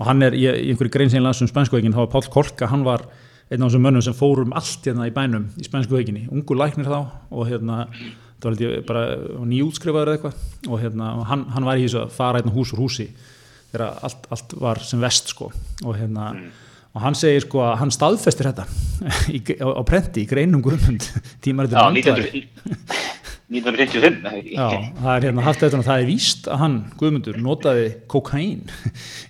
Og 0.00 0.08
hann 0.08 0.24
er 0.26 0.36
í, 0.36 0.42
í 0.48 0.72
einhverju 0.72 0.92
grein 0.92 1.12
sem 1.12 1.24
lansum 1.24 1.48
spænskóikin, 1.48 1.94
þá 1.94 2.02
var 2.04 2.12
Pál 2.16 2.28
Kolka, 2.34 2.68
hann 2.72 2.84
var 2.84 3.06
einn 3.48 3.62
af 3.62 3.70
þessum 3.70 3.86
mönnum 3.86 4.04
sem 4.04 4.16
fórum 4.16 4.52
allt 4.56 4.88
hérna 4.88 5.06
í 5.08 5.14
bænum 5.14 5.46
í 5.60 5.66
spænsku 5.68 5.94
veikinni, 5.94 6.26
ungu 6.32 6.56
læknir 6.58 6.88
þá 6.88 6.98
og 7.04 7.48
hérna, 7.48 7.84
það 8.42 8.64
var 8.64 8.84
bara 8.88 9.04
nýjútskrifaður 9.46 10.10
eða 10.10 10.18
eitthvað. 10.18 10.44
Og 10.68 10.82
hérna 10.82 11.12
hann, 11.30 11.46
hann 11.54 11.68
var 11.68 11.80
í 11.80 11.86
þessu 11.86 12.02
að 12.02 12.16
fara 12.16 12.42
hérna 12.42 12.56
hús 12.56 12.74
úr 12.74 12.82
húsi 12.82 13.08
þegar 13.74 14.04
allt, 14.06 14.28
allt 14.34 14.54
var 14.62 14.82
sem 14.86 15.02
vest 15.02 15.34
sko. 15.34 15.50
Og 15.84 15.98
hérna 15.98 16.30
mm. 16.32 16.46
og 16.94 17.04
hann 17.04 17.18
segir 17.18 17.44
sko 17.44 17.64
að 17.66 17.76
hann 17.82 17.94
staðfestir 17.94 18.52
þetta 18.52 18.68
í, 19.36 19.42
á, 19.58 19.68
á 19.74 19.82
prenti 19.86 20.24
í 20.24 20.30
greinum 20.30 20.62
guðmund 20.64 21.10
tímaritur 21.44 21.82
vandværi 21.82 22.46
1955 23.54 24.54
Já, 24.54 24.68
það 24.98 25.10
er 25.12 25.26
hérna 25.26 25.42
haft 25.44 25.62
eftir 25.62 25.76
að 25.76 25.88
það 25.88 26.00
er 26.00 26.08
víst 26.08 26.46
að 26.48 26.60
hann, 26.62 26.76
Guðmundur, 26.96 27.36
notaði 27.44 27.90
kokain 28.10 28.62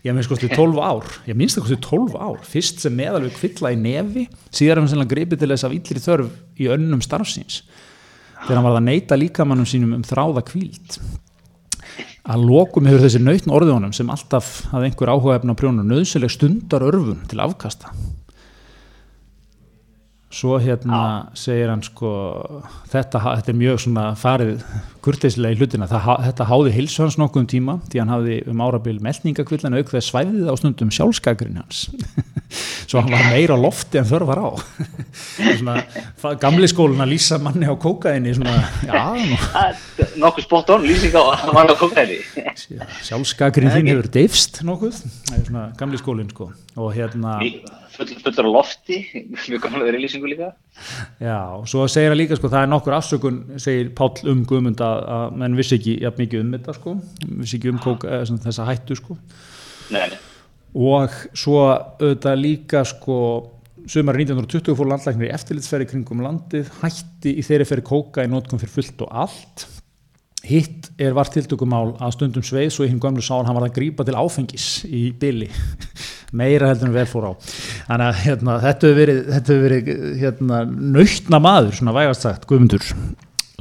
ég 0.07 0.15
minnst 0.15 0.31
kosti 0.31 0.49
12 0.53 0.79
ár 0.79 1.09
ég 1.27 1.39
minnst 1.39 1.59
það 1.59 1.67
kosti 1.67 1.79
12 1.89 2.15
ár, 2.23 2.39
fyrst 2.47 2.85
sem 2.85 2.95
meðalveg 2.95 3.35
kvilla 3.41 3.73
í 3.75 3.81
nefi, 3.81 4.29
síðar 4.55 4.79
er 4.79 4.83
hann 4.85 4.93
sannlega 4.93 5.17
gripið 5.17 5.43
til 5.43 5.51
þess 5.51 5.67
að 5.67 5.75
villir 5.75 6.05
þörf 6.05 6.63
í 6.63 6.71
önnum 6.77 7.03
starfsins 7.05 7.65
þegar 8.45 8.61
hann 8.61 8.69
var 8.69 8.79
að 8.79 8.87
neyta 8.87 9.19
líkamannum 9.19 9.69
sínum 9.69 9.99
um 9.99 10.07
þráða 10.07 10.45
kvíld 10.47 10.99
að 12.25 12.45
lokum 12.49 12.87
hefur 12.89 13.05
þessi 13.05 13.20
nautn 13.20 13.53
orðunum 13.53 13.93
sem 13.93 14.09
alltaf 14.12 14.62
hafði 14.70 14.89
einhver 14.89 15.12
áhuga 15.12 15.39
efna 15.39 15.53
á 15.53 15.61
prjónum 15.61 15.91
nöðsileg 15.91 16.33
stundar 16.33 16.87
örfun 16.87 17.20
til 17.29 17.43
afkasta 17.45 17.93
svo 20.35 20.59
hérna 20.59 20.99
Já. 20.99 21.39
segir 21.45 21.70
hann 21.70 21.82
sko 21.85 22.11
þetta, 22.91 23.20
þetta 23.22 23.53
er 23.53 23.59
mjög 23.59 23.80
svona 23.85 24.05
farið 24.18 24.64
kurteislega 25.05 25.55
í 25.55 25.59
hlutina, 25.61 25.87
það, 25.91 26.22
þetta 26.28 26.47
háði 26.49 26.72
hilsu 26.74 27.03
hans 27.05 27.18
nokkuð 27.20 27.43
um 27.43 27.49
tíma, 27.53 27.74
því 27.93 28.01
hann 28.01 28.12
hafði 28.14 28.39
um 28.51 28.62
árabil 28.64 28.97
meldningakvillan 29.05 29.76
auk 29.76 29.93
þegar 29.93 30.07
svæðið 30.07 30.49
á 30.49 30.55
stundum 30.59 30.93
sjálfskakurinn 30.95 31.61
hans. 31.61 31.85
Svo 32.89 33.03
hann 33.03 33.12
var 33.12 33.28
meira 33.32 33.57
lofti 33.59 33.99
en 33.99 34.09
þörf 34.09 34.30
var 34.30 34.41
á. 34.41 34.51
Svona, 35.59 35.76
gamli 36.41 36.70
skóluna 36.70 37.07
lýsa 37.09 37.39
manni 37.43 37.68
á 37.68 37.74
kókaini 37.78 38.35
svona, 38.37 38.57
já 38.87 39.05
nokkuð 40.22 40.47
spot 40.47 40.74
on 40.74 40.87
lýsing 40.87 41.14
á 41.14 41.22
manni 41.55 41.74
á 41.74 41.78
kókaini 41.78 42.18
sjálfskakurinn 43.05 43.74
þín 43.74 43.93
hefur 43.93 44.11
deyfst 44.18 44.62
nokkuð, 44.66 45.01
það 45.28 45.39
er 45.39 45.49
svona 45.49 45.64
gamli 45.78 46.01
skólinn 46.01 46.30
sko. 46.32 46.51
Og 46.80 46.95
hérna 46.97 47.39
fullur 47.95 48.49
lofti, 48.51 49.01
mjög 49.49 49.63
gamlega 49.63 50.01
lýsingu 50.01 50.29
líka. 50.31 50.53
Já, 51.23 51.39
og 51.55 51.67
svo 51.71 51.87
segir 51.91 52.13
hann 52.13 52.21
líka 52.21 52.39
sko, 52.39 52.51
það 52.53 52.67
er 52.67 52.71
nokkur 52.73 52.97
afsökun, 52.99 53.41
segir 53.63 53.91
Páll 53.97 54.31
um 54.33 54.45
Guðmund 54.49 54.83
að 54.85 55.35
menn 55.41 55.59
vissi 55.59 55.79
ekki 55.79 55.97
ja, 56.03 56.13
mikið 56.19 56.45
um 56.45 56.55
þetta 56.57 56.77
sko, 56.79 56.95
vissi 57.41 57.59
ekki 57.61 57.73
um 57.73 57.83
kók, 57.83 58.07
þessa 58.47 58.69
hættu 58.69 58.99
sko. 58.99 59.19
Nei, 59.95 60.07
nei. 60.13 60.21
og 60.75 61.13
svo 61.37 61.59
auðvitað 61.69 62.41
líka 62.41 62.81
sko 62.89 63.19
sumar 63.91 64.17
1920 64.17 64.79
fór 64.79 64.89
landlæknir 64.89 65.29
í 65.29 65.35
eftirlitsferði 65.37 65.91
kringum 65.93 66.25
landið, 66.25 66.73
hætti 66.81 67.37
í 67.37 67.45
þeirri 67.45 67.69
ferri 67.69 67.85
kóka 67.85 68.25
í 68.25 68.31
nótkum 68.33 68.61
fyrir 68.61 68.73
fullt 68.73 69.05
og 69.05 69.13
allt. 69.25 69.67
Hitt 70.45 70.91
er 71.01 71.15
vart 71.17 71.33
tiltökumál 71.33 71.95
að 72.05 72.17
stundum 72.19 72.45
sveið 72.45 72.73
svo 72.75 72.85
í 72.85 72.91
hinn 72.91 73.01
gömlu 73.01 73.23
sál 73.25 73.47
hann 73.47 73.57
var 73.57 73.65
að 73.69 73.79
grípa 73.79 74.05
til 74.05 74.17
áfengis 74.19 74.85
í 74.85 75.07
byli 75.17 75.49
meira 76.37 76.70
heldur 76.70 76.91
en 76.91 76.97
vel 76.97 77.07
fór 77.11 77.28
á 77.28 77.32
þannig 77.39 78.07
að 78.09 78.18
hérna, 78.24 78.57
þetta 78.64 78.89
hefur 78.89 78.99
verið, 79.01 79.20
þetta 79.35 79.55
hefur 79.55 79.64
verið 79.68 80.18
hérna, 80.22 80.61
nöytna 80.97 81.41
maður, 81.45 81.76
svona 81.78 81.97
vægast 81.97 82.26
sagt, 82.26 82.49
Guðmundur 82.51 82.87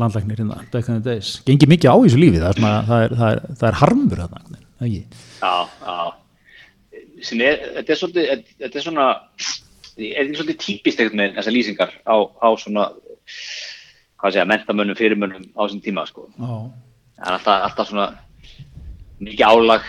landlæknir 0.02 0.42
hérna, 0.42 0.60
back 0.74 0.90
in 0.90 1.00
the 1.00 1.06
days 1.14 1.36
gengi 1.48 1.70
mikið 1.70 1.94
á 1.94 1.98
í 1.98 2.08
þessu 2.08 2.22
lífi, 2.22 2.42
það 2.42 2.50
er, 2.50 2.60
svona, 2.62 2.74
það 2.90 3.06
er, 3.06 3.16
það 3.20 3.36
er, 3.36 3.44
það 3.62 3.70
er 3.70 3.80
harmur 3.84 4.24
þarna, 4.24 4.62
ekki? 4.88 5.02
Já, 5.44 5.56
já. 5.88 6.14
Er, 7.24 7.62
þetta 7.78 7.94
er 7.94 8.00
svolítið, 8.00 8.48
þetta 8.64 8.80
er 8.80 8.84
svona, 8.88 9.06
er 9.96 10.18
þetta 10.18 10.40
svolítið 10.40 10.58
típist 10.66 11.00
ekkert 11.04 11.20
með 11.20 11.38
þessar 11.38 11.56
lýsingar 11.56 11.94
á, 12.04 12.16
á 12.20 12.48
svona, 12.60 12.88
hvað 14.20 14.36
segja, 14.36 14.48
mentamönnum, 14.50 14.98
fyrirmönnum 15.00 15.46
á 15.56 15.62
þessum 15.64 15.84
tíma, 15.86 16.04
sko. 16.10 16.28
Já, 16.36 16.56
Það 17.24 17.54
er 17.54 17.66
alltaf 17.70 17.88
svona 17.88 18.08
mikið 19.24 19.46
álag, 19.48 19.86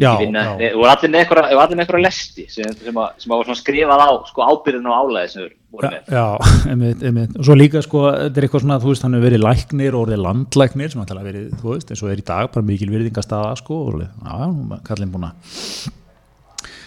já, 0.00 0.10
vinna. 0.20 0.44
já. 0.60 0.72
Voru 0.76 0.90
allir 0.92 1.12
með 1.12 1.22
eitthvað, 1.22 1.86
voru 1.90 2.02
lesti 2.02 2.46
sem, 2.52 2.74
sem, 2.80 3.00
að, 3.02 3.22
sem 3.22 3.34
að 3.36 3.52
skrifað 3.60 4.04
á, 4.04 4.10
sko, 4.30 4.46
ábyrðin 4.52 4.88
og 4.90 4.96
álæði 5.00 5.32
sem 5.32 5.44
við 5.44 5.52
vorum 5.76 5.94
með. 5.96 6.14
Já, 6.16 6.26
einmitt, 6.72 7.04
einmitt. 7.06 7.36
Og 7.36 7.48
svo 7.48 7.56
líka 7.58 7.82
sko, 7.84 8.04
þetta 8.12 8.40
er 8.40 8.48
eitthvað 8.48 8.64
svona, 8.64 8.80
þú 8.82 8.92
veist, 8.92 9.06
hann 9.06 9.16
hefur 9.16 9.28
verið 9.28 9.44
læknir 9.44 9.96
og 9.96 10.06
orðið 10.06 10.22
landlæknir 10.26 10.92
sem 10.92 11.02
hann 11.02 11.22
verið, 11.28 11.46
þú 11.60 11.72
veist, 11.72 11.92
eins 11.92 12.04
og 12.04 12.12
er 12.12 12.22
í 12.22 12.26
dag 12.32 12.50
bara 12.54 12.68
mikil 12.70 12.90
virðingastaða, 12.92 13.54
sko, 13.62 13.80
og 13.86 14.02
já, 14.02 14.10
já, 14.26 14.50
er 14.76 14.84
kallinn 14.90 15.14
búin 15.14 15.30
að 15.30 15.56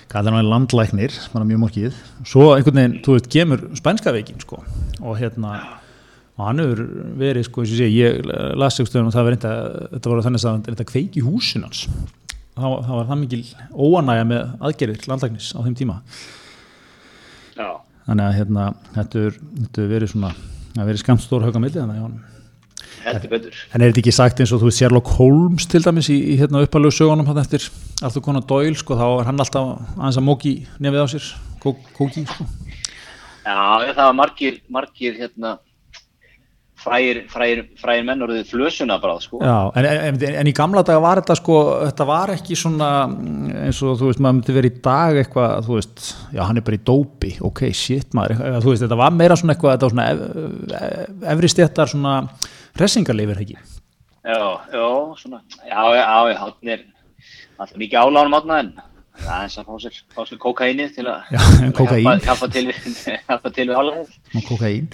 kallinn 0.10 0.34
hann 0.34 0.46
er 0.46 0.50
landlæknir, 0.50 1.18
bara 1.34 1.46
mjög 1.46 1.60
morgið. 1.66 2.00
Svo 2.26 2.48
einhvern 2.56 2.82
veginn, 2.82 2.96
þú 3.06 3.18
veist, 3.18 3.30
kemur 3.34 3.68
spænska 3.78 4.14
veikin, 4.16 4.40
sko, 4.42 4.64
og 5.04 5.20
hérna, 5.20 5.60
og 6.40 6.48
hann 6.48 6.64
hefur 6.64 6.82
verið, 7.20 7.46
sko, 7.46 7.66
eins 7.66 7.76
og 7.76 7.84
ég 7.84 7.94
ég 8.00 8.32
las 8.58 8.80
ekki 8.80 8.90
stöðun 8.90 9.12
og 9.12 9.14
það 9.14 9.28
var 9.28 9.36
reynda, 9.36 9.54
þetta 9.92 10.14
var 10.14 10.24
þannig 10.26 10.42
að 10.42 10.50
hann 10.50 10.66
reynda 10.72 10.88
kveik 10.90 11.20
í 11.20 11.26
húsin 11.28 11.68
hans. 11.68 11.84
Það, 12.60 12.78
það 12.86 12.96
var 13.00 13.10
það 13.10 13.22
mikil 13.24 13.42
óanægja 13.74 14.30
með 14.30 14.56
aðgerðir 14.70 15.10
landlæknis 15.12 15.52
á 15.56 15.60
þeim 15.64 15.78
tíma. 15.80 16.00
Já, 17.60 17.70
þannig 18.06 18.26
að 18.26 18.38
hérna, 18.40 18.66
þetta 18.96 19.24
er, 19.28 19.40
er 19.70 19.94
verið 19.94 20.14
svona 20.14 20.34
það 20.74 20.84
er 20.84 20.90
verið 20.92 21.02
skamt 21.04 21.24
stór 21.26 21.48
milli 21.50 21.76
þannig 21.76 22.04
að 22.04 22.28
en 23.10 23.84
er 23.84 23.90
þetta 23.90 24.02
ekki 24.02 24.14
sagt 24.14 24.42
eins 24.42 24.52
og 24.54 24.62
þú 24.62 24.70
veist 24.70 24.82
Sherlock 24.82 25.12
Holmes 25.18 25.68
til 25.72 25.82
dæmis 25.86 26.10
í, 26.12 26.18
í 26.34 26.36
hérna 26.40 26.64
uppalögu 26.66 26.96
sögunum 26.98 27.28
hann 27.30 27.40
eftir 27.42 27.64
Arthur 28.04 28.24
Conan 28.26 28.46
Doyle 28.50 28.76
sko 28.78 28.98
þá 29.00 29.06
er 29.08 29.30
hann 29.30 29.40
alltaf 29.40 29.70
aðeins 29.96 30.20
að 30.20 30.28
móki 30.28 30.54
nefið 30.84 31.06
á 31.06 31.08
sér 31.14 31.30
kó, 31.64 31.74
kóki 31.96 32.26
sko. 32.28 32.48
Já, 33.46 33.56
það 33.96 34.04
var 34.04 34.18
margir, 34.20 34.60
margir, 34.70 35.16
hérna, 35.20 35.56
frægir, 36.80 37.22
frægir, 37.32 37.62
frægir 37.80 38.06
menn 38.08 38.24
orðið 38.26 38.52
flösuna 38.54 38.98
bara, 39.02 39.18
sko. 39.24 39.42
Já, 39.44 39.72
en, 39.80 39.88
en, 39.90 40.20
en 40.42 40.50
í 40.50 40.54
gamla 40.56 40.84
daga 40.88 41.02
var 41.04 41.22
þetta 41.22 41.38
sko, 41.40 41.58
þetta 41.86 42.08
var 42.10 42.34
ekki 42.36 42.58
svona 42.60 42.92
mm, 43.08 43.50
eins 43.66 43.82
og 43.86 43.98
þú 44.00 44.12
veist, 44.12 44.22
maður 44.24 44.38
myndi 44.40 44.56
verið 44.60 44.78
í 44.78 44.84
dag 44.90 45.20
eitthvað, 45.24 45.58
þú 45.68 45.80
veist, 45.80 46.06
já 46.36 46.44
hann 46.46 46.62
er 46.62 46.68
bara 46.70 46.80
í 46.80 46.86
dópi 46.92 47.34
ok, 47.50 47.66
shit 47.76 48.16
maður, 48.18 48.38
eitthvað, 48.38 48.62
þú 48.66 48.74
veist, 48.74 48.86
þetta 48.86 49.02
var 49.04 49.18
meira 49.18 49.40
svona 49.40 49.56
eitthvað, 49.56 49.76
þetta 49.76 49.90
var 49.90 49.96
svona 49.96 50.08
ef, 50.14 51.20
efri 51.36 51.52
stéttar 51.56 51.92
svona 51.92 52.16
ressingarleifir 52.80 53.44
ekki 53.46 53.60
Já, 54.30 54.36
já, 54.76 54.88
svona, 55.18 55.44
já, 55.64 55.84
já, 55.96 56.06
já, 56.30 56.40
hann 56.44 56.74
er 56.76 56.86
alltaf 57.60 57.80
mikið 57.80 58.04
álánum 58.04 58.36
átna 58.38 58.60
en 58.64 58.72
það 59.24 59.34
er 59.36 59.46
eins 59.46 59.58
að 59.62 59.68
fá 59.70 59.74
sér, 59.84 59.98
fá 60.16 60.22
sér 60.30 60.40
kokaini 60.44 60.86
til 60.96 61.06
að 61.10 61.32
hjálpa, 61.34 62.14
hjálpa 62.26 62.50
til 62.54 62.64
við, 62.70 62.88
hjálpa 63.30 63.52
til 63.56 63.66
við 63.70 63.76
álæðið. 63.80 64.14
og 64.40 64.46
kokain 64.50 64.88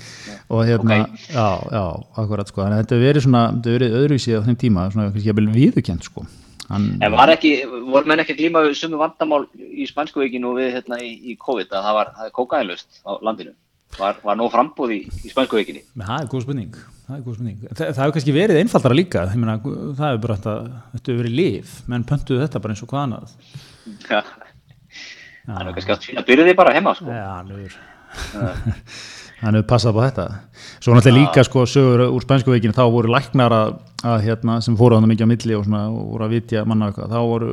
og 0.49 0.63
hérna, 0.69 0.97
Kókaín. 1.01 1.19
já, 1.35 1.47
já, 1.77 1.83
akkurat 2.23 2.51
sko, 2.51 2.63
þannig 2.63 2.77
að 2.79 2.81
þetta 2.85 2.95
hefur 2.97 3.05
verið 3.09 3.25
svona, 3.27 3.43
þetta 3.57 3.75
verið 3.77 3.99
öðruvísi 4.01 4.35
á 4.37 4.41
þeim 4.47 4.57
tíma, 4.65 4.87
svona 4.93 5.07
kannski 5.11 5.29
jafnvel 5.29 5.51
viðurkend 5.55 6.07
sko. 6.09 6.25
Hann, 6.65 6.87
En 7.05 7.13
var 7.13 7.29
ekki, 7.29 7.51
voru 7.91 8.09
menn 8.09 8.23
ekki 8.23 8.33
að 8.33 8.39
glíma 8.41 8.63
við 8.65 8.73
sumu 8.79 8.97
vandamál 8.97 9.43
í 9.61 9.85
spænskuveikinu 9.85 10.49
og 10.49 10.57
við 10.57 10.71
hérna 10.79 10.97
í, 11.05 11.11
í 11.29 11.35
COVID 11.37 11.69
að 11.77 11.83
það 11.85 11.97
var, 11.99 12.09
kokainlust 12.33 13.01
á 13.05 13.11
landinu? 13.21 13.53
Var, 13.99 14.17
var 14.25 14.35
nóg 14.39 14.49
frambúð 14.51 14.95
í, 14.95 14.97
í 15.23 15.29
spænskuveikinu? 15.29 15.83
Men 15.93 16.09
það 16.09 16.23
er 16.25 16.31
góð 16.33 16.41
spurning. 16.47 16.73
Það 17.05 17.19
er 17.19 17.21
góð 17.27 17.35
spurning, 17.37 17.59
Þa, 17.69 17.77
það 17.85 18.01
hefur 18.01 18.15
kannski 18.17 18.33
verið 18.35 18.59
einfaldara 18.63 18.97
líka. 18.97 19.27
Ég 19.29 19.37
meina, 19.43 19.55
það 19.61 20.09
hefur 20.09 20.23
bara 20.25 20.37
þetta 20.41 20.55
þetta 20.95 21.11
hefur 21.13 21.21
verið 21.21 21.37
lif, 21.37 21.75
menn 21.93 22.07
pöntuðu 22.09 22.41
þetta 22.47 22.63
bara 22.65 22.73
eins 22.75 22.81
og 22.83 22.89
hvað 22.95 23.05
annað 23.05 23.37
Já. 24.09 24.21
Er 25.45 25.67
nú 25.67 25.75
kannski 25.75 25.93
að 25.93 26.07
fína 26.09 26.25
byrði 26.25 26.55
bara 26.57 26.73
heima, 26.73 26.95
sko. 26.97 27.11
Já, 27.13 27.25
hann 27.37 27.51
hefur 27.53 27.77
hann 29.43 29.57
hefur 29.57 29.67
passað 29.69 29.95
på 29.97 30.03
þetta. 30.05 30.25
Svo 30.81 30.95
náttúrulega 30.95 31.19
líka 31.19 31.43
sko 31.45 31.65
sögur 31.69 32.05
úr 32.07 32.23
spænsku 32.23 32.53
veikinu 32.53 32.75
þá 32.75 32.85
voru 32.93 33.11
læknar 33.13 33.53
að, 33.53 33.73
að 34.07 34.23
hérna, 34.25 34.59
sem 34.65 34.77
fóru 34.79 34.97
hann 34.97 35.09
mikið 35.11 35.27
á 35.27 35.31
milli 35.33 35.57
og, 35.57 35.65
svona, 35.67 35.81
og 35.91 36.13
voru 36.13 36.27
að 36.27 36.37
vitja 36.37 36.63
manna 36.65 36.89
eitthvað 36.89 37.13
þá 37.13 37.19
voru 37.29 37.51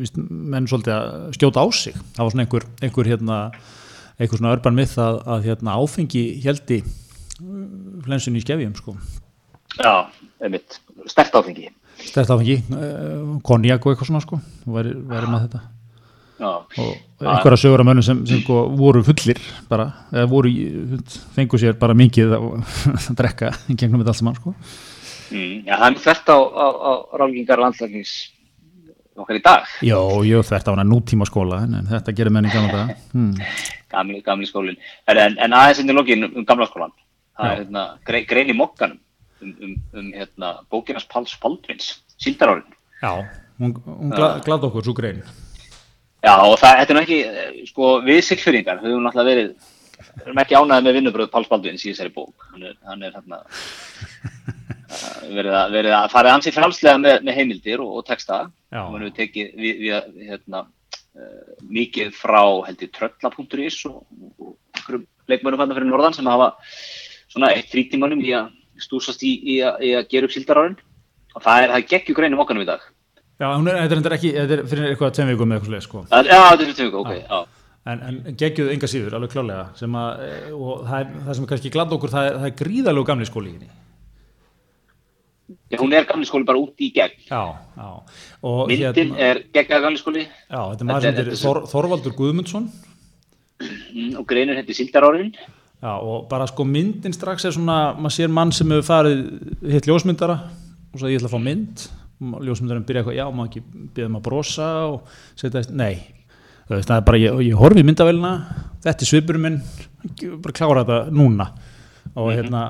víst, 0.00 0.20
menn 0.30 0.68
svolítið 0.70 0.94
að 0.96 1.26
skjóta 1.36 1.64
á 1.64 1.66
sig. 1.76 1.98
Það 2.16 2.22
var 2.22 2.34
svona 2.36 2.46
einhver, 2.46 2.68
einhver 2.86 3.10
hérna 3.12 3.40
einhver 4.16 4.40
svona 4.40 4.54
örban 4.56 4.76
mið 4.78 4.96
að, 5.02 5.20
að 5.34 5.48
hérna, 5.50 5.76
áfengi 5.76 6.24
heldi 6.44 6.80
flensun 8.06 8.38
í 8.38 8.44
skefjum 8.44 8.76
sko. 8.78 8.96
Já, 9.76 10.08
einmitt, 10.40 10.78
stert 11.10 11.36
áfengi. 11.36 11.68
Stert 12.08 12.30
áfengi, 12.34 12.60
uh, 12.74 13.38
konjak 13.46 13.84
og 13.84 13.92
eitthvað 13.94 14.10
svona 14.10 14.22
sko 14.24 14.40
væri, 14.66 14.94
væri 15.08 15.32
með 15.32 15.48
þetta 15.48 15.62
Já, 16.36 16.50
og 16.52 17.22
einhverja 17.24 17.56
sögur 17.56 17.80
af 17.80 17.86
mönnum 17.88 18.04
sem, 18.04 18.18
sem 18.28 18.42
sko, 18.42 18.66
voru 18.76 19.00
fullir 19.04 19.38
bara, 19.70 19.86
eða 20.12 20.26
voru, 20.28 20.50
fengu 21.32 21.60
sér 21.60 21.78
bara 21.80 21.96
mikið 21.96 22.34
að 22.36 22.44
að 22.98 23.14
drekka 23.16 23.52
í 23.72 23.76
gegnum 23.76 24.02
þetta 24.02 24.12
allt 24.12 24.20
saman 24.20 24.36
sko. 24.36 24.52
mm, 25.30 25.54
já 25.64 25.74
það 25.80 25.86
er 25.86 26.02
þvert 26.04 26.32
á, 26.36 26.38
á, 26.38 26.66
á 26.76 26.92
ráðgingar 27.22 27.62
landslagnis 27.64 28.12
okkar 29.16 29.38
í 29.38 29.42
dag. 29.44 29.72
Jó, 29.80 30.00
jó, 30.28 30.42
þetta 30.44 30.74
var 30.74 30.82
hann 30.82 30.92
nútíma 30.92 31.24
skóla 31.28 31.62
en, 31.64 31.78
en 31.80 31.88
þetta 31.88 32.12
gerir 32.18 32.36
menn 32.36 32.50
í 32.50 32.52
gamla 32.52 32.72
daga 32.74 32.98
hmm. 33.14 33.48
gamli, 33.94 34.20
gamli 34.26 34.48
skólinn. 34.50 34.76
En, 35.08 35.22
en, 35.22 35.38
en 35.40 35.56
aðeins 35.56 35.80
inn 35.80 35.92
í 35.92 35.96
lokin 35.96 36.28
um 36.28 36.44
gamla 36.44 36.68
skólan. 36.68 36.92
Það 37.36 37.48
er 37.48 37.62
hérna, 37.62 37.86
grei, 38.04 38.22
grein 38.28 38.52
í 38.52 38.56
mokkanum 38.56 39.00
um, 39.42 39.54
um, 39.62 39.74
um 40.00 40.12
hérna, 40.14 40.52
bókinans 40.72 41.08
Páls 41.10 41.34
Baldvins, 41.42 42.02
síldarárin. 42.22 42.68
Já, 43.02 43.12
hún, 43.58 43.74
hún 43.86 44.14
gla, 44.14 44.36
glad 44.44 44.64
okkur 44.64 44.84
svo 44.86 44.94
grein 44.96 45.22
Já, 46.24 46.34
og 46.42 46.56
það, 46.58 46.78
þetta 46.80 46.92
er 46.92 46.96
nú 46.96 47.02
ekki, 47.04 47.18
eh, 47.22 47.56
sko, 47.68 47.88
við 48.06 48.22
siglfyrringar 48.26 48.80
höfum 48.82 49.04
náttúrulega 49.04 49.30
verið, 49.30 49.50
erum 50.24 50.40
ekki 50.42 50.56
ánæðið 50.58 50.86
með 50.86 50.96
vinnubröð 50.98 51.28
Páls 51.30 51.50
Baldvins 51.50 51.84
í 51.84 51.92
þessari 51.92 52.12
bók. 52.14 52.48
Hann 52.50 52.64
er, 52.66 52.78
hann 52.88 53.04
er 53.06 53.12
hérna, 53.14 53.42
eh, 54.24 55.26
verið 55.36 55.58
að, 55.60 55.76
verið 55.76 55.96
að 56.00 56.08
fara 56.14 56.32
ansi 56.34 56.54
frálslega 56.56 57.02
með, 57.02 57.20
með 57.28 57.38
heimildir 57.38 57.84
og, 57.84 57.92
og 58.00 58.08
texta. 58.08 58.40
Já. 58.72 58.80
Hún 58.88 59.04
hefur 59.04 59.14
tekið 59.20 59.52
við, 59.60 59.84
við, 59.84 60.26
hérna, 60.32 60.64
uh, 61.20 61.54
mikið 61.78 62.10
frá, 62.16 62.42
held 62.66 62.82
ég, 62.82 62.92
trölla.is 62.96 63.78
og, 63.92 64.02
og 64.40 64.56
leikmönnum 65.30 65.62
hann 65.62 65.76
fyrir 65.76 65.90
norðan 65.90 66.16
sem 66.16 66.30
hafa 66.30 66.52
svona 67.30 67.52
eitt 67.54 67.70
frítímanum 67.70 68.22
í 68.24 68.34
að 68.34 68.50
stúsast 68.82 69.24
í, 69.26 69.32
í, 69.54 69.56
að, 69.64 69.80
í 69.86 69.94
að 69.98 70.10
gera 70.12 70.28
upp 70.28 70.34
síldarárin. 70.34 70.76
Og 71.36 71.44
það 71.44 71.62
er, 71.62 71.74
það 71.74 71.88
geggjur 71.92 72.18
greinum 72.20 72.42
okkanum 72.44 72.64
í 72.64 72.68
dag. 72.68 72.84
Já, 73.36 73.50
hún 73.52 73.68
er, 73.68 73.82
þetta 73.84 74.08
er 74.08 74.16
ekki, 74.16 74.32
þetta 74.32 74.56
er 74.56 74.68
fyrir 74.70 74.90
eitthvað 74.90 75.16
tveim 75.18 75.30
vikum 75.34 75.50
með 75.52 75.58
eitthvað 75.60 75.82
sko. 75.84 76.04
Já, 76.08 76.20
þetta 76.24 76.52
er 76.54 76.62
fyrir 76.62 76.76
tökum, 76.78 77.02
ok, 77.02 77.16
já. 77.20 77.72
en, 77.92 78.04
en 78.08 78.38
geggjuð 78.40 78.70
enga 78.72 78.88
síður, 78.88 79.16
alveg 79.18 79.34
klálega 79.34 79.66
sem 79.76 79.98
að, 80.00 80.22
eh, 80.24 80.46
og 80.56 80.86
það, 80.86 81.02
er, 81.02 81.10
það 81.26 81.36
sem 81.36 81.44
er 81.44 81.50
kannski 81.50 81.72
glad 81.74 81.92
okkur 81.98 82.14
það 82.14 82.28
er, 82.30 82.38
það 82.38 82.48
er 82.48 82.54
gríðalegu 82.62 83.10
gamli 83.10 83.28
skóli 83.28 83.50
í 83.50 83.58
henni 83.58 83.74
Já, 85.70 85.76
hún 85.78 85.92
er 85.94 86.06
gamli 86.08 86.26
skóli 86.26 86.46
bara 86.46 86.58
út 86.58 86.82
í 86.82 86.88
gegn. 86.94 87.20
Já, 87.28 87.42
já 87.76 87.90
og 88.48 88.72
Myndin 88.72 89.12
er 89.20 89.42
geggjað 89.54 89.84
gamli 89.84 90.00
skóli 90.00 90.24
Já, 90.24 90.60
þetta 90.72 90.80
er 90.80 90.88
maður 90.88 91.04
sem 91.04 91.20
heitir 91.20 91.40
Þor, 91.42 91.60
Þorvaldur 91.70 92.16
Guðmundsson 92.16 92.66
mm, 93.60 94.16
og 94.16 94.24
greinur 94.30 94.58
hendur 94.58 94.78
síldarárin. 94.80 95.34
Já, 95.82 95.92
og 95.92 96.26
bara 96.30 96.46
sko 96.48 96.64
myndin 96.64 97.14
strax 97.14 97.44
er 97.44 97.54
svona, 97.54 97.94
maður 97.98 98.16
sér 98.16 98.32
mann 98.32 98.52
sem 98.56 98.70
hefur 98.72 98.86
farið 98.86 99.24
hitt 99.74 99.88
ljósmyndara 99.88 100.38
og 100.92 101.00
svo 101.00 101.10
ég 101.10 101.20
ætla 101.20 101.28
að 101.28 101.36
fá 101.36 101.42
mynd. 101.44 101.86
Ljósmyndarinn 102.16 102.86
byrja 102.88 103.02
eitthvað, 103.02 103.18
já, 103.18 103.26
maður 103.28 103.50
ekki 103.50 103.88
byrja 103.96 104.08
um 104.08 104.16
að 104.16 104.24
brosa 104.24 104.68
og 104.88 105.18
setja, 105.36 105.66
nei 105.76 106.16
þú 106.66 106.74
veist, 106.74 106.88
það 106.88 106.96
er 106.96 107.06
bara, 107.06 107.20
ég, 107.20 107.40
ég 107.46 107.60
horfi 107.60 107.82
í 107.82 107.86
myndavélina 107.86 108.32
þetta 108.84 109.04
er 109.04 109.10
svipurinn 109.10 109.44
minn 109.44 109.58
bara 110.42 110.54
klára 110.54 110.84
þetta 110.84 111.14
núna. 111.14 111.50
Og 112.16 112.30
hérna, 112.30 112.60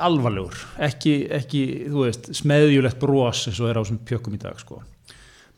alvarlegur 0.00 0.56
ekki, 0.86 1.12
ekki, 1.34 1.62
þú 1.90 2.04
veist, 2.06 2.30
smeðjulegt 2.38 3.00
bros 3.02 3.42
eins 3.50 3.58
og 3.60 3.68
er 3.68 3.80
á 3.80 3.82
þessum 3.82 3.98
pjökkum 4.08 4.36
í 4.38 4.40
dag 4.40 4.60
sko. 4.62 4.80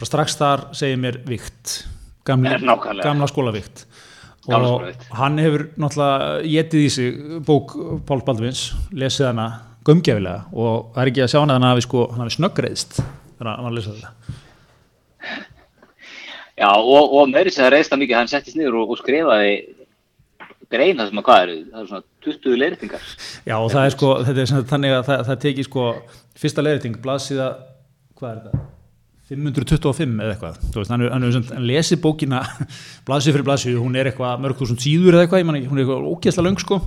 bara 0.00 0.08
strax 0.08 0.38
þar 0.40 0.64
segir 0.74 0.98
mér 0.98 1.20
vikt, 1.28 1.84
gamla, 2.26 2.56
gamla 3.04 3.28
skólavikt 3.30 3.84
og 4.48 4.86
hann 5.18 5.40
hefur 5.42 5.66
náttúrulega 5.76 6.38
getið 6.48 6.84
í 6.86 6.92
sig 6.94 7.18
bók 7.46 7.74
Pál 8.08 8.22
Baldvins, 8.24 8.70
lesið 8.92 9.30
hana 9.30 9.48
gömgefilega 9.86 10.48
og 10.52 10.94
það 10.94 11.02
er 11.02 11.10
ekki 11.12 11.24
að 11.24 11.32
sjá 11.32 11.40
hana 11.40 11.56
að 11.56 11.58
hann 11.58 11.68
hafi 11.70 11.84
sko, 11.86 12.06
hann 12.12 12.24
hafi 12.24 12.36
snöggreiðst 12.38 13.00
þegar 13.00 13.50
hann 13.52 13.66
var 13.66 13.72
að 13.72 13.78
lesa 13.78 13.96
þetta 13.96 14.38
Já, 16.60 16.68
og, 16.76 17.14
og 17.16 17.30
meiri 17.32 17.52
sem 17.52 17.64
það 17.64 17.70
reyðst 17.72 17.92
það 17.92 18.00
mikið, 18.02 18.16
hann 18.18 18.28
settist 18.28 18.56
niður 18.58 18.82
og, 18.82 18.90
og 18.92 18.98
skrifaði 19.00 19.52
greina 20.70 21.06
sem 21.08 21.20
að 21.20 21.24
hvað 21.26 21.44
eru, 21.44 21.54
það 21.70 21.78
eru 21.80 21.90
svona 21.90 22.04
20 22.26 22.58
leiritingar. 22.60 23.06
Já 23.48 23.54
og 23.56 23.70
það 23.72 23.86
er 23.86 23.94
sko, 23.94 24.10
þetta 24.26 24.42
er 24.42 24.66
þannig 24.74 24.96
að 24.96 25.06
það, 25.08 25.22
það 25.30 25.40
teki 25.44 25.64
sko 25.66 25.86
fyrsta 26.42 26.64
leiðriting, 26.66 26.98
blaðsíða 27.00 27.48
hvað 28.20 28.30
er 28.30 28.42
þetta? 28.42 28.60
525 29.30 30.16
eða 30.24 30.34
eitthvað. 30.34 30.56
Veist, 30.74 30.90
hann, 30.90 31.04
er, 31.06 31.12
hann, 31.14 31.26
er, 31.28 31.36
hann 31.54 31.66
lesi 31.68 31.98
bókina 32.02 32.42
blaðsið 33.06 33.36
fyrir 33.36 33.46
blaðsið, 33.46 33.76
hún 33.78 33.98
er 33.98 34.10
eitthvað 34.10 34.42
mörg 34.42 34.58
þúsund 34.58 34.82
síður 34.82 35.16
eða 35.16 35.26
eitthvað, 35.26 35.42
ég 35.44 35.46
man 35.50 35.60
ekki, 35.60 35.70
hún 35.70 35.78
er 35.78 35.84
eitthvað 35.84 36.08
ógeðslega 36.10 36.48
löng 36.48 36.58
sko. 36.64 36.80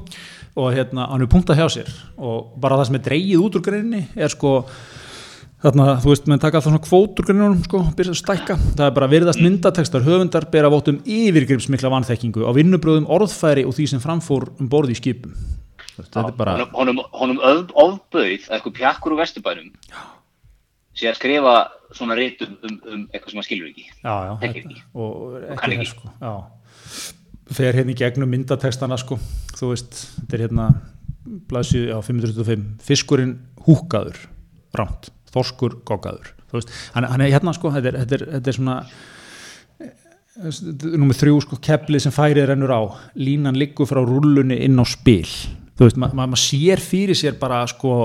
Og 0.54 0.68
hérna, 0.76 1.08
hann 1.10 1.24
er 1.24 1.32
punktað 1.32 1.62
hjá 1.62 1.70
sér. 1.78 1.94
Og 2.20 2.52
bara 2.62 2.78
það 2.82 2.89
sem 2.89 3.00
er 3.00 3.06
dreigið 3.08 3.46
út 3.48 3.56
úr 3.58 3.64
greininni 3.66 4.04
er 4.20 4.34
sko 4.34 4.58
þarna, 5.64 5.88
þú 6.04 6.12
veist, 6.12 6.28
menn 6.28 6.41
taka 6.44 6.60
alltaf 6.60 6.70
svona 6.74 6.84
kvót 6.84 7.22
úr 7.22 7.30
greininunum 7.30 7.64
sko, 7.64 7.82
byrja 7.98 8.14
að 8.14 8.20
stækka, 8.20 8.58
það 8.76 8.86
er 8.86 8.96
bara 9.00 9.10
virðast 9.14 9.41
myndatekstar 9.41 10.04
höfundar 10.06 10.50
bera 10.52 10.72
vótum 10.72 11.00
yfirgripsmikla 11.08 11.91
vanþekkingu 11.94 12.44
á 12.44 12.52
vinnubröðum, 12.56 13.08
orðfæri 13.08 13.64
og 13.64 13.76
því 13.78 13.88
sem 13.94 14.04
framfór 14.04 14.50
um 14.60 14.70
borði 14.70 14.98
í 14.98 15.00
skipum. 15.00 15.38
Þetta 15.94 16.26
er 16.26 16.36
bara 16.36 16.58
honum, 16.74 17.00
honum 17.14 17.39
ofbauð 17.39 18.04
að 18.12 18.58
eitthvað 18.58 18.76
pjakkur 18.82 19.16
úr 19.16 19.24
vesturbænum 19.24 19.72
sé 20.98 21.10
að 21.10 21.18
skrifa 21.20 21.56
svona 21.94 22.18
reytum 22.18 22.56
um, 22.56 22.76
um 22.89 23.02
eitthvað 23.12 23.32
sem 23.32 23.39
maður 23.39 23.50
skilur 23.50 23.70
ekki 23.72 23.86
já, 23.88 24.14
já, 24.14 24.34
þetta, 24.41 24.62
ekki. 24.62 24.84
og 24.94 25.38
ekki 25.39 25.56
ekki. 25.56 25.80
hér 25.80 25.89
sko 25.89 26.12
já. 26.22 26.34
fer 27.60 27.80
hérna 27.80 27.94
í 27.94 27.98
gegnum 28.00 28.34
myndatextana 28.34 29.00
sko, 29.02 29.20
þú 29.58 29.72
veist, 29.74 30.00
þetta 30.20 30.38
er 30.38 30.46
hérna 30.48 30.70
blaðsju 31.50 31.88
á 31.94 32.00
525 32.04 32.70
fiskurinn 32.84 33.36
húkaður 33.68 34.20
rámt, 34.78 35.12
þorskur 35.34 35.80
goggaður 35.88 36.34
þú 36.50 36.60
veist, 36.60 36.78
hann, 36.96 37.10
hann 37.10 37.26
er 37.26 37.34
hérna 37.34 37.56
sko 37.56 37.74
þetta 37.74 37.94
er, 37.94 38.00
þetta 38.04 38.20
er, 38.20 38.30
þetta 38.38 38.54
er 38.54 38.60
svona 38.60 38.78
nummið 40.34 41.20
þrjú 41.20 41.41
sko 41.46 41.60
keflið 41.62 42.08
sem 42.08 42.14
færið 42.14 42.48
rennur 42.50 42.74
á 42.74 42.82
línan 43.20 43.58
liggur 43.60 43.89
frá 43.89 44.02
rúllunni 44.02 44.58
inn 44.66 44.82
á 44.82 44.86
spil 44.89 45.30
þú 45.74 45.88
veist, 45.88 45.98
maður 46.02 46.18
ma 46.20 46.26
ma 46.30 46.38
sér 46.40 46.82
fyrir 46.84 47.18
sér 47.18 47.38
bara 47.42 47.64
sko 47.70 47.96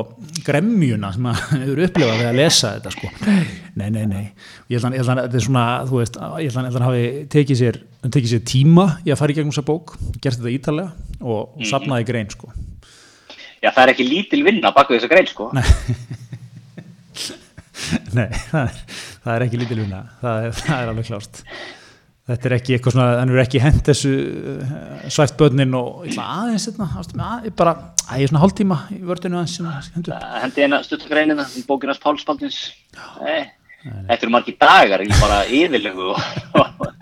gremjuna 0.47 1.11
sem 1.15 1.27
maður 1.27 1.43
hefur 1.65 1.83
upplifað 1.89 2.23
við 2.23 2.29
að 2.31 2.39
lesa 2.41 2.73
þetta 2.77 2.95
sko. 2.95 3.11
Nei, 3.79 3.91
nei, 3.95 4.05
nei, 4.11 4.25
ég 4.73 4.81
held 4.81 4.89
að, 4.89 5.11
þetta 5.11 5.41
er 5.41 5.45
svona, 5.45 5.67
þú 5.89 6.01
veist, 6.01 6.17
ég 6.45 6.49
held 6.55 6.63
að, 6.63 6.79
hann 6.79 6.87
hafi 6.89 7.05
tekið 7.35 7.61
sér, 7.61 7.81
tekið 8.09 8.33
sér 8.33 8.47
tíma 8.55 8.87
í 9.05 9.13
að 9.13 9.21
fara 9.21 9.35
í 9.35 9.39
gegnum 9.39 9.53
þessa 9.53 9.69
bók, 9.69 9.95
gert 10.23 10.41
þetta 10.41 10.55
ítalega 10.55 10.91
og, 11.21 11.43
og 11.59 11.69
safnaði 11.69 12.09
grein 12.09 12.33
sko. 12.33 12.53
Já 13.59 13.73
það 13.73 13.83
er 13.85 13.93
ekki 13.93 14.07
lítil 14.07 14.45
vinna 14.47 14.73
bak 14.75 14.91
við 14.91 15.01
þessa 15.01 15.13
grein 15.13 15.29
sko. 15.29 15.51
Nei. 15.57 15.67
Nei, 18.17 18.29
það 18.51 18.63
er, 18.65 18.79
það 19.23 19.35
er 19.35 19.45
ekki 19.45 19.61
lítil 19.61 19.79
vinna, 19.83 20.01
það 20.23 20.47
er, 20.49 20.57
það 20.59 20.81
er 20.83 20.91
alveg 20.93 21.07
klárt. 21.09 21.43
Þetta 22.29 22.49
er 22.49 22.55
ekki 22.59 22.75
eitthvað 22.77 22.95
svona, 22.95 23.07
hann 23.23 23.31
er 23.33 23.41
ekki 23.41 23.61
hent 23.63 23.87
þessu 23.89 24.11
uh, 24.13 25.05
svæft 25.09 25.39
börnin 25.41 25.77
og 25.79 26.03
ég 26.05 26.13
ætla 26.13 26.27
aðeins 26.43 26.67
þetta, 26.69 26.89
ástum, 27.01 27.23
að, 27.25 27.47
ég 27.49 27.55
bara, 27.57 27.73
að 28.05 28.21
ég 28.21 28.27
er 28.27 28.33
svona 28.33 28.43
hálftíma 28.45 28.79
í 28.93 29.01
vördinu 29.09 29.41
aðeins. 29.41 30.11
Það 30.11 30.37
hendi 30.43 30.67
eina 30.67 30.83
stuttagreinina 30.85 31.49
um 31.49 31.65
bókinast 31.71 32.05
Páls 32.05 32.27
Baldvins. 32.29 32.61
Nei, 33.23 33.49
þetta 33.83 34.21
eru 34.21 34.35
margir 34.37 34.59
dagar 34.61 35.07
ekki 35.07 35.23
bara 35.23 35.43
yfirlegu 35.49 36.13
og 36.13 36.87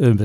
Um, 0.00 0.16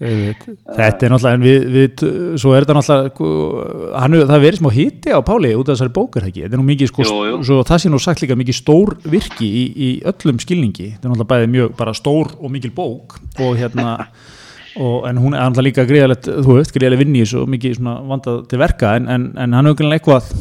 þetta 0.00 1.04
er 1.06 1.12
náttúrulega, 1.12 1.40
við, 1.44 1.64
við, 1.74 2.02
svo 2.40 2.54
er 2.56 2.64
þetta 2.64 2.76
náttúrulega, 2.78 3.96
hann, 4.00 4.14
er- 4.16 4.26
það 4.30 4.36
er 4.38 4.44
verið 4.46 4.60
smá 4.62 4.70
hiti 4.72 5.12
á 5.12 5.20
Páli 5.26 5.50
út 5.58 5.68
af 5.68 5.76
þessari 5.76 5.92
bókar 5.98 6.26
ekki, 6.30 6.44
þetta 6.46 6.56
er 6.56 6.62
nú 6.62 6.66
mikið, 6.70 6.88
sko, 6.92 7.04
Jú, 7.04 7.16
jú. 7.28 7.40
svo 7.44 7.58
það 7.68 7.82
sé 7.84 7.92
nú 7.92 8.00
sagt 8.00 8.22
líka 8.24 8.36
mikið 8.40 8.56
stór 8.62 8.94
virki 9.12 9.44
í, 9.60 9.64
í 9.76 9.88
öllum 10.08 10.40
skilningi, 10.40 10.86
þetta 10.94 11.04
er 11.04 11.12
náttúrulega 11.12 11.32
bæðið 11.34 11.52
mjög 11.56 11.74
bara 11.82 11.94
stór 11.98 12.32
og 12.40 12.54
mikil 12.54 12.72
bók 12.72 13.18
og 13.44 13.58
hérna, 13.60 13.96
og, 14.84 14.96
en 15.10 15.20
hún 15.20 15.36
er 15.36 15.44
náttúrulega 15.44 15.68
líka 15.68 15.86
greiðalegt, 15.90 16.30
þú 16.32 16.56
veist, 16.56 16.72
greiðaleg 16.76 17.02
vinni 17.04 17.26
og 17.36 17.52
mikið 17.52 17.76
svona 17.82 17.98
vandað 18.08 18.40
til 18.48 18.62
verka, 18.64 18.94
en, 18.96 19.08
en, 19.12 19.28
en 19.36 19.58
hann 19.58 19.68
hefur 19.68 19.82
greinlega 19.82 20.00
eitthvað, 20.00 20.32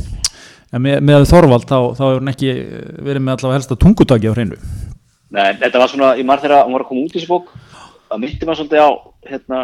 en 0.72 0.86
með, 0.88 1.00
með 1.04 1.28
Þorvald 1.34 1.68
þá, 1.68 1.78
þá 2.00 2.04
hefur 2.08 2.22
hann 2.24 2.32
ekki 2.32 2.54
verið 3.10 3.26
með 3.28 3.36
allavega 3.36 3.60
helsta 3.60 3.76
tungutaki 3.84 4.30
á 4.30 4.34
hreinu. 4.38 4.60
Nei, 5.36 5.50
þetta 5.60 5.82
var 5.84 5.92
svona, 5.92 6.14
ég 6.18 6.26
marð 6.26 6.46
þegar 6.48 6.64
hún 6.66 6.74
var 6.78 6.84
að 6.86 6.90
koma 6.90 7.04
út 7.06 7.12
í 7.14 7.20
þessu 7.20 7.30
bók 7.30 7.50
það 8.10 8.24
myndi 8.24 8.48
maður 8.48 8.60
svolítið 8.62 8.86
á 8.86 8.90
hérna, 9.30 9.60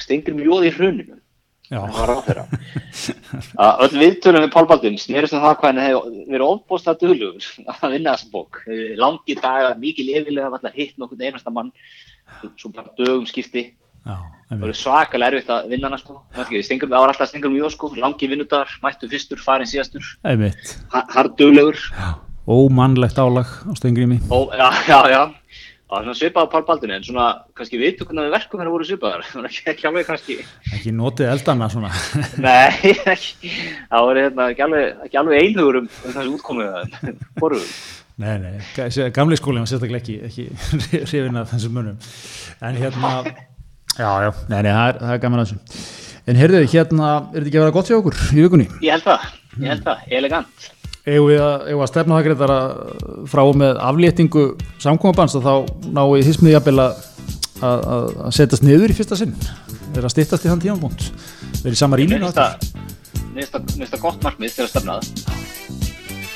stengir 0.00 0.36
mjóð 0.38 0.68
í 0.68 0.72
hruninu. 0.76 1.18
Það 1.70 1.92
var 1.94 2.10
á 2.10 2.16
þeirra 2.26 2.44
að 3.62 3.82
öll 3.84 3.98
viðtölum 4.00 4.42
við 4.42 4.52
Pál 4.56 4.64
Baldvin 4.66 4.96
snerist 4.98 5.36
um 5.36 5.42
það 5.44 5.52
hvað 5.60 5.68
hann 5.68 5.82
hefði 5.84 6.22
verið 6.32 6.46
ofbóðslega 6.48 6.98
duglugur 7.04 7.50
að 7.76 7.92
vinna 7.94 8.14
þessa 8.16 8.30
bók. 8.32 8.62
Eh, 8.66 8.96
langi 8.98 9.36
dagar, 9.38 9.76
mikil 9.78 10.08
yfirlega 10.10 10.50
allar 10.50 10.74
hitt 10.74 10.96
nokkurn 10.98 11.22
einasta 11.22 11.52
mann. 11.54 11.70
Svo 12.58 12.72
bara 12.74 12.90
dögum 12.98 13.28
skipti. 13.30 13.68
Já, 14.00 14.16
það 14.48 14.64
var 14.64 14.74
svakalega 14.80 15.36
erfitt 15.36 15.52
að 15.54 15.70
vinna 15.70 15.90
hana 15.90 16.00
sko. 16.00 16.16
Það 16.34 16.88
var 16.96 17.12
alltaf 17.12 17.30
stengur 17.30 17.54
mjög 17.54 17.76
sko, 17.76 17.92
langi 18.00 18.30
vinnudagar, 18.32 18.74
mættu 18.82 19.10
fyrstur, 19.12 19.38
farin 19.44 19.70
síðastur. 19.70 20.10
Einmitt. 20.26 20.74
harduglegur 20.90 21.78
ómannlegt 22.50 23.18
álag 23.20 23.46
á 23.68 23.72
stengriðmi 23.78 24.18
og 24.32 24.50
já, 24.56 24.68
já, 24.88 24.98
já 25.12 25.22
það 25.90 26.08
var 26.10 26.18
svipað 26.18 26.46
á 26.46 26.52
Pál 26.52 26.64
Baldvin 26.68 26.92
en 26.94 27.04
svona 27.06 27.26
kannski 27.58 27.78
viðtökuna 27.80 28.24
við 28.26 28.34
verkum 28.36 28.60
þeirra 28.60 28.74
voru 28.74 28.86
svipaðar. 28.88 29.24
Það 29.30 29.40
var 29.40 29.48
ekki, 29.50 29.86
alveg 29.90 30.06
kannski 30.08 30.36
ekki 30.76 30.92
notið 30.94 31.30
eldana 31.32 31.68
svona. 31.72 31.90
Nei, 32.46 32.92
ekki, 33.10 33.52
það 33.90 34.06
voru 34.06 34.24
hérna, 34.24 34.48
ekki 34.54 34.64
alveg, 34.66 34.86
ekki 35.06 35.20
alveg 35.22 35.44
einhugur 35.44 35.80
um, 35.80 35.88
um 35.90 36.14
þessu 36.18 36.60
það, 36.60 37.24
voru 37.40 37.62
nei, 38.20 38.34
nei, 38.42 38.56
ga- 38.76 39.10
gamli 39.16 39.38
skólinn 39.40 39.64
var 39.64 39.70
sérstaklega 39.70 40.02
ekki, 40.02 40.18
ekki 40.28 41.04
hrifin 41.08 41.40
af 41.40 41.54
þessum 41.54 41.78
munum 41.78 42.00
en 42.68 42.76
hérna 42.76 43.12
já, 43.96 44.10
já, 44.26 44.30
nei, 44.50 44.58
nei, 44.60 44.72
það 44.74 44.84
er, 44.90 44.98
það 45.00 45.14
er 45.14 45.22
gaman 45.24 45.42
að 45.42 45.54
þessu. 45.54 45.86
En 46.30 46.36
heyrðu, 46.36 46.60
hérna, 46.68 47.14
er 47.32 47.40
þetta 47.40 47.48
ekki 47.48 47.58
að 47.58 47.64
vera 47.64 47.76
gott 47.78 47.88
hjá 47.90 47.96
okkur 47.96 48.18
í 48.36 48.44
vikunni? 48.44 48.68
Ég 48.84 48.92
held 48.94 49.06
það, 49.08 49.24
ég 49.56 49.72
held 49.72 49.88
það, 49.88 50.04
elegant 50.20 50.68
Eigum 51.08 51.28
við 51.30 51.40
að, 51.40 51.54
við 51.70 51.80
að 51.84 51.88
stefna 51.90 52.16
það 52.18 52.26
greiðar 52.28 52.52
frá 53.32 53.40
og 53.48 53.56
með 53.60 53.78
afléttingu 53.88 54.42
samkomabans 54.82 55.36
og 55.38 55.46
þá 55.46 55.54
náu 55.96 56.08
í 56.18 56.24
hismið 56.26 56.52
jafnvel 56.58 56.82
að, 56.84 56.98
að, 57.64 57.86
að- 57.94 58.10
að 58.26 58.34
setjast 58.36 58.66
niður 58.66 58.92
í 58.92 58.96
fyrsta 58.98 59.16
sinn. 59.20 59.32
Er 59.96 60.04
að 60.06 60.12
styttast 60.14 60.44
í 60.46 60.50
þann 60.52 60.60
tímanbúnt 60.66 61.06
verið 61.64 61.76
í 61.76 61.80
sama 61.80 61.96
finnst 63.40 63.92
það 63.94 64.00
gott 64.02 64.24
markmið 64.26 64.54
til 64.56 64.64
að 64.66 64.70
stefna 64.72 64.98
það 64.98 65.06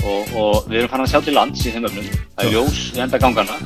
og, 0.04 0.32
og 0.36 0.66
við 0.70 0.78
erum 0.80 0.90
farin 0.92 1.04
að 1.06 1.10
sjá 1.14 1.20
til 1.26 1.34
lands 1.36 1.64
í 1.66 1.72
þeim 1.74 1.86
öfnum 1.88 2.08
það 2.12 2.44
er 2.44 2.50
ljós 2.54 2.80
við 2.94 3.02
enda 3.06 3.20
gangana 3.22 3.56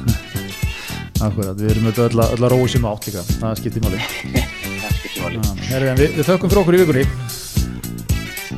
Akkurat, 1.19 1.57
við 1.59 1.73
erum 1.75 1.89
öll 1.91 1.97
að- 2.07 2.35
öll 2.37 2.45
að 2.47 2.53
rói 2.55 2.69
sem 2.71 2.85
átt 2.87 3.09
líka, 3.09 3.25
það 3.41 3.57
skiptir 3.59 3.83
máli. 3.83 3.99
Það 4.83 4.93
skiptir 5.01 5.25
máli. 5.25 5.41
Herri, 5.67 5.89
en 5.91 5.99
við, 5.99 6.13
við 6.21 6.29
þökkum 6.31 6.53
fyrir 6.53 6.63
okkur 6.63 6.77
í 6.79 6.83
vikunni. 6.85 7.07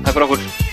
Takk 0.05 0.12
fyrir 0.12 0.26
okkur 0.28 0.70